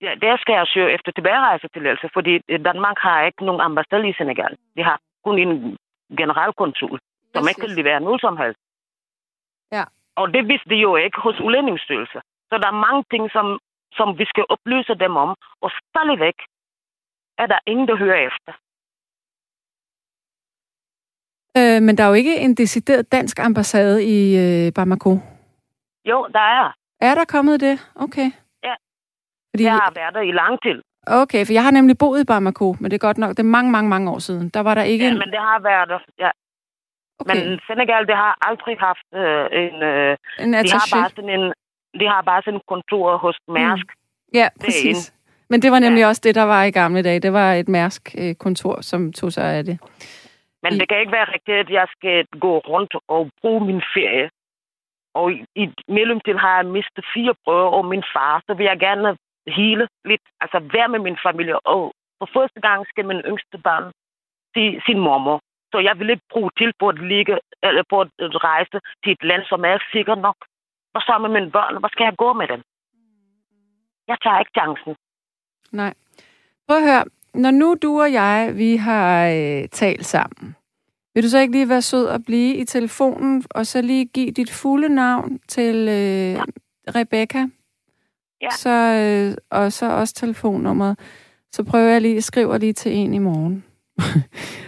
Ja, 0.00 0.12
der 0.20 0.36
skal 0.36 0.52
jeg 0.52 0.66
søge 0.66 0.94
efter 0.94 1.12
tilbagerejsetilladelse, 1.12 2.08
fordi 2.12 2.38
Danmark 2.68 2.98
har 2.98 3.26
ikke 3.26 3.44
nogen 3.44 3.60
ambassade 3.60 4.08
i 4.08 4.14
Senegal. 4.18 4.56
De 4.76 4.82
har 4.82 4.98
kun 5.24 5.38
en 5.38 5.76
generalkonsul, 6.20 6.98
som 7.34 7.42
yes, 7.42 7.48
ikke 7.50 7.60
kan 7.60 7.76
levere 7.80 8.00
noget 8.00 8.20
som 8.20 8.36
helst. 8.36 8.60
Ja. 9.72 9.84
Og 10.20 10.26
det 10.34 10.48
vidste 10.48 10.68
de 10.70 10.74
jo 10.74 10.96
ikke 10.96 11.18
hos 11.20 11.40
udlændingsstyrelsen. 11.40 12.20
Så 12.50 12.54
der 12.62 12.68
er 12.68 12.82
mange 12.86 13.04
ting, 13.12 13.30
som, 13.36 13.46
som 13.92 14.18
vi 14.18 14.24
skal 14.24 14.44
oplyse 14.48 14.94
dem 14.94 15.16
om, 15.16 15.30
og 15.60 15.70
stadigvæk 15.88 16.38
er 17.38 17.46
der 17.46 17.58
ingen, 17.66 17.88
der 17.88 17.96
hører 17.96 18.20
efter. 18.28 18.52
Øh, 21.58 21.82
men 21.82 21.92
der 21.96 22.04
er 22.04 22.08
jo 22.08 22.14
ikke 22.22 22.36
en 22.36 22.54
decideret 22.54 23.12
dansk 23.12 23.38
ambassade 23.38 24.04
i 24.04 24.18
øh, 24.44 24.72
Bamako. 24.74 25.12
Jo, 26.04 26.28
der 26.32 26.46
er. 26.60 26.76
Er 27.00 27.14
der 27.14 27.24
kommet 27.24 27.60
det? 27.60 27.92
Okay. 27.94 28.28
Ja. 28.62 28.74
Fordi... 29.52 29.64
Jeg 29.64 29.72
har 29.72 29.92
været 29.94 30.14
der 30.14 30.20
i 30.20 30.32
lang 30.32 30.62
tid. 30.62 30.82
Okay, 31.06 31.46
for 31.46 31.52
jeg 31.52 31.64
har 31.64 31.70
nemlig 31.70 31.98
boet 31.98 32.20
i 32.20 32.24
Bamako, 32.24 32.76
men 32.80 32.90
det 32.90 32.96
er 32.96 33.06
godt 33.08 33.18
nok, 33.18 33.30
det 33.30 33.38
er 33.38 33.54
mange, 33.56 33.70
mange, 33.70 33.88
mange 33.90 34.10
år 34.10 34.18
siden. 34.18 34.48
Der 34.48 34.60
var 34.60 34.74
der 34.74 34.82
ikke... 34.82 35.04
Ja, 35.04 35.10
en... 35.10 35.18
men 35.18 35.28
det 35.28 35.38
har 35.38 35.60
været 35.60 35.88
der, 35.88 35.98
ja. 36.18 36.30
Okay. 37.18 37.34
Men 37.34 37.60
Senegal, 37.66 38.06
det 38.06 38.16
har 38.16 38.38
aldrig 38.48 38.76
haft 38.78 39.08
øh, 39.14 39.46
en... 39.62 39.82
Øh, 39.82 40.16
en 40.40 40.52
de 40.52 40.72
har 40.72 40.88
bare 40.96 41.10
sådan 41.16 41.30
en... 41.30 41.52
De 42.00 42.06
har 42.08 42.22
bare 42.22 42.42
sådan 42.42 42.54
en 42.54 42.60
kontor 42.68 43.16
hos 43.16 43.38
Mærsk. 43.48 43.86
Mm. 43.86 44.34
Ja, 44.34 44.48
præcis. 44.60 45.14
Men 45.50 45.62
det 45.62 45.72
var 45.72 45.78
nemlig 45.78 46.00
ja. 46.00 46.08
også 46.08 46.20
det, 46.24 46.34
der 46.34 46.42
var 46.42 46.62
i 46.64 46.70
gamle 46.70 47.02
dage. 47.02 47.20
Det 47.20 47.32
var 47.32 47.52
et 47.52 47.68
Mærsk-kontor, 47.68 48.80
som 48.80 49.12
tog 49.12 49.32
sig 49.32 49.44
af 49.58 49.64
det. 49.64 49.78
Men 50.62 50.72
I... 50.72 50.78
det 50.78 50.88
kan 50.88 51.00
ikke 51.00 51.12
være 51.12 51.32
rigtigt, 51.34 51.58
at 51.58 51.70
jeg 51.70 51.86
skal 51.96 52.26
gå 52.40 52.58
rundt 52.58 52.96
og 53.08 53.30
bruge 53.40 53.66
min 53.66 53.82
ferie. 53.94 54.30
Og 55.14 55.32
i, 55.32 55.44
i 55.54 55.64
mellemtiden 55.88 56.38
har 56.38 56.56
jeg 56.56 56.66
mistet 56.66 57.04
fire 57.14 57.34
prøver 57.44 57.70
og 57.70 57.84
min 57.84 58.04
far, 58.14 58.42
så 58.46 58.54
vil 58.54 58.64
jeg 58.64 58.78
gerne 58.78 59.16
hele 59.48 59.88
lidt, 60.04 60.24
altså 60.40 60.58
være 60.72 60.88
med 60.88 60.98
min 60.98 61.18
familie. 61.26 61.60
Og 61.60 61.92
for 62.18 62.28
første 62.36 62.60
gang 62.60 62.86
skal 62.86 63.06
min 63.06 63.22
yngste 63.30 63.58
barn 63.58 63.92
se 64.54 64.80
sin 64.86 64.98
mormor. 64.98 65.40
Så 65.72 65.78
jeg 65.78 65.98
vil 65.98 66.10
ikke 66.10 66.30
bruge 66.32 66.50
til 66.58 66.72
på 66.80 66.88
at, 66.88 66.98
ligge, 67.12 67.38
eller 67.62 67.82
på 67.90 68.00
at 68.00 68.10
rejse 68.20 68.78
til 69.02 69.12
et 69.12 69.22
land, 69.30 69.42
som 69.50 69.64
er 69.64 69.78
sikkert 69.92 70.18
nok. 70.18 70.36
Og 70.94 71.00
så 71.06 71.18
med 71.20 71.30
mine 71.36 71.50
børn, 71.50 71.78
hvor 71.80 71.88
skal 71.88 72.04
jeg 72.04 72.16
gå 72.16 72.32
med 72.32 72.48
dem? 72.48 72.62
Jeg 74.08 74.16
tager 74.22 74.38
ikke 74.38 74.56
chancen. 74.58 74.94
Nej. 75.72 75.94
Prøv 76.66 76.76
at 76.76 76.88
høre. 76.90 77.04
Når 77.34 77.50
nu 77.50 77.76
du 77.82 78.00
og 78.00 78.12
jeg, 78.12 78.52
vi 78.54 78.76
har 78.76 79.28
øh, 79.28 79.68
talt 79.68 80.04
sammen, 80.04 80.56
vil 81.14 81.22
du 81.22 81.28
så 81.28 81.38
ikke 81.38 81.52
lige 81.52 81.68
være 81.68 81.82
sød 81.82 82.08
at 82.08 82.20
blive 82.26 82.54
i 82.56 82.64
telefonen, 82.64 83.44
og 83.50 83.66
så 83.66 83.82
lige 83.82 84.06
give 84.06 84.30
dit 84.30 84.50
fulde 84.52 84.88
navn 84.88 85.38
til 85.38 85.76
øh, 85.76 86.32
ja. 86.32 86.42
Rebecca? 86.98 87.38
Ja. 88.42 88.50
Så, 88.50 88.70
øh, 88.70 89.60
og 89.60 89.72
så 89.72 89.86
også 89.90 90.14
telefonnummeret. 90.14 90.98
Så 91.52 91.64
prøver 91.64 91.90
jeg 91.90 92.00
lige, 92.00 92.22
skriver 92.22 92.58
lige 92.58 92.72
til 92.72 92.92
en 92.92 93.14
i 93.14 93.18
morgen. 93.18 93.64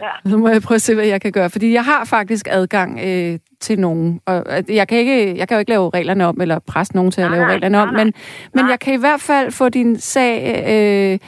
Ja. 0.02 0.30
så 0.30 0.36
må 0.36 0.48
jeg 0.48 0.62
prøve 0.62 0.76
at 0.76 0.82
se, 0.82 0.94
hvad 0.94 1.06
jeg 1.06 1.20
kan 1.20 1.32
gøre. 1.32 1.50
Fordi 1.50 1.72
jeg 1.72 1.84
har 1.84 2.04
faktisk 2.04 2.46
adgang 2.50 3.00
øh, 3.08 3.38
til 3.60 3.80
nogen. 3.80 4.20
Og 4.26 4.44
jeg 4.68 4.88
kan, 4.88 4.98
ikke, 4.98 5.38
jeg 5.38 5.48
kan 5.48 5.54
jo 5.54 5.58
ikke 5.58 5.70
lave 5.70 5.90
reglerne 5.94 6.26
om, 6.26 6.40
eller 6.40 6.58
presse 6.58 6.96
nogen 6.96 7.10
til 7.10 7.20
at 7.22 7.30
lave 7.30 7.46
reglerne 7.46 7.82
om, 7.82 7.88
nej, 7.88 8.04
men, 8.04 8.14
men 8.54 8.68
jeg 8.70 8.80
kan 8.80 8.94
i 8.94 9.00
hvert 9.00 9.20
fald 9.20 9.50
få 9.50 9.68
din 9.68 9.96
sag 9.96 10.34
øh, 10.74 11.18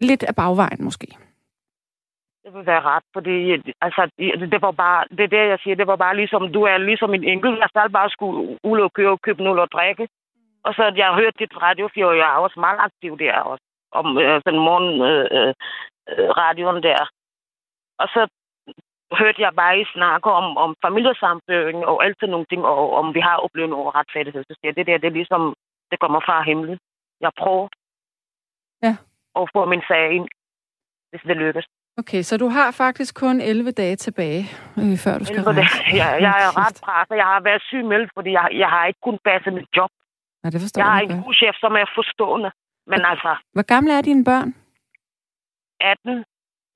lidt 0.00 0.22
af 0.22 0.34
bagvejen 0.34 0.84
måske. 0.84 1.06
Det 2.44 2.54
vil 2.54 2.66
være 2.66 2.80
ret, 2.80 3.04
fordi 3.12 3.36
altså, 3.80 4.10
det 4.52 4.62
var 4.62 4.70
bare, 4.70 5.04
det 5.16 5.24
er 5.24 5.32
det, 5.36 5.48
jeg 5.52 5.58
siger, 5.62 5.76
det 5.76 5.86
var 5.86 5.96
bare 5.96 6.16
ligesom, 6.16 6.52
du 6.52 6.62
er 6.62 6.78
ligesom 6.78 7.14
en 7.14 7.24
enkelt, 7.24 7.58
jeg 7.58 7.68
skal 7.68 7.90
bare 7.92 8.10
skulle 8.10 8.58
ud 8.64 8.80
og 8.80 8.92
køre 8.92 9.10
og 9.10 9.22
købe 9.22 9.42
noget 9.42 9.60
og 9.60 9.68
drikke. 9.72 10.08
Og 10.66 10.74
så 10.74 10.82
jeg 10.96 11.06
har 11.06 11.16
hørt 11.22 11.38
dit 11.38 11.54
radio, 11.66 11.88
for 11.88 12.12
jeg 12.12 12.28
er 12.34 12.44
også 12.46 12.60
meget 12.60 12.80
aktiv 12.88 13.18
der 13.18 13.34
også, 13.52 13.64
om 13.92 14.06
øh, 14.18 14.42
den 14.46 14.58
morgen 14.66 14.90
øh, 15.10 15.54
øh, 16.10 16.28
radioen 16.42 16.82
der. 16.82 17.00
Og 18.02 18.08
så 18.14 18.20
hørte 19.18 19.42
jeg 19.42 19.52
bare 19.60 19.80
I 19.80 19.84
snakke 19.96 20.28
om, 20.30 20.56
om 20.56 20.70
familiesamføring 20.86 21.78
og 21.90 22.04
alt 22.04 22.16
sådan 22.20 22.30
nogle 22.30 22.46
ting, 22.50 22.64
og 22.64 22.92
om 23.00 23.14
vi 23.14 23.20
har 23.20 23.36
oplevet 23.36 23.70
noget 23.70 23.94
retfærdighed. 23.94 24.42
Så 24.48 24.54
siger 24.60 24.72
det 24.72 24.86
der, 24.86 24.98
det 24.98 25.08
er 25.08 25.18
ligesom, 25.20 25.54
det 25.90 25.98
kommer 26.00 26.20
fra 26.20 26.42
himlen. 26.42 26.78
Jeg 27.20 27.30
prøver 27.38 27.68
ja. 28.82 28.94
at 29.40 29.48
få 29.54 29.64
min 29.64 29.82
sag 29.88 30.12
ind, 30.16 30.28
hvis 31.10 31.22
det 31.28 31.36
lykkes. 31.36 31.66
Okay, 31.98 32.22
så 32.22 32.36
du 32.36 32.48
har 32.48 32.70
faktisk 32.70 33.14
kun 33.24 33.40
11 33.40 33.70
dage 33.70 33.96
tilbage, 33.96 34.42
øh, 34.80 34.96
før 35.04 35.18
du 35.18 35.24
skal 35.24 35.42
rejse. 35.42 35.96
Ja, 36.00 36.08
jeg 36.28 36.36
er 36.46 36.50
ret 36.62 36.80
presset. 36.84 37.16
Jeg 37.16 37.28
har 37.32 37.40
været 37.40 37.62
syg 37.62 37.84
med, 37.84 38.08
fordi 38.14 38.30
jeg, 38.30 38.48
jeg 38.52 38.68
har 38.68 38.86
ikke 38.86 39.00
kun 39.02 39.18
passet 39.24 39.52
mit 39.52 39.68
job. 39.76 39.90
Nej, 40.42 40.50
det 40.50 40.60
forstår 40.60 40.80
jeg 40.82 40.90
har 40.92 41.00
en 41.00 41.22
god 41.22 41.34
chef, 41.34 41.54
som 41.60 41.72
er 41.72 41.86
forstående. 41.94 42.50
Men 42.86 42.98
Hvor, 43.00 43.06
altså... 43.06 43.36
Hvor 43.52 43.62
gamle 43.62 43.92
er 43.98 44.02
dine 44.02 44.24
børn? 44.24 44.54
18, 45.80 46.24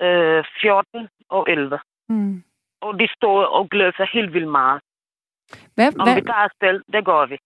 øh, 0.02 0.44
14 0.60 1.08
og 1.28 1.50
11. 1.50 1.78
Mm. 2.08 2.42
Og 2.80 3.00
de 3.00 3.08
står 3.16 3.44
og 3.44 3.68
glæder 3.70 3.92
sig 3.96 4.08
helt 4.12 4.32
vildt 4.32 4.48
meget. 4.50 4.80
Hvad, 5.74 5.88
Om 6.00 6.06
hvad? 6.06 6.14
vi 6.14 6.20
tager 6.20 6.44
afsted, 6.48 6.80
det 6.92 7.04
gør 7.04 7.26
vi. 7.26 7.36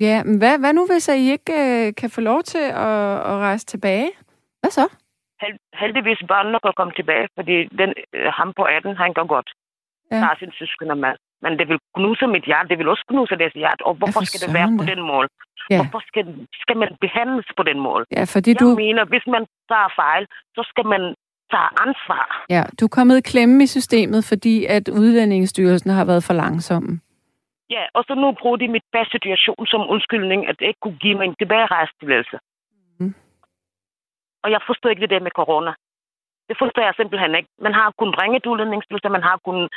Ja, 0.00 0.24
men 0.24 0.38
hvad, 0.38 0.58
hvad 0.58 0.72
nu, 0.72 0.86
hvis 0.86 1.08
I 1.08 1.30
ikke 1.36 1.52
øh, 1.52 1.94
kan 2.00 2.10
få 2.10 2.20
lov 2.20 2.42
til 2.42 2.64
at, 2.88 3.16
at 3.30 3.36
rejse 3.46 3.66
tilbage? 3.66 4.10
Hvad 4.60 4.70
så? 4.70 4.86
Held, 5.40 5.58
heldigvis 5.74 6.18
børnene 6.28 6.58
kan 6.64 6.72
komme 6.76 6.92
tilbage, 6.96 7.28
fordi 7.34 7.56
den, 7.80 7.94
øh, 8.12 8.32
ham 8.38 8.52
på 8.56 8.62
18, 8.62 8.96
han 8.96 9.12
går 9.12 9.26
godt. 9.26 9.50
Ja. 10.10 10.16
Der 10.16 10.28
er 10.30 10.36
sin 10.38 10.52
søskende 10.58 10.94
mand. 10.94 11.18
Men 11.44 11.52
det 11.58 11.66
vil 11.70 11.78
knuse 11.96 12.26
mit 12.34 12.44
hjerte, 12.50 12.68
det 12.72 12.78
vil 12.78 12.88
også 12.94 13.04
knuse 13.12 13.34
deres 13.42 13.56
hjerte. 13.62 13.82
Og 13.88 13.94
hvorfor 13.94 14.22
skal 14.28 14.40
det 14.44 14.50
være 14.58 14.70
på 14.80 14.84
den 14.92 15.00
mål? 15.12 15.26
Ja. 15.70 15.76
Hvorfor 15.80 16.00
skal, 16.10 16.24
skal 16.62 16.76
man 16.82 16.90
behandles 17.04 17.46
på 17.58 17.62
den 17.62 17.78
mål? 17.86 18.00
Ja, 18.18 18.24
fordi 18.34 18.50
Jeg 18.50 18.60
du... 18.60 18.68
mener, 18.84 19.04
hvis 19.12 19.26
man 19.34 19.42
tager 19.70 19.90
fejl, 20.02 20.24
så 20.56 20.62
skal 20.70 20.86
man 20.94 21.02
tage 21.52 21.70
ansvar. 21.84 22.24
Ja, 22.50 22.62
du 22.80 22.82
er 22.84 22.92
kommet 22.98 23.16
i 23.18 23.24
klemme 23.30 23.56
i 23.62 23.66
systemet, 23.76 24.20
fordi 24.30 24.54
at 24.76 24.88
udlændingsstyrelsen 24.88 25.90
har 25.90 26.04
været 26.04 26.24
for 26.24 26.34
langsomme. 26.34 27.00
Ja, 27.70 27.84
og 27.94 28.04
så 28.06 28.14
nu 28.14 28.32
bruger 28.40 28.56
de 28.56 28.68
mit 28.68 28.82
situation 29.10 29.66
som 29.66 29.80
undskyldning, 29.94 30.48
at 30.48 30.56
det 30.58 30.66
ikke 30.66 30.80
kunne 30.80 31.00
give 31.04 31.16
mig 31.18 31.24
en 31.24 31.36
tilbagerejstilladelse. 31.40 32.38
Mm. 33.00 33.14
Og 34.42 34.50
jeg 34.50 34.60
forstår 34.66 34.90
ikke 34.90 35.00
det 35.00 35.10
der 35.10 35.20
med 35.20 35.30
corona. 35.40 35.72
Det 36.48 36.56
forstår 36.62 36.82
jeg 36.82 36.94
simpelthen 36.96 37.34
ikke. 37.34 37.48
Man 37.66 37.74
har 37.74 37.92
kunnet 37.98 38.18
ringe 38.22 38.40
til 38.40 38.52
udlændingsstyrelsen, 38.52 39.12
man 39.12 39.28
har 39.30 39.36
kunnet, 39.46 39.68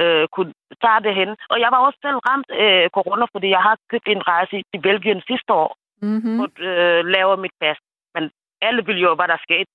øh, 0.00 0.24
kunnet 0.34 0.54
tage 0.82 1.04
det 1.06 1.14
hen. 1.20 1.30
Og 1.52 1.56
jeg 1.60 1.70
var 1.74 1.80
også 1.86 1.98
selv 2.02 2.18
ramt 2.28 2.50
af 2.50 2.84
øh, 2.84 2.90
corona, 2.96 3.24
fordi 3.34 3.48
jeg 3.56 3.62
har 3.68 3.76
købt 3.90 4.08
en 4.08 4.26
rejse 4.32 4.56
til 4.70 4.80
Belgien 4.86 5.20
sidste 5.30 5.52
år, 5.52 5.70
mm-hmm. 6.02 6.40
og 6.40 6.48
øh, 6.68 7.00
laver 7.14 7.36
mit 7.36 7.56
pas. 7.60 7.78
Men 8.14 8.30
alle 8.66 8.82
vil 8.86 8.98
jo, 9.06 9.14
hvad 9.14 9.28
der 9.28 9.38
skete. 9.46 9.70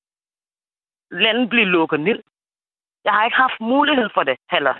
Landet 1.11 1.49
bliver 1.49 1.65
lukket 1.65 1.99
ned. 1.99 2.19
Jeg 3.05 3.13
har 3.13 3.23
ikke 3.25 3.43
haft 3.45 3.59
mulighed 3.59 4.09
for 4.13 4.23
det 4.23 4.37
heller. 4.51 4.75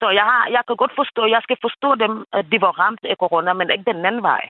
Så 0.00 0.10
jeg, 0.10 0.24
har, 0.30 0.48
jeg 0.48 0.62
kan 0.66 0.76
godt 0.76 0.94
forstå, 0.96 1.26
jeg 1.26 1.40
skal 1.42 1.56
forstå 1.62 1.94
dem, 1.94 2.24
at 2.32 2.44
de 2.52 2.60
var 2.60 2.72
ramt 2.82 3.04
af 3.04 3.16
corona, 3.16 3.52
men 3.52 3.70
ikke 3.70 3.92
den 3.92 4.06
anden 4.06 4.22
vej. 4.22 4.42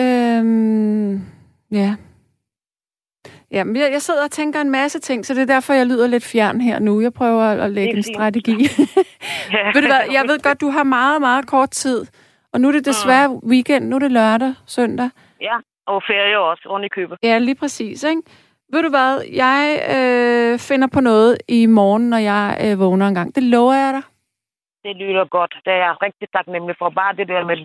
Øhm, 0.00 1.14
ja. 1.70 1.90
Ja, 3.52 3.64
men 3.64 3.76
jeg, 3.76 3.92
jeg 3.92 4.02
sidder 4.02 4.24
og 4.24 4.30
tænker 4.30 4.60
en 4.60 4.70
masse 4.70 5.00
ting, 5.00 5.26
så 5.26 5.34
det 5.34 5.42
er 5.42 5.54
derfor, 5.54 5.72
jeg 5.72 5.86
lyder 5.86 6.06
lidt 6.06 6.24
fjern 6.32 6.60
her 6.60 6.78
nu. 6.78 7.00
Jeg 7.00 7.12
prøver 7.12 7.42
at 7.42 7.70
lægge 7.70 7.96
en 7.96 8.02
strategi. 8.02 8.56
ja. 9.52 9.66
ved 9.74 9.82
du 9.82 9.88
hvad, 9.88 10.04
jeg 10.12 10.24
ved 10.28 10.42
godt, 10.42 10.60
du 10.60 10.68
har 10.68 10.84
meget, 10.84 11.20
meget 11.20 11.46
kort 11.46 11.70
tid. 11.70 12.06
Og 12.52 12.60
nu 12.60 12.68
er 12.68 12.72
det 12.72 12.86
desværre 12.86 13.28
mm. 13.28 13.50
weekend, 13.50 13.88
nu 13.88 13.96
er 13.96 14.00
det 14.00 14.12
lørdag, 14.12 14.54
søndag. 14.66 15.10
Ja, 15.40 15.56
og 15.86 16.02
ferie 16.06 16.38
også, 16.38 16.62
oven 16.68 16.84
i 16.84 16.88
købet. 16.88 17.18
Ja, 17.22 17.38
lige 17.38 17.54
præcis, 17.54 18.04
ikke? 18.04 18.22
Ved 18.72 18.82
du 18.82 18.88
hvad, 18.88 19.12
jeg 19.44 19.62
øh, 19.96 20.58
finder 20.58 20.88
på 20.94 21.00
noget 21.00 21.38
i 21.48 21.66
morgen, 21.66 22.10
når 22.10 22.16
jeg 22.16 22.46
øh, 22.64 22.80
vågner 22.80 23.06
en 23.08 23.14
gang. 23.14 23.34
Det 23.34 23.42
lover 23.42 23.74
jeg 23.74 23.92
dig. 23.92 24.02
Det 24.84 24.96
lyder 24.96 25.24
godt. 25.24 25.54
Det 25.64 25.72
er 25.72 25.76
jeg 25.86 26.02
rigtig 26.02 26.28
taknemmelig 26.36 26.76
for. 26.78 26.88
Bare 26.90 27.16
det 27.16 27.28
der 27.28 27.44
med, 27.44 27.56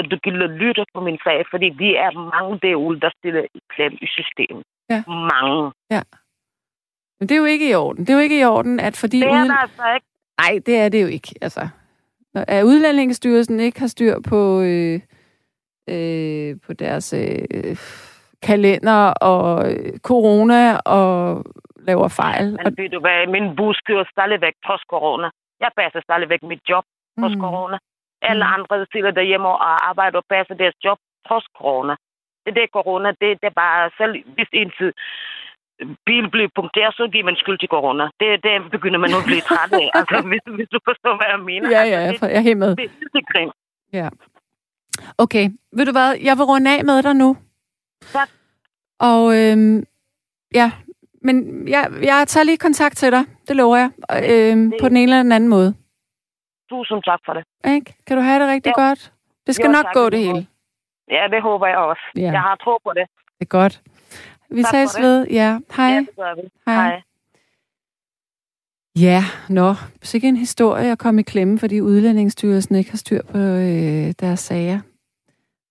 at 0.00 0.06
du 0.10 0.16
gider 0.24 0.46
lytte 0.46 0.84
på 0.94 1.00
min 1.00 1.18
sag, 1.24 1.44
fordi 1.50 1.68
vi 1.82 1.94
er 1.94 2.10
mange 2.34 2.58
derude, 2.62 3.00
der 3.00 3.10
stiller 3.18 3.42
i 3.54 3.60
klem 3.74 3.92
i 3.92 4.06
systemet. 4.06 4.64
Ja. 4.90 5.02
Mange. 5.06 5.72
Ja. 5.90 6.02
Men 7.18 7.28
det 7.28 7.34
er 7.34 7.38
jo 7.38 7.44
ikke 7.44 7.70
i 7.70 7.74
orden. 7.74 8.00
Det 8.04 8.10
er 8.10 8.14
jo 8.14 8.20
ikke 8.20 8.40
i 8.40 8.44
orden, 8.44 8.80
at 8.80 8.96
fordi... 8.96 9.20
Det 9.20 9.28
er 9.28 9.32
uden... 9.32 9.48
der 9.48 9.56
altså 9.56 9.82
ikke. 9.94 10.06
Nej, 10.40 10.60
det 10.66 10.76
er 10.76 10.88
det 10.88 11.02
jo 11.02 11.06
ikke. 11.06 11.34
Altså, 11.40 11.68
at 12.34 12.62
Udlændingsstyrelsen 12.64 13.60
ikke 13.60 13.80
har 13.80 13.86
styr 13.86 14.14
på, 14.28 14.60
øh, 14.60 15.00
øh, 15.88 16.56
på 16.66 16.72
deres 16.72 17.12
øh, 17.12 17.76
kalender 18.42 19.12
og 19.30 19.72
øh, 19.72 19.98
corona 19.98 20.76
og 20.76 21.44
laver 21.78 22.08
fejl. 22.08 22.46
Men 22.64 22.74
ved 22.76 22.88
du 22.88 23.00
hvad, 23.00 23.26
min 23.26 23.56
bus 23.56 23.78
kører 23.86 24.04
stadigvæk 24.10 24.54
trods 24.66 24.84
corona. 24.92 25.28
Jeg 25.60 25.70
passer 25.76 26.00
stadigvæk 26.08 26.42
mit 26.42 26.62
job 26.68 26.84
trods 27.20 27.36
mm. 27.36 27.40
corona. 27.40 27.78
Alle 28.22 28.44
andre 28.44 28.86
sidder 28.92 29.10
derhjemme 29.10 29.48
og 29.48 29.88
arbejder 29.90 30.18
og 30.18 30.24
passer 30.30 30.54
deres 30.54 30.76
job 30.84 30.98
trods 31.28 31.46
corona. 31.58 31.94
Det 32.46 32.54
der 32.58 32.66
corona, 32.78 33.08
det, 33.08 33.30
det 33.40 33.46
er 33.52 33.58
bare 33.64 33.90
selv, 34.00 34.12
hvis 34.34 34.50
en 34.52 34.70
tid 34.78 34.92
bil 36.06 36.24
bliver 36.34 36.50
punkteret, 36.58 36.94
så 36.94 37.08
giver 37.12 37.24
man 37.24 37.36
skyld 37.36 37.58
til 37.58 37.68
corona. 37.68 38.04
Det, 38.20 38.28
det 38.46 38.70
begynder 38.70 38.98
man 38.98 39.10
nu 39.10 39.18
at 39.22 39.28
blive 39.30 39.44
træt 39.50 39.72
af. 39.82 39.88
altså, 39.98 40.16
hvis, 40.30 40.44
hvis 40.58 40.68
du 40.74 40.78
forstår, 40.88 41.14
hvad 41.18 41.28
jeg 41.34 41.40
mener. 41.50 41.66
Ja, 41.76 41.82
ja, 41.92 41.98
altså, 42.08 42.26
det, 42.26 42.32
jeg 42.32 42.38
er 42.38 42.48
helt 42.50 42.58
med. 42.58 42.68
Det, 42.68 42.90
det, 43.00 43.08
det 43.12 43.20
er 43.24 43.28
grim. 43.32 43.50
Ja. 43.92 44.08
Okay, 45.18 45.50
ved 45.76 45.86
du 45.86 45.92
hvad? 45.92 46.10
Jeg 46.28 46.34
vil 46.38 46.44
runde 46.44 46.70
af 46.76 46.84
med 46.84 47.02
dig 47.02 47.14
nu. 47.14 47.36
Tak. 48.00 48.28
Og 49.00 49.22
øhm, 49.38 49.84
ja, 50.54 50.72
men 51.22 51.68
jeg, 51.68 51.84
jeg 52.02 52.28
tager 52.28 52.44
lige 52.44 52.56
kontakt 52.56 52.96
til 52.96 53.12
dig. 53.12 53.24
Det 53.48 53.56
lover 53.56 53.76
jeg. 53.76 53.90
Øhm, 54.30 54.70
det... 54.70 54.80
På 54.80 54.88
den 54.88 54.96
ene 54.96 55.12
eller 55.12 55.22
den 55.22 55.32
anden 55.32 55.50
måde. 55.50 55.74
Tusind 56.70 57.02
tak 57.02 57.20
for 57.26 57.32
det. 57.32 57.44
Ikke? 57.74 57.94
Kan 58.06 58.16
du 58.16 58.22
have 58.22 58.40
det 58.42 58.48
rigtig 58.48 58.72
ja. 58.76 58.82
godt? 58.82 59.12
Det 59.46 59.54
skal 59.54 59.66
jo, 59.66 59.72
nok 59.72 59.84
tak, 59.84 59.94
gå 59.94 60.10
det 60.10 60.18
hele. 60.18 60.46
Ja, 61.10 61.28
det 61.30 61.42
håber 61.42 61.66
jeg 61.66 61.78
også. 61.78 62.02
Ja. 62.16 62.32
Jeg 62.32 62.40
har 62.40 62.56
tro 62.56 62.78
på 62.84 62.92
det. 62.92 63.06
Det 63.38 63.40
er 63.40 63.44
godt. 63.44 63.82
Vi 64.50 64.62
tak 64.62 64.74
ses 64.74 65.00
ved. 65.00 65.26
Ja, 65.26 65.58
hej. 65.76 65.86
Ja, 65.86 65.98
det 65.98 66.16
gør 66.16 66.34
vi. 66.34 66.48
Hej. 66.66 66.74
hej. 66.74 67.02
Ja, 69.00 69.24
nå, 69.48 69.74
sikkert 70.02 70.28
en 70.28 70.36
historie 70.36 70.92
at 70.92 70.98
komme 70.98 71.20
i 71.20 71.24
klemme, 71.24 71.58
fordi 71.58 71.80
udlændingsstyrelsen 71.80 72.74
ikke 72.74 72.90
har 72.90 72.96
styr 72.96 73.22
på 73.22 73.38
øh, 73.38 74.14
deres 74.20 74.40
sager. 74.40 74.80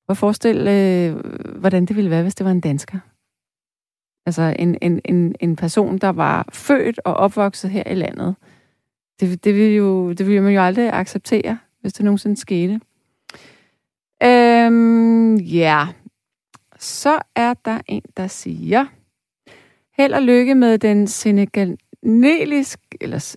Prøv 0.05 0.13
at 0.13 0.17
forestille, 0.17 0.71
øh, 0.71 1.15
hvordan 1.59 1.85
det 1.85 1.95
ville 1.95 2.09
være, 2.09 2.21
hvis 2.21 2.35
det 2.35 2.45
var 2.45 2.51
en 2.51 2.61
dansker. 2.61 2.99
Altså 4.25 4.55
en, 4.59 4.77
en, 4.81 5.01
en, 5.05 5.35
en 5.39 5.55
person, 5.55 5.97
der 5.97 6.09
var 6.09 6.45
født 6.53 6.99
og 7.05 7.13
opvokset 7.13 7.71
her 7.71 7.83
i 7.85 7.93
landet. 7.93 8.35
Det, 9.19 9.43
det, 9.43 9.55
ville 9.55 9.75
jo, 9.75 10.13
det 10.13 10.27
ville 10.27 10.41
man 10.41 10.53
jo 10.53 10.61
aldrig 10.61 10.93
acceptere, 10.93 11.57
hvis 11.81 11.93
det 11.93 12.05
nogensinde 12.05 12.37
skete. 12.37 12.81
Øhm, 14.23 15.35
ja, 15.35 15.85
yeah. 15.85 15.87
så 16.79 17.19
er 17.35 17.53
der 17.53 17.79
en, 17.87 18.01
der 18.17 18.27
siger, 18.27 18.85
held 19.97 20.13
og 20.13 20.21
lykke 20.21 20.55
med 20.55 20.77
den 20.77 21.07
senegalesisk, 21.07 22.79
eller 23.01 23.35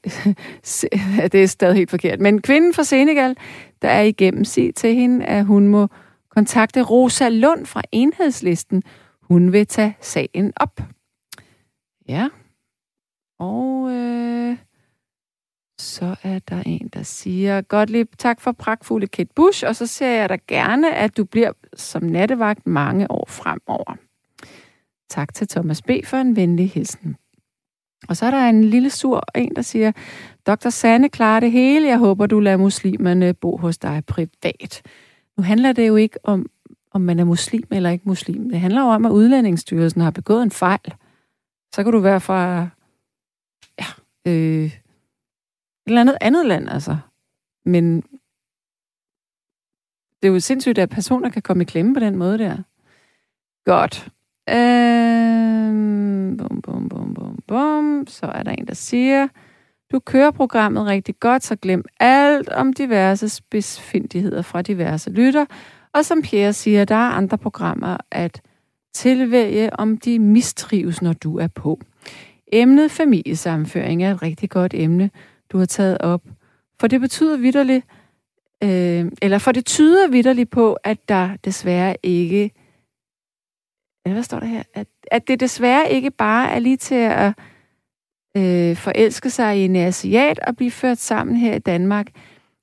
det 1.33 1.43
er 1.43 1.47
stadig 1.47 1.77
helt 1.77 1.91
forkert, 1.91 2.21
men 2.21 2.43
kvinden 2.43 2.75
fra 2.75 2.85
Senegal, 2.85 3.37
der 3.83 3.89
er 3.89 4.03
igennem 4.03 4.45
sig 4.45 4.75
til 4.75 4.95
hende, 4.95 5.27
at 5.27 5.45
hun 5.45 5.69
må 5.69 5.89
kontakte 6.29 6.83
Rosa 6.83 7.29
Lund 7.29 7.67
fra 7.67 7.83
enhedslisten. 7.93 8.83
Hun 9.23 9.53
vil 9.53 9.67
tage 9.67 9.97
sagen 10.01 10.53
op. 10.57 10.81
Ja. 12.09 12.29
Og 13.39 13.91
øh, 13.91 14.57
så 15.79 16.17
er 16.23 16.39
der 16.39 16.63
en, 16.67 16.89
der 16.89 17.03
siger, 17.03 17.61
Gottlieb, 17.61 18.09
tak 18.19 18.41
for 18.41 18.53
pragtfulde 18.53 19.07
Kate 19.07 19.31
Bush, 19.35 19.65
og 19.67 19.77
så 19.77 19.87
ser 19.87 20.11
jeg 20.11 20.29
dig 20.29 20.39
gerne, 20.47 20.95
at 20.95 21.17
du 21.17 21.25
bliver 21.25 21.53
som 21.75 22.03
nattevagt 22.03 22.67
mange 22.67 23.11
år 23.11 23.27
fremover. 23.29 23.97
Tak 25.11 25.35
til 25.35 25.49
Thomas 25.49 25.83
B. 25.83 25.91
for 26.05 26.17
en 26.17 26.37
venlig 26.37 26.71
hilsen. 26.71 27.17
Og 28.09 28.17
så 28.17 28.27
er 28.27 28.31
der 28.31 28.49
en 28.49 28.65
lille 28.65 28.91
sur 28.91 29.25
en, 29.35 29.57
der 29.57 29.63
siger, 29.63 29.93
Dr. 30.47 30.69
Sanne 30.69 31.09
klarer 31.09 31.41
det 31.41 31.53
hele. 31.53 31.89
Jeg 31.89 31.99
håber, 31.99 32.27
du 32.27 32.41
lader 32.41 32.57
muslimerne 32.57 33.35
bo 33.35 33.57
hos 33.57 33.79
dig 33.79 34.03
privat. 34.07 34.83
Nu 35.37 35.43
handler 35.43 35.73
det 35.73 35.89
jo 35.89 35.97
ikke 35.97 36.19
om, 36.23 36.47
om 36.93 37.01
man 37.01 37.19
er 37.19 37.25
muslim 37.25 37.67
eller 37.71 37.91
ikke 37.91 38.09
muslim. 38.09 38.51
Det 38.51 38.61
handler 38.61 38.81
jo 38.81 38.89
om, 38.89 39.05
at 39.05 39.11
udlændingsstyrelsen 39.11 40.01
har 40.01 40.11
begået 40.11 40.43
en 40.43 40.51
fejl. 40.51 40.95
Så 41.75 41.83
kan 41.83 41.93
du 41.93 41.99
være 41.99 42.21
fra 42.21 42.69
ja, 43.79 43.87
øh, 44.27 44.79
eller 45.89 46.01
andet 46.01 46.19
andet 46.21 46.47
land, 46.47 46.69
altså. 46.69 46.97
Men 47.65 48.03
det 50.23 50.29
er 50.29 50.33
jo 50.33 50.41
sindssygt, 50.41 50.79
at 50.79 50.91
personer 50.91 51.31
kan 51.31 51.43
komme 51.43 51.63
i 51.63 51.65
klemme 51.65 51.95
på 51.95 52.01
den 52.01 52.17
måde 52.17 52.39
der. 52.39 52.57
Godt. 53.65 54.09
Øhm, 54.51 56.37
bum, 56.37 56.63
bum, 56.63 56.89
bum, 56.89 57.15
bum, 57.15 57.39
bum. 57.47 58.05
Så 58.07 58.27
er 58.27 58.43
der 58.43 58.51
en, 58.51 58.67
der 58.67 58.75
siger, 58.75 59.29
du 59.93 59.99
kører 59.99 60.31
programmet 60.31 60.87
rigtig 60.87 61.21
godt, 61.21 61.45
så 61.45 61.57
glem 61.57 61.85
alt 62.01 62.49
om 62.49 62.73
diverse 62.73 63.29
spidsfindigheder 63.29 64.43
fra 64.43 64.63
diverse 64.63 65.11
lytter. 65.11 65.47
Og 65.93 66.05
som 66.05 66.23
Pierre 66.23 66.53
siger, 66.53 66.85
der 66.85 66.95
er 66.95 67.11
andre 67.11 67.39
programmer 67.39 67.97
at 68.11 68.43
tilvælge, 68.95 69.81
om 69.81 69.97
de 69.99 70.19
mistrives, 70.19 71.03
når 71.03 71.13
du 71.13 71.39
er 71.39 71.47
på. 71.49 71.81
Emnet 72.53 72.91
familiesammenføring 72.91 74.05
er 74.05 74.15
et 74.15 74.23
rigtig 74.23 74.51
godt 74.51 74.75
emne, 74.75 75.11
du 75.53 75.59
har 75.59 75.67
taget 75.67 75.99
op. 76.01 76.23
For 76.81 76.87
det 76.87 77.01
betyder 77.01 77.37
vidderligt, 77.37 77.87
øh, 78.65 79.13
eller 79.23 79.39
for 79.39 79.53
det 79.53 79.67
tyder 79.67 80.09
vidderligt 80.09 80.51
på, 80.51 80.73
at 80.73 81.09
der 81.09 81.37
desværre 81.45 81.97
ikke, 82.03 82.51
eller 84.05 84.15
hvad 84.15 84.23
står 84.23 84.41
der 84.41 84.47
her, 84.47 84.63
at, 84.75 84.87
at 85.11 85.29
det 85.29 85.41
desværre 85.41 85.91
ikke 85.93 86.11
bare 86.11 86.51
er 86.51 86.59
lige 86.59 86.77
til 86.77 86.95
at 86.95 87.33
øh, 88.37 88.77
forelske 88.77 89.31
sig 89.31 89.59
i 89.59 89.65
en 89.65 89.77
asiat 89.77 90.39
og 90.39 90.57
blive 90.57 90.71
ført 90.71 90.99
sammen 90.99 91.37
her 91.37 91.55
i 91.55 91.59
Danmark, 91.59 92.07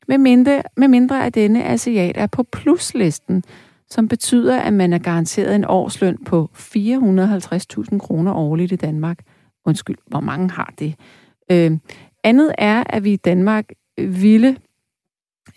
med 0.08 0.18
mindre, 0.18 0.64
med 0.78 0.88
mindre 0.88 1.26
at 1.26 1.36
denne 1.36 1.64
asiat 1.64 2.18
er 2.18 2.28
på 2.28 2.44
pluslisten, 2.44 3.44
som 3.90 4.08
betyder, 4.08 4.62
at 4.62 4.74
man 4.74 4.94
er 4.94 4.98
garanteret 4.98 5.56
en 5.56 5.66
årsløn 5.66 6.18
på 6.26 6.50
450.000 6.54 7.98
kroner 7.98 8.34
årligt 8.34 8.72
i 8.72 8.76
Danmark. 8.76 9.20
Undskyld, 9.66 9.98
hvor 10.08 10.20
mange 10.20 10.52
har 10.52 10.74
det? 10.80 10.96
Øh, 11.52 11.72
andet 12.26 12.56
er, 12.58 12.84
at 12.90 13.04
vi 13.04 13.14
i 13.14 13.16
Danmark 13.16 13.66
ville 13.98 14.58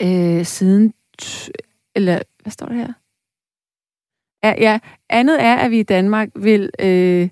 øh, 0.02 0.44
siden... 0.44 0.94
Eller, 1.94 2.22
hvad 2.42 2.50
står 2.50 2.66
der 2.66 2.74
her? 2.74 2.92
Ja, 4.42 4.54
ja, 4.58 4.78
andet 5.08 5.42
er, 5.42 5.56
at 5.56 5.70
vi 5.70 5.78
i 5.78 5.82
Danmark 5.82 6.28
vil 6.36 6.70
øh, 6.78 7.28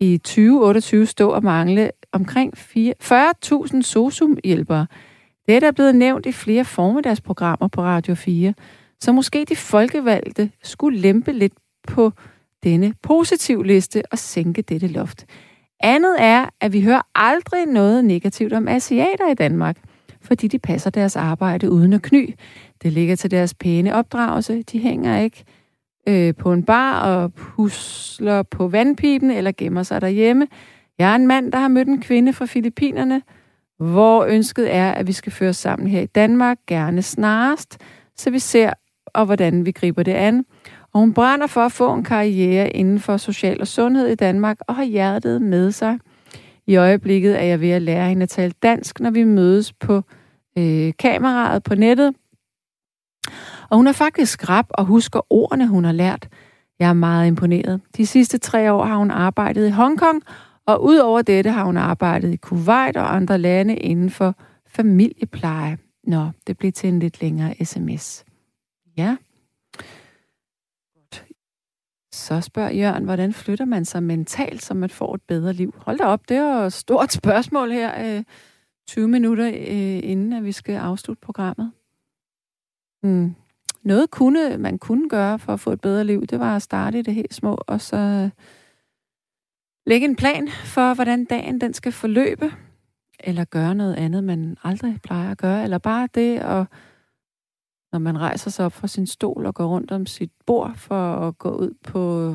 i 0.00 0.18
2028 0.18 1.06
stå 1.06 1.30
og 1.30 1.44
mangle 1.44 1.90
omkring 2.12 2.54
40.000 2.58 3.82
sosumhjælpere. 3.82 4.86
Det 5.48 5.62
er 5.62 5.70
blevet 5.70 5.94
nævnt 5.94 6.26
i 6.26 6.32
flere 6.32 6.64
formiddagsprogrammer 6.64 7.68
på 7.68 7.82
Radio 7.82 8.14
4, 8.14 8.54
så 9.00 9.12
måske 9.12 9.44
de 9.44 9.56
folkevalgte 9.56 10.50
skulle 10.62 10.98
lempe 10.98 11.32
lidt 11.32 11.52
på 11.88 12.12
denne 12.62 12.94
positiv 13.02 13.62
liste 13.62 14.02
og 14.10 14.18
sænke 14.18 14.62
dette 14.62 14.86
loft. 14.86 15.26
Andet 15.80 16.16
er, 16.18 16.46
at 16.60 16.72
vi 16.72 16.82
hører 16.82 17.02
aldrig 17.14 17.66
noget 17.66 18.04
negativt 18.04 18.52
om 18.52 18.68
asiater 18.68 19.30
i 19.30 19.34
Danmark, 19.34 19.76
fordi 20.20 20.48
de 20.48 20.58
passer 20.58 20.90
deres 20.90 21.16
arbejde 21.16 21.70
uden 21.70 21.92
at 21.92 22.02
kny. 22.02 22.34
Det 22.82 22.92
ligger 22.92 23.16
til 23.16 23.30
deres 23.30 23.54
pæne 23.54 23.94
opdragelse. 23.94 24.62
De 24.62 24.78
hænger 24.78 25.20
ikke 25.20 25.44
øh, 26.08 26.34
på 26.34 26.52
en 26.52 26.64
bar 26.64 27.00
og 27.00 27.34
pusler 27.34 28.42
på 28.42 28.68
vandpipen 28.68 29.30
eller 29.30 29.52
gemmer 29.56 29.82
sig 29.82 30.00
derhjemme. 30.00 30.46
Jeg 30.98 31.10
er 31.10 31.14
en 31.14 31.26
mand, 31.26 31.52
der 31.52 31.58
har 31.58 31.68
mødt 31.68 31.88
en 31.88 32.00
kvinde 32.00 32.32
fra 32.32 32.46
Filippinerne, 32.46 33.22
hvor 33.78 34.24
ønsket 34.24 34.74
er, 34.74 34.90
at 34.90 35.06
vi 35.06 35.12
skal 35.12 35.32
føre 35.32 35.52
sammen 35.52 35.88
her 35.88 36.00
i 36.00 36.06
Danmark, 36.06 36.58
gerne 36.66 37.02
snarest, 37.02 37.78
så 38.16 38.30
vi 38.30 38.38
ser, 38.38 38.72
og 39.06 39.26
hvordan 39.26 39.66
vi 39.66 39.70
griber 39.70 40.02
det 40.02 40.12
an. 40.12 40.44
Og 40.92 41.00
hun 41.00 41.14
brænder 41.14 41.46
for 41.46 41.60
at 41.60 41.72
få 41.72 41.94
en 41.94 42.04
karriere 42.04 42.70
inden 42.70 43.00
for 43.00 43.16
social 43.16 43.60
og 43.60 43.68
sundhed 43.68 44.06
i 44.06 44.14
Danmark, 44.14 44.58
og 44.68 44.74
har 44.76 44.84
hjertet 44.84 45.42
med 45.42 45.72
sig. 45.72 45.98
I 46.66 46.76
øjeblikket 46.76 47.38
er 47.40 47.44
jeg 47.44 47.60
ved 47.60 47.70
at 47.70 47.82
lære 47.82 48.08
hende 48.08 48.22
at 48.22 48.28
tale 48.28 48.52
dansk, 48.62 49.00
når 49.00 49.10
vi 49.10 49.24
mødes 49.24 49.72
på 49.72 50.02
øh, 50.58 50.92
kameraet 50.98 51.62
på 51.62 51.74
nettet. 51.74 52.14
Og 53.70 53.76
hun 53.76 53.86
er 53.86 53.92
faktisk 53.92 54.32
skrab 54.32 54.64
og 54.70 54.84
husker 54.84 55.20
ordene, 55.30 55.68
hun 55.68 55.84
har 55.84 55.92
lært. 55.92 56.28
Jeg 56.78 56.88
er 56.88 56.92
meget 56.92 57.26
imponeret. 57.26 57.80
De 57.96 58.06
sidste 58.06 58.38
tre 58.38 58.72
år 58.72 58.84
har 58.84 58.96
hun 58.96 59.10
arbejdet 59.10 59.66
i 59.66 59.70
Hongkong, 59.70 60.22
og 60.66 60.84
udover 60.84 61.22
dette 61.22 61.50
har 61.50 61.64
hun 61.64 61.76
arbejdet 61.76 62.32
i 62.32 62.36
Kuwait 62.36 62.96
og 62.96 63.16
andre 63.16 63.38
lande 63.38 63.76
inden 63.76 64.10
for 64.10 64.34
familiepleje. 64.66 65.78
Nå, 66.04 66.28
det 66.46 66.58
blev 66.58 66.72
til 66.72 66.88
en 66.88 66.98
lidt 66.98 67.20
længere 67.20 67.64
sms. 67.64 68.24
Ja. 68.96 69.16
Så 72.12 72.40
spørger 72.40 72.70
Jørgen, 72.70 73.04
hvordan 73.04 73.32
flytter 73.32 73.64
man 73.64 73.84
sig 73.84 74.02
mentalt, 74.02 74.62
så 74.62 74.74
man 74.74 74.90
får 74.90 75.14
et 75.14 75.22
bedre 75.22 75.52
liv? 75.52 75.74
Hold 75.76 75.98
da 75.98 76.04
op, 76.04 76.28
det 76.28 76.36
er 76.36 76.66
et 76.66 76.72
stort 76.72 77.12
spørgsmål 77.12 77.70
her, 77.70 78.16
øh, 78.16 78.24
20 78.88 79.08
minutter 79.08 79.46
øh, 79.46 80.10
inden 80.10 80.32
at 80.32 80.44
vi 80.44 80.52
skal 80.52 80.76
afslutte 80.76 81.20
programmet. 81.20 81.72
Hmm. 83.02 83.34
Noget 83.82 84.10
kunne 84.10 84.58
man 84.58 84.78
kunne 84.78 85.08
gøre 85.08 85.38
for 85.38 85.52
at 85.52 85.60
få 85.60 85.70
et 85.70 85.80
bedre 85.80 86.04
liv, 86.04 86.26
det 86.26 86.40
var 86.40 86.56
at 86.56 86.62
starte 86.62 86.98
i 86.98 87.02
det 87.02 87.14
helt 87.14 87.34
små, 87.34 87.58
og 87.66 87.80
så 87.80 87.96
øh, 87.96 88.30
lægge 89.86 90.04
en 90.04 90.16
plan 90.16 90.48
for, 90.48 90.94
hvordan 90.94 91.24
dagen 91.24 91.60
den 91.60 91.74
skal 91.74 91.92
forløbe. 91.92 92.52
eller 93.24 93.44
gøre 93.44 93.74
noget 93.74 93.94
andet, 93.94 94.24
man 94.24 94.56
aldrig 94.64 94.98
plejer 95.02 95.30
at 95.30 95.38
gøre, 95.38 95.64
eller 95.64 95.78
bare 95.78 96.08
det 96.14 96.38
at 96.38 96.66
når 97.92 97.98
man 97.98 98.20
rejser 98.20 98.50
sig 98.50 98.64
op 98.66 98.72
fra 98.72 98.86
sin 98.86 99.06
stol 99.06 99.46
og 99.46 99.54
går 99.54 99.66
rundt 99.66 99.92
om 99.92 100.06
sit 100.06 100.32
bord 100.46 100.74
for 100.76 101.28
at 101.28 101.38
gå 101.38 101.50
ud 101.50 101.74
på 101.82 102.34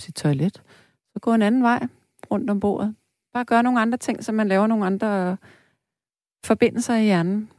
sit 0.00 0.14
toilet, 0.14 0.62
så 1.12 1.20
gå 1.20 1.34
en 1.34 1.42
anden 1.42 1.62
vej 1.62 1.86
rundt 2.30 2.50
om 2.50 2.60
bordet. 2.60 2.96
Bare 3.32 3.44
gøre 3.44 3.62
nogle 3.62 3.80
andre 3.80 3.98
ting, 3.98 4.24
så 4.24 4.32
man 4.32 4.48
laver 4.48 4.66
nogle 4.66 4.86
andre 4.86 5.36
forbindelser 6.44 6.94
i 6.94 7.04
hjernen. 7.04 7.50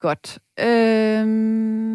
Godt. 0.00 0.38
Øhm, 0.60 1.92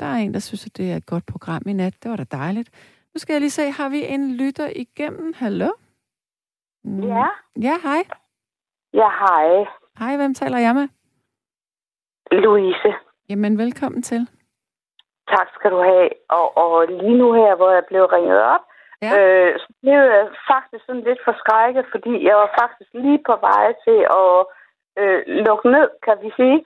der 0.00 0.06
er 0.06 0.14
en, 0.16 0.34
der 0.34 0.40
synes, 0.40 0.66
at 0.66 0.76
det 0.76 0.92
er 0.92 0.96
et 0.96 1.06
godt 1.06 1.26
program 1.26 1.62
i 1.66 1.72
nat. 1.72 2.02
Det 2.02 2.10
var 2.10 2.16
da 2.16 2.24
dejligt. 2.24 2.70
Nu 3.14 3.18
skal 3.18 3.34
jeg 3.34 3.40
lige 3.40 3.50
se, 3.50 3.70
har 3.70 3.88
vi 3.88 4.06
en 4.06 4.34
lytter 4.34 4.68
igennem? 4.76 5.32
Hallo? 5.36 5.68
Mm. 6.84 7.02
Ja. 7.02 7.26
Ja, 7.60 7.74
hej. 7.82 8.02
Ja, 8.92 9.08
hej. 9.08 9.64
Hej, 9.98 10.16
hvem 10.16 10.34
taler 10.34 10.58
jeg 10.58 10.74
med? 10.74 10.88
Louise. 12.36 12.94
Jamen, 13.28 13.58
velkommen 13.58 14.02
til. 14.02 14.28
Tak 15.28 15.48
skal 15.54 15.70
du 15.70 15.80
have. 15.82 16.08
Og, 16.28 16.56
og 16.56 16.86
lige 16.88 17.18
nu 17.18 17.32
her, 17.32 17.54
hvor 17.54 17.70
jeg 17.70 17.84
blev 17.88 18.04
ringet 18.04 18.40
op, 18.54 18.64
ja. 19.02 19.10
øh, 19.18 19.58
så 19.58 19.68
blev 19.82 20.00
jeg 20.14 20.28
faktisk 20.52 20.82
sådan 20.86 21.06
lidt 21.08 21.20
forskrækket, 21.24 21.84
fordi 21.90 22.24
jeg 22.28 22.36
var 22.36 22.50
faktisk 22.60 22.90
lige 22.94 23.20
på 23.28 23.34
vej 23.48 23.66
til 23.84 24.00
at 24.22 24.34
øh, 25.00 25.20
lukke 25.46 25.70
ned, 25.70 25.88
kan 26.06 26.16
vi 26.22 26.30
sige. 26.38 26.58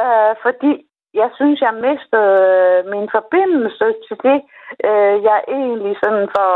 Øh, 0.00 0.34
fordi 0.44 0.72
jeg 1.14 1.30
synes, 1.38 1.60
jeg 1.60 1.74
mistede 1.74 2.34
øh, 2.52 2.78
min 2.92 3.08
forbindelse 3.16 3.86
til 4.06 4.16
det, 4.26 4.38
øh, 4.88 5.16
jeg 5.28 5.38
egentlig 5.58 5.94
sådan 6.02 6.28
for 6.36 6.52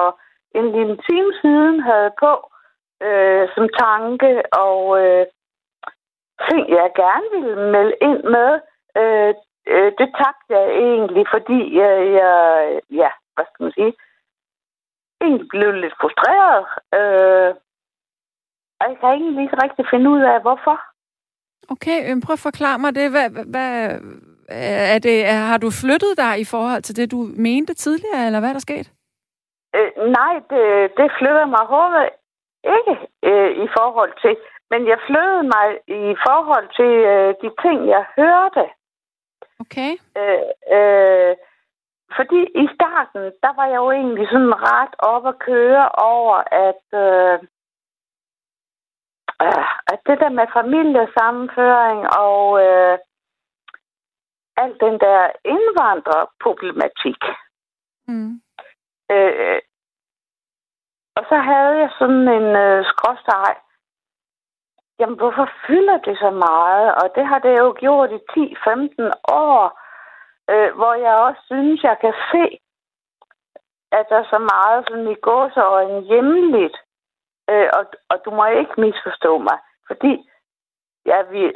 en 0.58 0.66
lille 0.76 0.96
time 1.08 1.30
siden 1.42 1.80
havde 1.80 2.10
på 2.22 2.32
øh, 3.06 3.44
som 3.54 3.66
tanke, 3.84 4.30
og 4.64 4.80
øh, 5.02 5.26
ting, 6.48 6.62
jeg 6.78 6.90
gerne 7.04 7.26
ville 7.34 7.70
melde 7.74 7.96
ind 8.08 8.22
med, 8.36 8.50
øh, 9.00 9.34
øh, 9.72 9.90
det 9.98 10.08
tabte 10.20 10.48
jeg 10.56 10.66
egentlig, 10.86 11.24
fordi 11.34 11.58
jeg, 11.80 11.94
jeg, 12.20 12.34
ja, 12.90 13.10
hvad 13.34 13.44
skal 13.48 13.62
man 13.64 13.72
sige, 13.78 13.92
egentlig 15.20 15.48
blev 15.48 15.72
lidt 15.72 15.94
frustreret. 16.00 16.60
Øh, 16.98 17.50
og 18.80 18.84
jeg 18.90 18.96
kan 19.00 19.08
egentlig 19.08 19.42
ikke 19.44 19.62
rigtig 19.64 19.84
finde 19.92 20.10
ud 20.10 20.22
af, 20.32 20.40
hvorfor. 20.40 20.76
Okay, 21.74 21.98
øh, 22.08 22.16
prøv 22.24 22.32
at 22.32 22.46
forklare 22.48 22.78
mig 22.78 22.94
det. 22.94 23.10
Hvad, 23.10 23.28
hvad, 23.52 24.00
er 24.94 24.98
det, 24.98 25.26
har 25.26 25.58
du 25.58 25.70
flyttet 25.82 26.12
dig 26.16 26.40
i 26.40 26.44
forhold 26.44 26.82
til 26.82 26.96
det, 26.96 27.10
du 27.10 27.20
mente 27.36 27.74
tidligere, 27.74 28.26
eller 28.26 28.40
hvad 28.40 28.48
er 28.48 28.52
der 28.58 28.68
sket? 28.68 28.86
Øh, 29.76 29.90
nej, 30.18 30.34
det, 30.50 30.64
det 30.98 31.08
flytter 31.18 31.46
mig 31.46 31.60
overhovedet 31.60 32.10
ikke 32.76 32.94
øh, 33.28 33.50
i 33.64 33.66
forhold 33.76 34.12
til. 34.22 34.36
Men 34.70 34.80
jeg 34.88 34.98
flyttede 35.06 35.42
mig 35.54 35.66
i 36.10 36.16
forhold 36.26 36.68
til 36.78 36.92
øh, 37.12 37.34
de 37.42 37.50
ting, 37.62 37.88
jeg 37.88 38.04
hørte. 38.16 38.64
Okay. 39.60 39.92
Øh, 40.20 40.50
øh, 40.76 41.36
fordi 42.16 42.40
i 42.62 42.64
starten, 42.74 43.22
der 43.44 43.52
var 43.58 43.66
jeg 43.66 43.76
jo 43.76 43.90
egentlig 43.90 44.28
sådan 44.28 44.54
ret 44.72 44.94
op 44.98 45.26
at 45.26 45.38
køre 45.38 45.88
over, 45.88 46.36
at, 46.66 46.84
øh, 47.04 47.38
øh, 49.44 49.66
at 49.92 50.00
det 50.06 50.16
der 50.22 50.28
med 50.38 50.46
familiesammenføring 50.58 52.00
og 52.24 52.42
øh, 52.66 52.98
alt 54.56 54.80
den 54.80 54.96
der 55.04 55.20
indvandrerproblematik. 55.44 57.20
Mm. 58.08 58.40
Øh, 59.10 59.60
og 61.16 61.22
så 61.28 61.36
havde 61.50 61.74
jeg 61.82 61.90
sådan 61.98 62.28
en 62.38 62.48
øh, 62.64 62.84
skråstreg. 62.84 63.56
Jamen, 64.98 65.16
hvorfor 65.16 65.48
fylder 65.66 65.98
det 65.98 66.18
så 66.18 66.30
meget? 66.30 66.94
Og 66.94 67.06
det 67.14 67.26
har 67.26 67.38
det 67.38 67.58
jo 67.58 67.74
gjort 67.78 68.10
i 68.12 68.20
10-15 68.30 69.10
år, 69.28 69.80
øh, 70.50 70.74
hvor 70.78 70.94
jeg 70.94 71.14
også 71.14 71.40
synes, 71.46 71.82
jeg 71.82 71.96
kan 72.00 72.14
se, 72.32 72.44
at 73.92 74.06
der 74.08 74.16
er 74.16 74.28
så 74.30 74.38
meget 74.38 74.84
sådan 74.88 75.08
i 75.10 75.14
gåseøjne 75.14 76.00
hjemligt. 76.00 76.76
Øh, 77.50 77.68
og, 77.78 77.84
og 78.10 78.16
du 78.24 78.30
må 78.30 78.46
ikke 78.46 78.80
misforstå 78.80 79.38
mig, 79.38 79.58
fordi 79.86 80.30
jeg 81.04 81.26
vil 81.30 81.52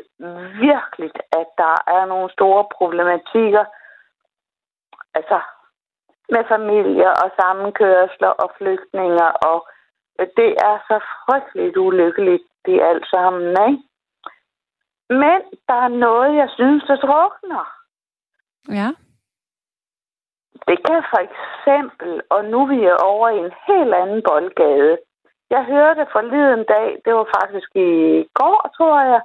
virkelig, 0.68 1.10
at 1.32 1.48
der 1.58 1.74
er 1.86 2.04
nogle 2.04 2.30
store 2.30 2.64
problematikker. 2.76 3.64
Altså, 5.14 5.40
med 6.28 6.44
familier 6.48 7.12
og 7.22 7.30
sammenkørsler 7.40 8.28
og 8.28 8.50
flygtninger, 8.58 9.30
og 9.50 9.68
det 10.36 10.50
er 10.68 10.76
så 10.88 10.96
frygteligt 11.24 11.76
ulykkeligt, 11.76 12.42
det 12.64 12.74
er 12.74 12.86
alt 12.86 13.06
sammen, 13.10 13.50
ikke? 13.68 13.82
Men 15.10 15.40
der 15.68 15.78
er 15.86 15.88
noget, 15.88 16.36
jeg 16.36 16.48
synes, 16.54 16.84
der 16.84 16.96
drukner. 16.96 17.64
Ja. 18.68 18.88
Det 20.68 20.78
kan 20.86 21.02
for 21.12 21.20
eksempel, 21.28 22.22
og 22.30 22.44
nu 22.44 22.62
er 22.62 22.66
vi 22.66 22.90
over 23.02 23.28
i 23.28 23.38
en 23.38 23.52
helt 23.66 23.94
anden 23.94 24.22
boldgade. 24.28 24.98
Jeg 25.50 25.64
hørte 25.64 26.06
forleden 26.12 26.64
dag, 26.74 26.88
det 27.04 27.14
var 27.14 27.26
faktisk 27.38 27.70
i 27.74 27.90
går, 28.34 28.70
tror 28.76 29.00
jeg, 29.10 29.22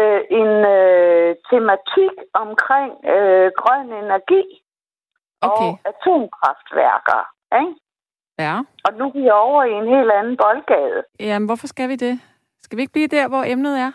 øh, 0.00 0.22
en 0.40 0.52
øh, 0.76 1.36
tematik 1.50 2.14
omkring 2.32 2.92
øh, 3.14 3.50
grøn 3.60 3.88
energi 4.04 4.44
okay. 5.42 5.70
og 5.72 5.78
atomkraftværker. 5.90 7.22
Ikke? 7.60 7.74
Ja. 8.38 8.56
Og 8.84 8.92
nu 8.98 9.04
er 9.08 9.12
vi 9.12 9.30
over 9.30 9.64
i 9.64 9.72
en 9.72 9.88
helt 9.94 10.10
anden 10.12 10.36
boldgade. 10.36 11.04
Jamen, 11.20 11.46
hvorfor 11.48 11.66
skal 11.66 11.88
vi 11.88 11.96
det? 11.96 12.20
Skal 12.60 12.76
vi 12.76 12.82
ikke 12.82 12.92
blive 12.92 13.08
der, 13.08 13.28
hvor 13.28 13.44
emnet 13.44 13.78
er? 13.78 13.92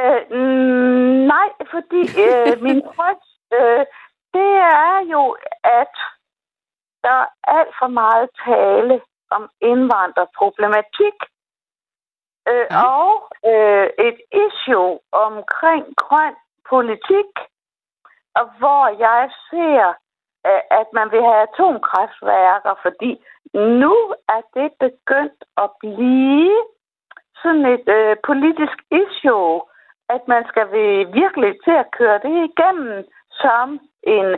Øh, 0.00 0.22
mm, 0.30 1.26
nej, 1.34 1.48
fordi 1.70 2.02
øh, 2.24 2.52
min 2.66 2.82
frygt, 2.94 3.26
øh, 3.52 3.84
det 4.34 4.52
er 4.82 5.06
jo, 5.12 5.36
at 5.64 5.94
der 7.04 7.18
er 7.22 7.28
alt 7.56 7.74
for 7.78 7.86
meget 7.86 8.28
tale 8.46 9.00
om 9.30 9.50
indvandrerproblematik. 9.60 11.16
Øh, 12.48 12.66
ja. 12.70 12.82
Og 12.86 13.10
øh, 13.50 13.86
et 14.08 14.18
issue 14.44 14.98
omkring 15.12 15.84
grøn 15.96 16.34
politik, 16.68 17.30
og 18.38 18.46
hvor 18.58 18.84
jeg 19.06 19.30
ser 19.50 19.94
at 20.80 20.88
man 20.98 21.06
vil 21.12 21.22
have 21.28 21.42
atomkraftværker, 21.48 22.74
fordi 22.82 23.10
nu 23.82 23.94
er 24.36 24.42
det 24.56 24.68
begyndt 24.86 25.40
at 25.64 25.70
blive 25.80 26.56
sådan 27.42 27.66
et 27.76 27.88
øh, 27.98 28.16
politisk 28.28 28.76
issue, 29.02 29.60
at 30.14 30.22
man 30.32 30.42
skal 30.50 30.66
virkelig 31.22 31.52
til 31.64 31.74
at 31.82 31.90
køre 31.98 32.18
det 32.26 32.34
igennem 32.50 33.04
som 33.42 33.66
en 34.16 34.28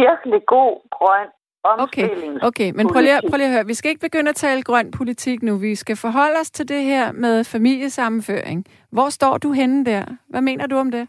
virkelig 0.00 0.40
god 0.46 0.74
grøn 0.98 1.28
Okay, 1.64 2.08
okay. 2.42 2.70
men 2.76 2.88
prøv 2.88 3.00
lige, 3.00 3.20
prøv 3.30 3.36
lige 3.36 3.46
at 3.46 3.52
høre. 3.52 3.66
Vi 3.66 3.74
skal 3.74 3.88
ikke 3.88 4.00
begynde 4.00 4.28
at 4.28 4.36
tale 4.36 4.62
grøn 4.62 4.90
politik 4.90 5.42
nu. 5.42 5.56
Vi 5.56 5.74
skal 5.74 5.96
forholde 5.96 6.36
os 6.40 6.50
til 6.50 6.68
det 6.68 6.82
her 6.82 7.12
med 7.12 7.44
familiesammenføring. 7.44 8.64
Hvor 8.90 9.08
står 9.08 9.38
du 9.38 9.52
henne 9.52 9.84
der? 9.84 10.04
Hvad 10.28 10.40
mener 10.40 10.66
du 10.66 10.76
om 10.76 10.90
det? 10.90 11.08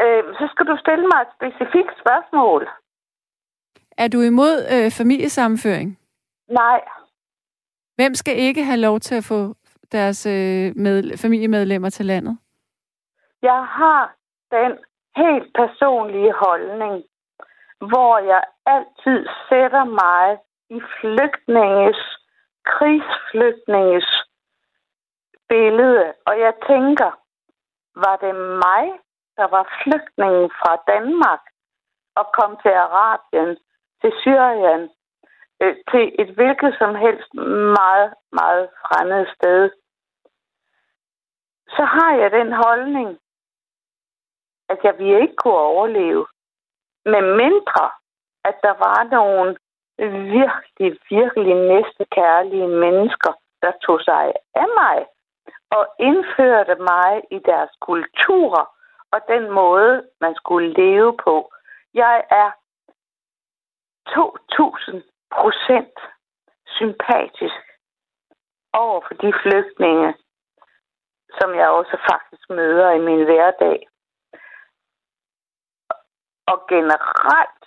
Øh, 0.00 0.22
så 0.38 0.44
skal 0.52 0.66
du 0.66 0.76
stille 0.76 1.06
mig 1.12 1.20
et 1.22 1.34
specifikt 1.38 1.94
spørgsmål. 2.02 2.68
Er 3.98 4.08
du 4.08 4.20
imod 4.20 4.54
øh, 4.74 4.90
familiesammenføring? 4.90 5.98
Nej. 6.48 6.80
Hvem 7.96 8.14
skal 8.14 8.36
ikke 8.38 8.64
have 8.64 8.80
lov 8.80 9.00
til 9.00 9.14
at 9.14 9.24
få 9.24 9.54
deres 9.92 10.26
øh, 10.26 10.72
med, 10.76 11.18
familiemedlemmer 11.18 11.90
til 11.90 12.06
landet? 12.06 12.38
Jeg 13.42 13.66
har 13.78 14.14
den 14.50 14.72
helt 15.16 15.48
personlige 15.54 16.32
holdning, 16.32 17.04
hvor 17.78 18.18
jeg 18.18 18.42
altid 18.66 19.26
sætter 19.48 19.84
mig 19.84 20.38
i 20.70 20.80
flygtninges, 21.00 22.00
krigsflygtninges 22.64 24.08
billede. 25.48 26.12
Og 26.26 26.34
jeg 26.44 26.52
tænker, 26.70 27.10
var 28.04 28.16
det 28.16 28.34
mig, 28.66 28.84
der 29.36 29.46
var 29.56 29.64
flygtninge 29.82 30.50
fra 30.60 30.72
Danmark 30.92 31.42
og 32.16 32.26
kom 32.38 32.56
til 32.62 32.74
Arabien, 32.84 33.56
til 34.00 34.12
Syrien, 34.22 34.90
øh, 35.62 35.76
til 35.90 36.04
et 36.20 36.30
hvilket 36.36 36.74
som 36.78 36.94
helst 36.94 37.34
meget, 37.80 38.14
meget 38.32 38.68
fremmed 38.84 39.26
sted, 39.36 39.70
så 41.76 41.84
har 41.84 42.14
jeg 42.16 42.30
den 42.30 42.52
holdning, 42.52 43.18
at 44.68 44.78
jeg 44.84 44.98
ville 44.98 45.20
ikke 45.22 45.36
kunne 45.36 45.64
overleve, 45.72 46.26
med 47.04 47.22
mindre, 47.42 47.90
at 48.44 48.56
der 48.62 48.74
var 48.86 49.00
nogle 49.16 49.56
virkelig, 50.38 51.00
virkelig 51.10 51.54
næstekærlige 51.54 52.68
mennesker, 52.68 53.32
der 53.62 53.72
tog 53.86 54.00
sig 54.00 54.32
af 54.54 54.68
mig 54.80 55.06
og 55.70 55.84
indførte 55.98 56.74
mig 56.74 57.22
i 57.30 57.38
deres 57.38 57.70
kulturer 57.80 58.64
og 59.14 59.20
den 59.28 59.50
måde, 59.50 60.08
man 60.20 60.34
skulle 60.34 60.72
leve 60.72 61.16
på. 61.24 61.52
Jeg 61.94 62.24
er 62.30 62.50
2000 64.14 65.02
procent 65.30 65.98
sympatisk 66.66 67.60
over 68.72 69.00
for 69.06 69.14
de 69.14 69.32
flygtninge, 69.42 70.14
som 71.38 71.54
jeg 71.54 71.68
også 71.68 71.96
faktisk 72.10 72.50
møder 72.50 72.90
i 72.90 73.00
min 73.08 73.24
hverdag. 73.24 73.88
Og 76.46 76.58
generelt, 76.68 77.66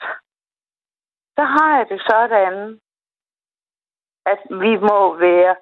så 1.35 1.43
har 1.43 1.77
jeg 1.77 1.89
det 1.89 2.01
sådan, 2.09 2.79
at 4.25 4.39
vi 4.49 4.73
må 4.89 5.13
være 5.13 5.55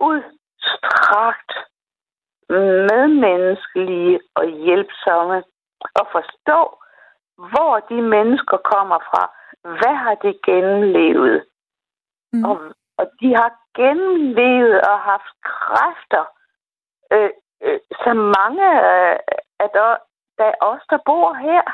udstrakt 0.00 1.52
medmenneskelige 2.48 4.20
og 4.34 4.46
hjælpsomme 4.46 5.44
og 6.00 6.06
forstå, 6.12 6.60
hvor 7.36 7.74
de 7.88 8.02
mennesker 8.02 8.56
kommer 8.56 8.98
fra. 8.98 9.22
Hvad 9.62 9.94
har 9.94 10.14
de 10.14 10.38
gennemlevet? 10.44 11.44
Mm. 12.32 12.44
Og, 12.44 12.56
og 12.98 13.06
de 13.20 13.28
har 13.34 13.52
gennemlevet 13.76 14.80
og 14.80 15.00
haft 15.00 15.32
kræfter, 15.42 16.24
øh, 17.12 17.30
øh, 17.62 17.80
som 18.04 18.16
mange 18.16 18.64
af 19.60 19.68
der, 19.72 19.96
der 20.38 20.52
os, 20.60 20.82
der 20.90 20.98
bor 21.06 21.34
her, 21.34 21.64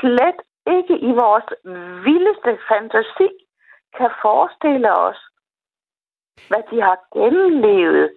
slet 0.00 0.40
ikke 0.76 0.96
i 0.98 1.12
vores 1.12 1.48
vildeste 2.06 2.58
fantasi 2.68 3.28
kan 3.96 4.10
forestille 4.22 4.92
os, 4.94 5.20
hvad 6.48 6.62
de 6.70 6.82
har 6.82 6.98
gennemlevet. 7.12 8.10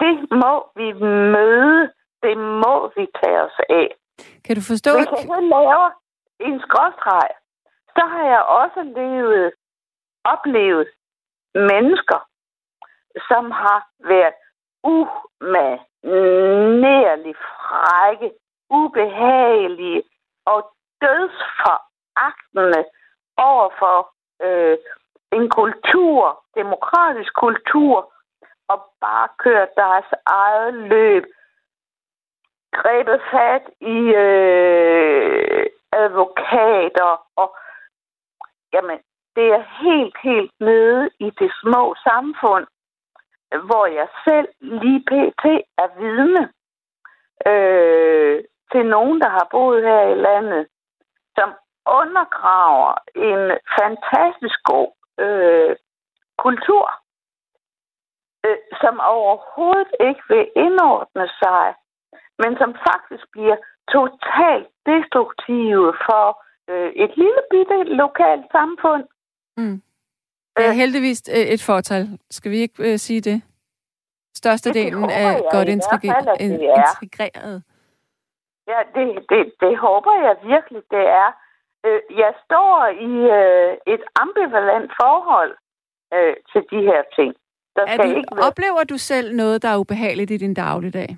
Det 0.00 0.14
må 0.42 0.54
vi 0.76 0.92
møde. 1.34 1.92
Det 2.22 2.36
må 2.38 2.92
vi 2.96 3.06
tage 3.22 3.40
os 3.42 3.58
af. 3.68 3.88
Kan 4.44 4.56
du 4.56 4.62
forstå? 4.72 4.90
Hvis 4.96 5.10
jeg 5.10 5.18
så 5.18 5.40
laver 5.40 5.90
en 6.40 6.60
skråstreg, 6.60 7.30
så 7.96 8.02
har 8.12 8.24
jeg 8.34 8.42
også 8.42 8.82
levet, 8.82 9.52
oplevet 10.24 10.88
mennesker, 11.54 12.20
som 13.28 13.50
har 13.50 13.88
været 14.00 14.34
umanerligt 15.62 17.38
frække, 17.38 18.30
ubehagelige 18.70 20.02
og 20.46 20.60
dødsforagtende 21.00 22.84
over 23.36 23.70
for 23.78 23.98
øh, 24.46 24.78
en 25.32 25.50
kultur, 25.50 26.44
demokratisk 26.54 27.32
kultur, 27.34 28.13
og 28.68 28.78
bare 29.00 29.28
kørt 29.38 29.68
deres 29.76 30.04
eget 30.26 30.74
løb, 30.74 31.24
grebet 32.72 33.20
fat 33.32 33.64
i 33.80 33.98
øh, 34.26 35.66
advokater, 35.92 37.12
og 37.36 37.56
jamen, 38.72 38.98
det 39.36 39.46
er 39.52 39.64
helt, 39.82 40.16
helt 40.22 40.52
nede 40.60 41.10
i 41.20 41.30
det 41.30 41.52
små 41.62 41.94
samfund, 42.08 42.66
hvor 43.68 43.86
jeg 43.86 44.08
selv 44.24 44.48
lige 44.60 45.00
pt. 45.00 45.44
er 45.82 45.88
vidne 46.00 46.52
øh, 47.46 48.44
til 48.72 48.86
nogen, 48.86 49.20
der 49.20 49.28
har 49.28 49.46
boet 49.50 49.82
her 49.82 50.02
i 50.02 50.14
landet, 50.14 50.66
som 51.38 51.54
undergraver 51.86 52.94
en 53.14 53.58
fantastisk 53.78 54.58
god 54.64 54.90
øh, 55.18 55.76
kultur, 56.38 57.03
øh, 58.44 58.56
som 58.82 58.94
overhovedet 59.00 59.90
ikke 60.08 60.22
vil 60.28 60.46
indordne 60.56 61.26
sig, 61.42 61.66
men 62.42 62.50
som 62.60 62.70
faktisk 62.88 63.24
bliver 63.32 63.56
totalt 63.96 64.68
destruktive 64.90 65.86
for 66.06 66.26
øh, 66.70 66.90
et 67.04 67.12
lille 67.16 67.42
bitte 67.50 67.78
lokalt 68.02 68.46
samfund. 68.52 69.04
Mm. 69.56 69.82
Det 70.56 70.64
er 70.64 70.70
øh. 70.70 70.80
heldigvis 70.82 71.22
øh, 71.36 71.46
et 71.54 71.62
fortal. 71.62 72.18
Skal 72.30 72.50
vi 72.50 72.56
ikke 72.56 72.92
øh, 72.92 72.98
sige 72.98 73.20
det? 73.20 73.42
Størstedelen 74.34 75.04
er 75.04 75.30
godt 75.50 75.68
integreret. 75.68 76.40
integreret. 76.40 77.62
Ja, 78.66 78.78
det, 78.94 79.06
det, 79.30 79.52
det 79.60 79.78
håber 79.78 80.12
jeg 80.26 80.36
virkelig, 80.52 80.82
det 80.90 81.04
er. 81.22 81.30
Øh, 81.86 82.00
jeg 82.22 82.32
står 82.44 82.86
i 83.10 83.12
øh, 83.40 83.94
et 83.94 84.02
ambivalent 84.22 84.90
forhold 85.02 85.56
øh, 86.14 86.36
til 86.52 86.62
de 86.70 86.80
her 86.88 87.02
ting. 87.16 87.34
Der 87.76 87.82
er 87.82 87.94
skal 87.94 88.10
du, 88.10 88.16
ikke 88.16 88.36
være... 88.36 88.46
Oplever 88.46 88.84
du 88.84 88.98
selv 88.98 89.36
noget, 89.36 89.62
der 89.62 89.68
er 89.68 89.78
ubehageligt 89.78 90.30
i 90.30 90.36
din 90.36 90.54
dagligdag? 90.54 91.10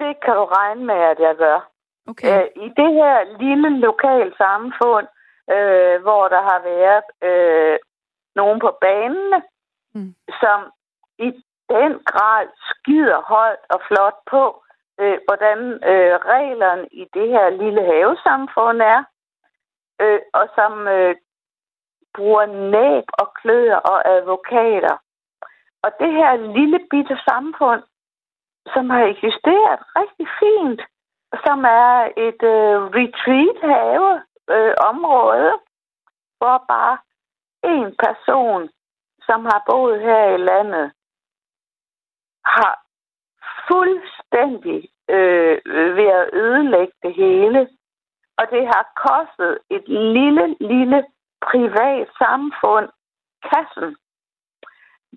Det 0.00 0.12
kan 0.24 0.34
du 0.34 0.44
regne 0.44 0.84
med, 0.84 1.00
at 1.12 1.18
jeg 1.18 1.36
gør. 1.36 1.68
Okay. 2.08 2.42
Øh, 2.42 2.64
I 2.64 2.68
det 2.68 2.90
her 3.00 3.38
lille 3.38 3.80
lokale 3.80 4.32
samfund, 4.36 5.06
øh, 5.54 6.02
hvor 6.02 6.28
der 6.28 6.42
har 6.50 6.60
været 6.74 7.08
øh, 7.28 7.78
nogen 8.34 8.60
på 8.60 8.78
banen, 8.80 9.42
mm. 9.94 10.14
som 10.40 10.58
i 11.18 11.28
den 11.68 11.92
grad 12.10 12.46
skider 12.68 13.20
højt 13.34 13.62
og 13.70 13.80
flot 13.88 14.18
på, 14.30 14.62
øh, 15.00 15.18
hvordan 15.26 15.58
øh, 15.90 16.14
reglerne 16.32 16.86
i 16.92 17.04
det 17.14 17.28
her 17.28 17.50
lille 17.50 17.82
havesamfund 17.90 18.80
er 18.82 19.04
øh, 20.00 20.20
og 20.32 20.48
som 20.54 20.88
øh, 20.88 21.14
bruger 22.14 22.46
næb 22.76 23.04
og 23.12 23.28
kløer 23.40 23.76
og 23.76 23.98
advokater. 24.16 24.96
Og 25.84 25.90
det 26.00 26.12
her 26.12 26.52
lille 26.56 26.80
bitte 26.90 27.16
samfund, 27.28 27.82
som 28.74 28.90
har 28.90 29.04
eksisteret 29.04 29.78
rigtig 29.98 30.28
fint, 30.40 30.80
som 31.46 31.58
er 31.64 31.92
et 32.26 32.42
øh, 32.54 32.76
retreat-have 32.98 34.22
øh, 34.54 34.74
område, 34.90 35.52
hvor 36.38 36.64
bare 36.68 36.98
en 37.64 37.96
person, 38.04 38.70
som 39.26 39.44
har 39.44 39.62
boet 39.70 40.00
her 40.00 40.24
i 40.36 40.36
landet, 40.36 40.92
har 42.44 42.74
fuldstændig 43.68 44.88
øh, 45.10 45.58
ved 45.96 46.08
at 46.20 46.30
ødelægge 46.32 46.92
det 47.02 47.14
hele 47.14 47.68
og 48.38 48.44
det 48.50 48.62
har 48.74 48.84
kostet 49.06 49.58
et 49.70 49.88
lille, 49.88 50.56
lille 50.60 51.04
privat 51.48 52.08
samfund 52.22 52.88
kassen. 53.48 53.96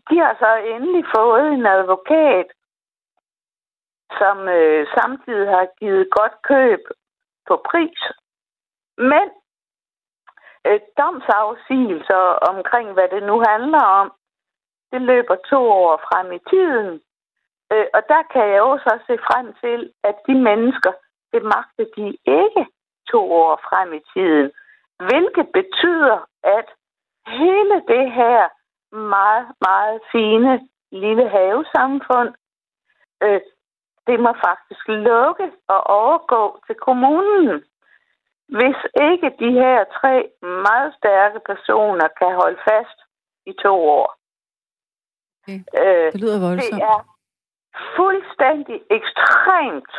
De 0.10 0.16
har 0.24 0.36
så 0.40 0.52
endelig 0.74 1.06
fået 1.16 1.48
en 1.54 1.66
advokat, 1.66 2.48
som 4.20 4.38
øh, 4.48 4.88
samtidig 4.98 5.50
har 5.50 5.68
givet 5.80 6.08
godt 6.18 6.36
køb 6.52 6.80
på 7.48 7.62
pris. 7.70 8.02
Men 8.98 9.28
øh, 10.68 10.80
domsafsigelser 10.98 12.24
omkring, 12.52 12.94
hvad 12.94 13.08
det 13.16 13.24
nu 13.24 13.44
handler 13.48 13.84
om, 13.84 14.12
det 14.92 15.02
løber 15.02 15.36
to 15.36 15.62
år 15.72 15.98
frem 16.08 16.32
i 16.32 16.42
tiden. 16.50 17.02
Øh, 17.72 17.86
og 17.94 18.02
der 18.12 18.24
kan 18.34 18.46
jeg 18.54 18.62
også 18.62 19.00
se 19.08 19.18
frem 19.28 19.54
til, 19.64 19.94
at 20.04 20.16
de 20.28 20.36
mennesker, 20.50 20.92
det 21.34 21.44
magter 21.44 21.86
de 21.98 22.08
ikke 22.42 22.64
to 23.12 23.32
år 23.32 23.56
frem 23.70 23.94
i 23.94 24.02
tiden. 24.14 24.52
Hvilket 25.08 25.48
betyder, 25.60 26.18
at 26.44 26.68
hele 27.28 27.76
det 27.88 28.12
her 28.12 28.50
meget, 28.92 29.48
meget 29.62 30.02
fine 30.12 30.68
lille 30.92 31.30
havesamfund, 31.30 32.34
øh, 33.24 33.42
det 34.08 34.20
må 34.20 34.32
faktisk 34.48 34.88
lukke 34.88 35.52
og 35.68 35.82
overgå 35.88 36.60
til 36.68 36.76
kommunen. 36.76 37.64
Hvis 38.58 38.80
ikke 39.10 39.30
de 39.40 39.52
her 39.52 39.84
tre 39.98 40.32
meget 40.42 40.94
stærke 40.98 41.40
personer 41.46 42.08
kan 42.20 42.36
holde 42.42 42.60
fast 42.70 42.98
i 43.46 43.54
to 43.64 43.76
år. 44.00 44.16
Okay. 45.44 45.60
Øh, 45.82 46.12
det 46.12 46.22
lyder 46.22 46.40
voldsomt. 46.48 46.82
Det 46.82 46.84
er 46.94 47.00
fuldstændig 47.98 48.78
ekstremt, 48.98 49.94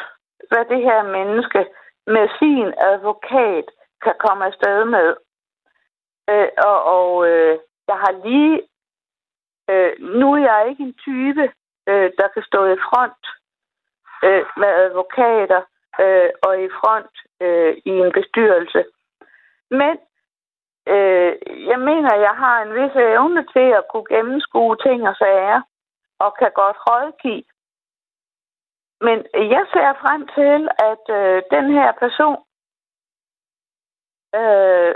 hvad 0.49 0.65
det 0.73 0.81
her 0.89 1.03
menneske 1.03 1.67
med 2.07 2.27
sin 2.39 2.67
advokat 2.91 3.65
kan 4.05 4.15
komme 4.19 4.47
afsted 4.47 4.85
med. 4.85 5.09
Øh, 6.31 6.49
og 6.69 6.79
og 6.97 7.29
øh, 7.29 7.59
jeg 7.89 7.99
har 8.05 8.13
lige... 8.29 8.63
Øh, 9.71 9.93
nu 10.21 10.27
er 10.35 10.39
jeg 10.39 10.69
ikke 10.69 10.83
en 10.83 10.97
type, 11.07 11.45
øh, 11.89 12.11
der 12.19 12.29
kan 12.35 12.43
stå 12.51 12.61
i 12.75 12.77
front 12.89 13.23
øh, 14.27 14.45
med 14.61 14.69
advokater 14.85 15.63
øh, 16.03 16.31
og 16.47 16.53
i 16.65 16.69
front 16.81 17.15
øh, 17.41 17.73
i 17.85 17.93
en 18.05 18.13
bestyrelse. 18.13 18.85
Men 19.71 19.95
øh, 20.95 21.33
jeg 21.71 21.81
mener, 21.89 22.25
jeg 22.27 22.35
har 22.43 22.57
en 22.63 22.75
vis 22.75 22.97
evne 22.97 23.43
til 23.55 23.69
at 23.79 23.85
kunne 23.91 24.09
gennemskue 24.15 24.77
ting 24.87 25.09
og 25.09 25.17
sager, 25.17 25.61
og 26.19 26.37
kan 26.39 26.51
godt 26.55 26.77
rådgive 26.87 27.45
men 29.07 29.19
jeg 29.35 29.65
ser 29.73 29.91
frem 30.03 30.23
til, 30.39 30.61
at 30.91 31.05
øh, 31.19 31.43
den 31.51 31.67
her 31.77 31.91
person, 32.03 32.39
øh, 34.41 34.95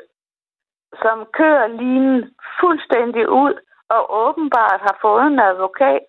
som 1.02 1.26
kører 1.38 1.66
linen 1.66 2.34
fuldstændig 2.60 3.28
ud 3.28 3.54
og 3.88 4.02
åbenbart 4.26 4.80
har 4.80 4.98
fået 5.02 5.26
en 5.26 5.40
advokat, 5.40 6.04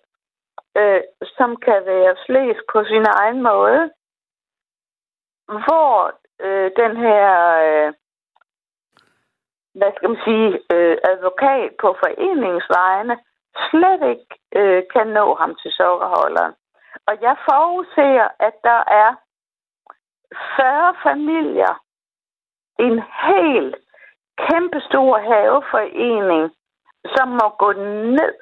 øh, 0.76 1.00
som 1.36 1.56
kan 1.56 1.86
være 1.86 2.16
slæs 2.26 2.56
på 2.72 2.84
sin 2.84 3.06
egen 3.06 3.42
måde, 3.42 3.90
hvor 5.46 6.12
øh, 6.40 6.70
den 6.76 6.96
her, 6.96 7.26
øh, 7.66 7.92
hvad 9.74 9.92
skal 9.96 10.08
man 10.08 10.20
sige, 10.24 10.50
øh, 10.74 10.96
advokat 11.12 11.70
på 11.80 11.96
foreningsvejene 12.02 13.16
slet 13.70 14.02
ikke 14.12 14.28
øh, 14.56 14.82
kan 14.92 15.06
nå 15.06 15.34
ham 15.34 15.54
til 15.62 15.70
sukkerholderen. 15.72 16.54
Og 17.06 17.14
jeg 17.20 17.36
forudser, 17.48 18.28
at 18.38 18.54
der 18.64 18.82
er 19.04 19.10
40 20.56 20.94
familier, 21.02 21.74
en 22.78 23.02
helt 23.26 23.76
kæmpestor 24.38 25.18
haveforening, 25.18 26.52
som 27.16 27.28
må 27.28 27.46
gå 27.58 27.72
ned, 28.18 28.34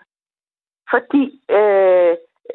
fordi 0.93 1.25
øh, 1.59 2.15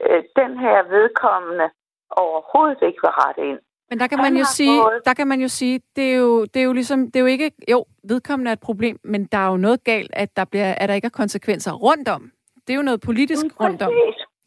øh, 0.10 0.24
den 0.42 0.52
her 0.64 0.78
vedkommende 0.96 1.70
overhovedet 2.12 2.82
ikke 2.88 3.02
var 3.08 3.16
ret 3.24 3.40
ind. 3.50 3.60
Men 3.90 4.00
der 4.00 4.08
kan 4.08 4.18
man 4.18 4.36
jo 4.38 4.46
sige, 4.46 4.82
der 5.06 5.14
kan 5.14 5.28
man 5.28 5.42
jo 5.42 5.48
sige, 5.48 5.82
det 5.96 6.14
er 6.14 6.18
jo, 6.18 6.46
det 6.46 6.60
er 6.60 6.64
jo 6.64 6.74
ligesom, 6.74 7.00
det 7.06 7.16
er 7.16 7.20
jo 7.20 7.26
ikke, 7.26 7.52
jo, 7.72 7.86
vedkommende 8.04 8.50
er 8.50 8.54
et 8.54 8.60
problem, 8.60 9.00
men 9.04 9.26
der 9.26 9.38
er 9.38 9.50
jo 9.52 9.58
noget 9.58 9.84
galt, 9.84 10.12
at 10.14 10.38
der, 10.38 10.46
bliver, 10.46 10.74
at 10.74 10.90
der 10.90 10.96
ikke 10.96 11.06
er 11.06 11.20
konsekvenser 11.24 11.74
rundt 11.74 12.10
om. 12.10 12.32
Det 12.68 12.74
er 12.74 12.78
jo 12.78 12.82
noget 12.90 13.02
politisk 13.02 13.46
mm, 13.46 13.64
rundt 13.64 13.82
om. 13.82 13.92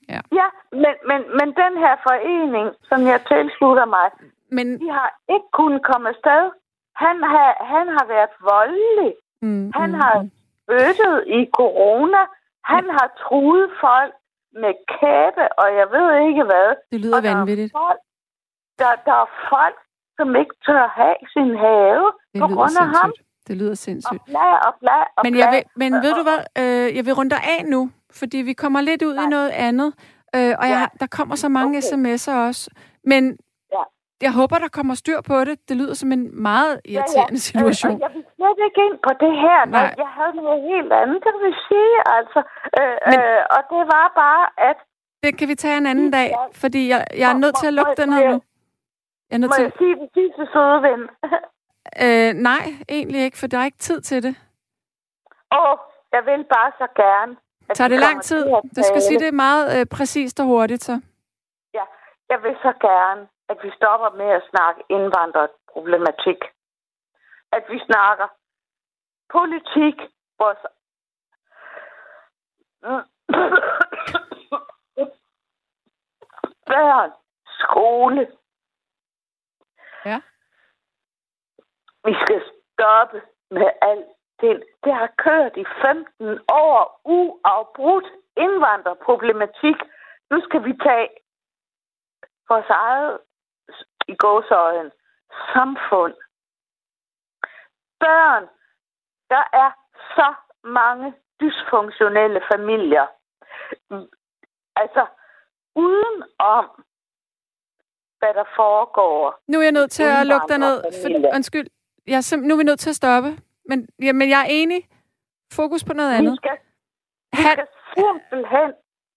Ja, 0.09 0.21
ja 0.33 0.49
men, 0.73 0.95
men, 1.11 1.21
men 1.39 1.49
den 1.63 1.75
her 1.85 1.95
forening, 2.09 2.67
som 2.91 3.01
jeg 3.13 3.21
tilslutter 3.33 3.87
mig, 3.97 4.07
men... 4.51 4.67
de 4.81 4.91
har 4.91 5.11
ikke 5.35 5.49
kunnet 5.53 5.83
komme 5.91 6.09
afsted. 6.09 6.43
Han 7.05 7.17
har, 7.33 7.51
han 7.75 7.87
har 7.97 8.07
været 8.15 8.33
voldelig. 8.53 9.13
Mm, 9.43 9.73
han 9.75 9.91
mm, 9.91 10.01
har 10.01 10.29
bøttet 10.69 11.17
i 11.39 11.41
corona. 11.59 12.23
Han 12.73 12.85
har 12.97 13.09
truet 13.23 13.67
folk 13.85 14.15
med 14.63 14.75
kæbe, 14.97 15.45
og 15.61 15.69
jeg 15.79 15.87
ved 15.95 16.09
ikke 16.29 16.45
hvad. 16.51 16.69
Det 16.93 17.01
lyder 17.05 17.17
og 17.17 17.23
vanvittigt. 17.23 17.73
Der 17.73 17.79
er, 17.79 17.87
folk, 17.87 18.01
der, 18.81 18.91
der 19.09 19.17
er 19.25 19.29
folk, 19.53 19.79
som 20.19 20.29
ikke 20.41 20.55
tør 20.67 20.85
have 21.01 21.17
sin 21.35 21.51
have 21.67 22.05
det 22.35 22.41
på 22.43 22.47
grund 22.55 22.77
af 22.85 22.89
ham. 22.99 23.13
Det 23.49 23.57
lyder 23.57 23.75
sindssygt. 23.75 24.21
Og 24.21 24.27
bla, 24.27 24.49
og 24.69 24.75
bla, 24.81 24.99
og 25.17 25.23
men, 25.25 25.37
jeg 25.39 25.49
vil, 25.55 25.63
men 25.77 25.93
ved 26.05 26.13
du 26.19 26.23
hvad, 26.29 26.41
øh, 26.59 26.97
jeg 26.97 27.05
vil 27.07 27.15
runde 27.15 27.37
af 27.37 27.65
nu, 27.65 27.91
fordi 28.13 28.39
vi 28.39 28.53
kommer 28.53 28.81
lidt 28.81 29.03
ud 29.03 29.15
Nej. 29.15 29.25
i 29.25 29.29
noget 29.29 29.51
andet, 29.51 29.91
øh, 30.37 30.55
og 30.61 30.67
jeg, 30.73 30.89
ja. 30.93 30.99
der 31.01 31.07
kommer 31.07 31.35
så 31.37 31.49
mange 31.49 31.79
okay. 31.79 31.87
sms'er 31.89 32.37
også. 32.49 32.71
Men. 33.05 33.39
Jeg 34.27 34.33
håber, 34.41 34.57
der 34.65 34.71
kommer 34.79 34.95
styr 34.95 35.21
på 35.31 35.37
det. 35.49 35.69
Det 35.69 35.77
lyder 35.81 35.95
som 35.95 36.13
en 36.17 36.25
meget 36.49 36.75
irriterende 36.93 37.41
ja, 37.41 37.47
ja. 37.47 37.49
situation. 37.51 37.95
Øh, 37.95 38.01
jeg 38.01 38.11
vil 38.15 38.25
slet 38.37 38.59
ikke 38.67 38.81
ind 38.87 38.97
på 39.07 39.13
det 39.25 39.35
her. 39.45 39.61
Nej. 39.65 39.95
Jeg 40.05 40.11
havde 40.19 40.35
noget 40.41 40.61
helt 40.73 40.93
andet, 41.01 41.19
det 41.27 41.35
vil 41.43 41.55
sige. 41.69 41.95
Altså. 42.17 42.41
Øh, 42.79 42.97
men, 43.11 43.19
øh, 43.21 43.41
og 43.57 43.61
det 43.73 43.83
var 43.95 44.07
bare, 44.23 44.45
at... 44.71 44.79
Det 45.23 45.39
kan 45.39 45.49
vi 45.49 45.55
tage 45.55 45.77
en 45.77 45.87
anden 45.87 46.11
dag, 46.11 46.29
fordi 46.63 46.89
jeg, 46.89 47.07
jeg 47.23 47.29
er 47.31 47.39
nødt 47.45 47.57
til 47.61 47.67
at 47.67 47.75
lukke 47.75 47.95
den 48.03 48.13
her 48.13 48.25
nu. 48.33 48.39
Jeg 49.29 49.37
er 49.37 49.41
nødt 49.43 49.51
må 49.51 49.55
til... 49.55 49.63
jeg 49.63 49.73
sige 49.79 49.95
den 50.03 50.09
sidste 50.17 50.43
søde 50.53 50.79
ven? 50.87 51.01
øh, 52.05 52.31
nej, 52.49 52.65
egentlig 52.89 53.21
ikke, 53.27 53.39
for 53.39 53.47
der 53.47 53.59
er 53.59 53.65
ikke 53.65 53.85
tid 53.89 54.01
til 54.01 54.23
det. 54.23 54.35
Åh, 55.59 55.77
jeg 56.13 56.23
vil 56.29 56.45
bare 56.55 56.71
så 56.81 56.87
gerne. 56.97 57.37
Tager 57.75 57.89
det 57.89 58.01
lang 58.01 58.23
tid? 58.23 58.45
Du 58.77 58.83
skal 58.91 59.03
sige 59.03 59.19
det 59.19 59.35
meget 59.35 59.81
øh, 59.81 59.87
præcist 59.87 60.41
og 60.41 60.47
hurtigt, 60.47 60.83
så. 60.85 61.01
Ja, 61.75 61.85
jeg 62.33 62.39
vil 62.43 62.55
så 62.63 62.73
gerne, 62.81 63.23
at 63.53 63.59
vi 63.65 63.71
stopper 63.79 64.11
med 64.21 64.31
at 64.39 64.47
snakke 64.51 64.81
indvandrerproblematik. 64.89 66.41
At 67.53 67.65
vi 67.69 67.79
snakker 67.89 68.29
politik, 69.37 69.97
vores 70.39 70.63
børn, 76.71 77.11
skole, 77.61 78.23
Ja. 80.05 80.21
Vi 82.05 82.15
skal 82.23 82.43
stoppe 82.73 83.23
med 83.51 83.71
alt 83.83 84.07
det. 84.41 84.63
Det 84.85 84.95
har 84.95 85.11
kørt 85.19 85.57
i 85.57 85.65
15 85.83 86.41
år 86.49 87.01
uafbrudt 87.05 88.09
indvandrerproblematik. 88.37 89.77
Nu 90.31 90.41
skal 90.41 90.65
vi 90.65 90.73
tage 90.87 91.09
vores 92.49 92.71
eget 92.71 93.19
i 94.13 94.15
gåsøjen 94.25 94.91
samfund. 95.55 96.15
Børn, 98.01 98.45
der 99.33 99.45
er 99.63 99.71
så 100.17 100.35
mange 100.65 101.15
dysfunktionelle 101.41 102.41
familier. 102.53 103.07
Altså, 104.77 105.07
uden 105.75 106.23
om 106.39 106.67
hvad 108.19 108.35
der 108.35 108.45
foregår. 108.57 109.39
Nu 109.49 109.59
er 109.59 109.63
jeg 109.63 109.73
nødt 109.73 109.91
til 109.91 110.03
at 110.03 110.27
lukke 110.27 110.49
dig 110.49 110.59
ned. 110.59 110.77
For, 111.03 111.35
undskyld, 111.35 111.67
jeg 112.07 112.17
er 112.17 112.37
nu 112.49 112.55
er 112.55 112.59
vi 112.59 112.65
nødt 112.71 112.81
til 112.81 112.91
at 112.91 112.97
stoppe. 112.97 113.31
Men, 113.69 113.89
ja, 114.03 114.13
men 114.13 114.31
jeg 114.31 114.41
er 114.41 114.49
enig. 114.49 114.89
Fokus 115.53 115.85
på 115.85 115.93
noget 115.93 116.15
andet. 116.19 116.33
Vi 116.33 116.37
skal, 116.37 116.59
vi 117.33 117.43
skal 117.43 117.67
simpelthen... 117.95 118.71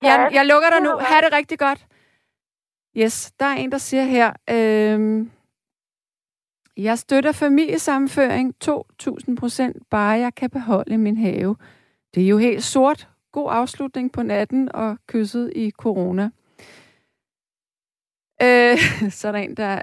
Ja, 0.03 0.15
jeg 0.37 0.45
lukker 0.45 0.69
dig 0.69 0.81
nu. 0.81 0.91
Ha' 1.09 1.21
det 1.25 1.33
rigtig 1.33 1.59
godt. 1.59 1.85
Yes, 2.97 3.31
der 3.39 3.45
er 3.45 3.55
en, 3.55 3.71
der 3.71 3.77
siger 3.77 4.03
her, 4.03 4.33
øh, 4.49 5.27
jeg 6.77 6.99
støtter 6.99 7.31
familiesammenføring 7.31 8.55
2.000 8.65 9.35
procent, 9.35 9.89
bare 9.89 10.19
jeg 10.19 10.35
kan 10.35 10.49
beholde 10.49 10.97
min 10.97 11.17
have. 11.17 11.55
Det 12.15 12.23
er 12.23 12.27
jo 12.27 12.37
helt 12.37 12.63
sort. 12.63 13.09
God 13.31 13.47
afslutning 13.51 14.11
på 14.11 14.23
natten 14.23 14.75
og 14.75 14.97
kysset 15.07 15.51
i 15.55 15.71
corona. 15.71 16.29
Øh, 18.41 18.77
så 19.17 19.27
er 19.27 19.31
der 19.31 19.39
en, 19.39 19.57
der 19.57 19.81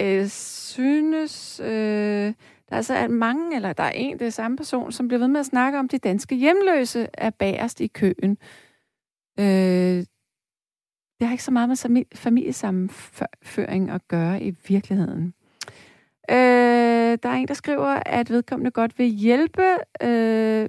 øh, 0.00 0.28
synes... 0.28 1.60
Øh, 1.60 2.34
der 2.68 2.72
er 2.72 2.76
altså 2.76 3.08
mange, 3.08 3.56
eller 3.56 3.72
der 3.72 3.82
er 3.82 3.90
en, 3.90 4.18
det 4.18 4.26
er 4.26 4.30
samme 4.30 4.56
person, 4.56 4.92
som 4.92 5.08
bliver 5.08 5.18
ved 5.18 5.28
med 5.28 5.40
at 5.40 5.46
snakke 5.46 5.78
om, 5.78 5.88
de 5.88 5.98
danske 5.98 6.34
hjemløse 6.34 7.08
er 7.14 7.30
bagerst 7.30 7.80
i 7.80 7.86
køen. 7.86 8.38
Øh, 9.40 10.04
det 11.18 11.26
har 11.26 11.32
ikke 11.32 11.44
så 11.44 11.50
meget 11.50 11.68
med 11.68 12.04
familiesammenføring 12.14 13.90
at 13.90 14.08
gøre 14.08 14.42
i 14.42 14.50
virkeligheden. 14.50 15.34
Øh, 16.30 17.18
der 17.22 17.28
er 17.28 17.34
en, 17.34 17.48
der 17.48 17.54
skriver, 17.54 18.02
at 18.06 18.30
vedkommende 18.30 18.70
godt 18.70 18.98
vil 18.98 19.06
hjælpe. 19.06 19.62
Øh, 20.02 20.68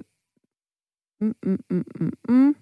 mm, 1.20 1.34
mm, 1.42 1.64
mm, 1.70 1.84
mm, 2.00 2.12
mm. 2.28 2.56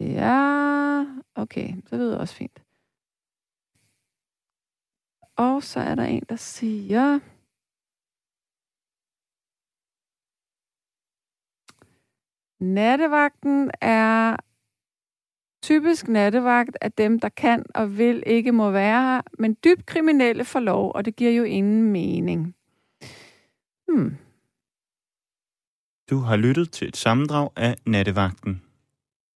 Ja, 0.00 1.04
okay, 1.34 1.74
så 1.86 1.96
lyder 1.96 2.10
det 2.10 2.20
også 2.20 2.34
fint. 2.34 2.62
Og 5.36 5.62
så 5.62 5.80
er 5.80 5.94
der 5.94 6.04
en, 6.04 6.22
der 6.28 6.36
siger... 6.36 7.20
Nattevagten 12.60 13.70
er 13.80 14.36
typisk 15.68 16.08
nattevagt 16.08 16.76
at 16.80 16.98
dem, 16.98 17.20
der 17.20 17.28
kan 17.28 17.64
og 17.74 17.98
vil 17.98 18.22
ikke 18.26 18.52
må 18.52 18.70
være 18.70 19.02
her, 19.02 19.22
men 19.38 19.56
dybt 19.64 19.86
kriminelle 19.86 20.44
får 20.44 20.60
lov, 20.60 20.92
og 20.94 21.04
det 21.04 21.16
giver 21.16 21.30
jo 21.30 21.42
ingen 21.42 21.92
mening. 21.92 22.54
Hmm. 23.88 24.16
Du 26.10 26.18
har 26.18 26.36
lyttet 26.36 26.70
til 26.70 26.88
et 26.88 26.96
sammendrag 26.96 27.50
af 27.56 27.76
Nattevagten. 27.86 28.62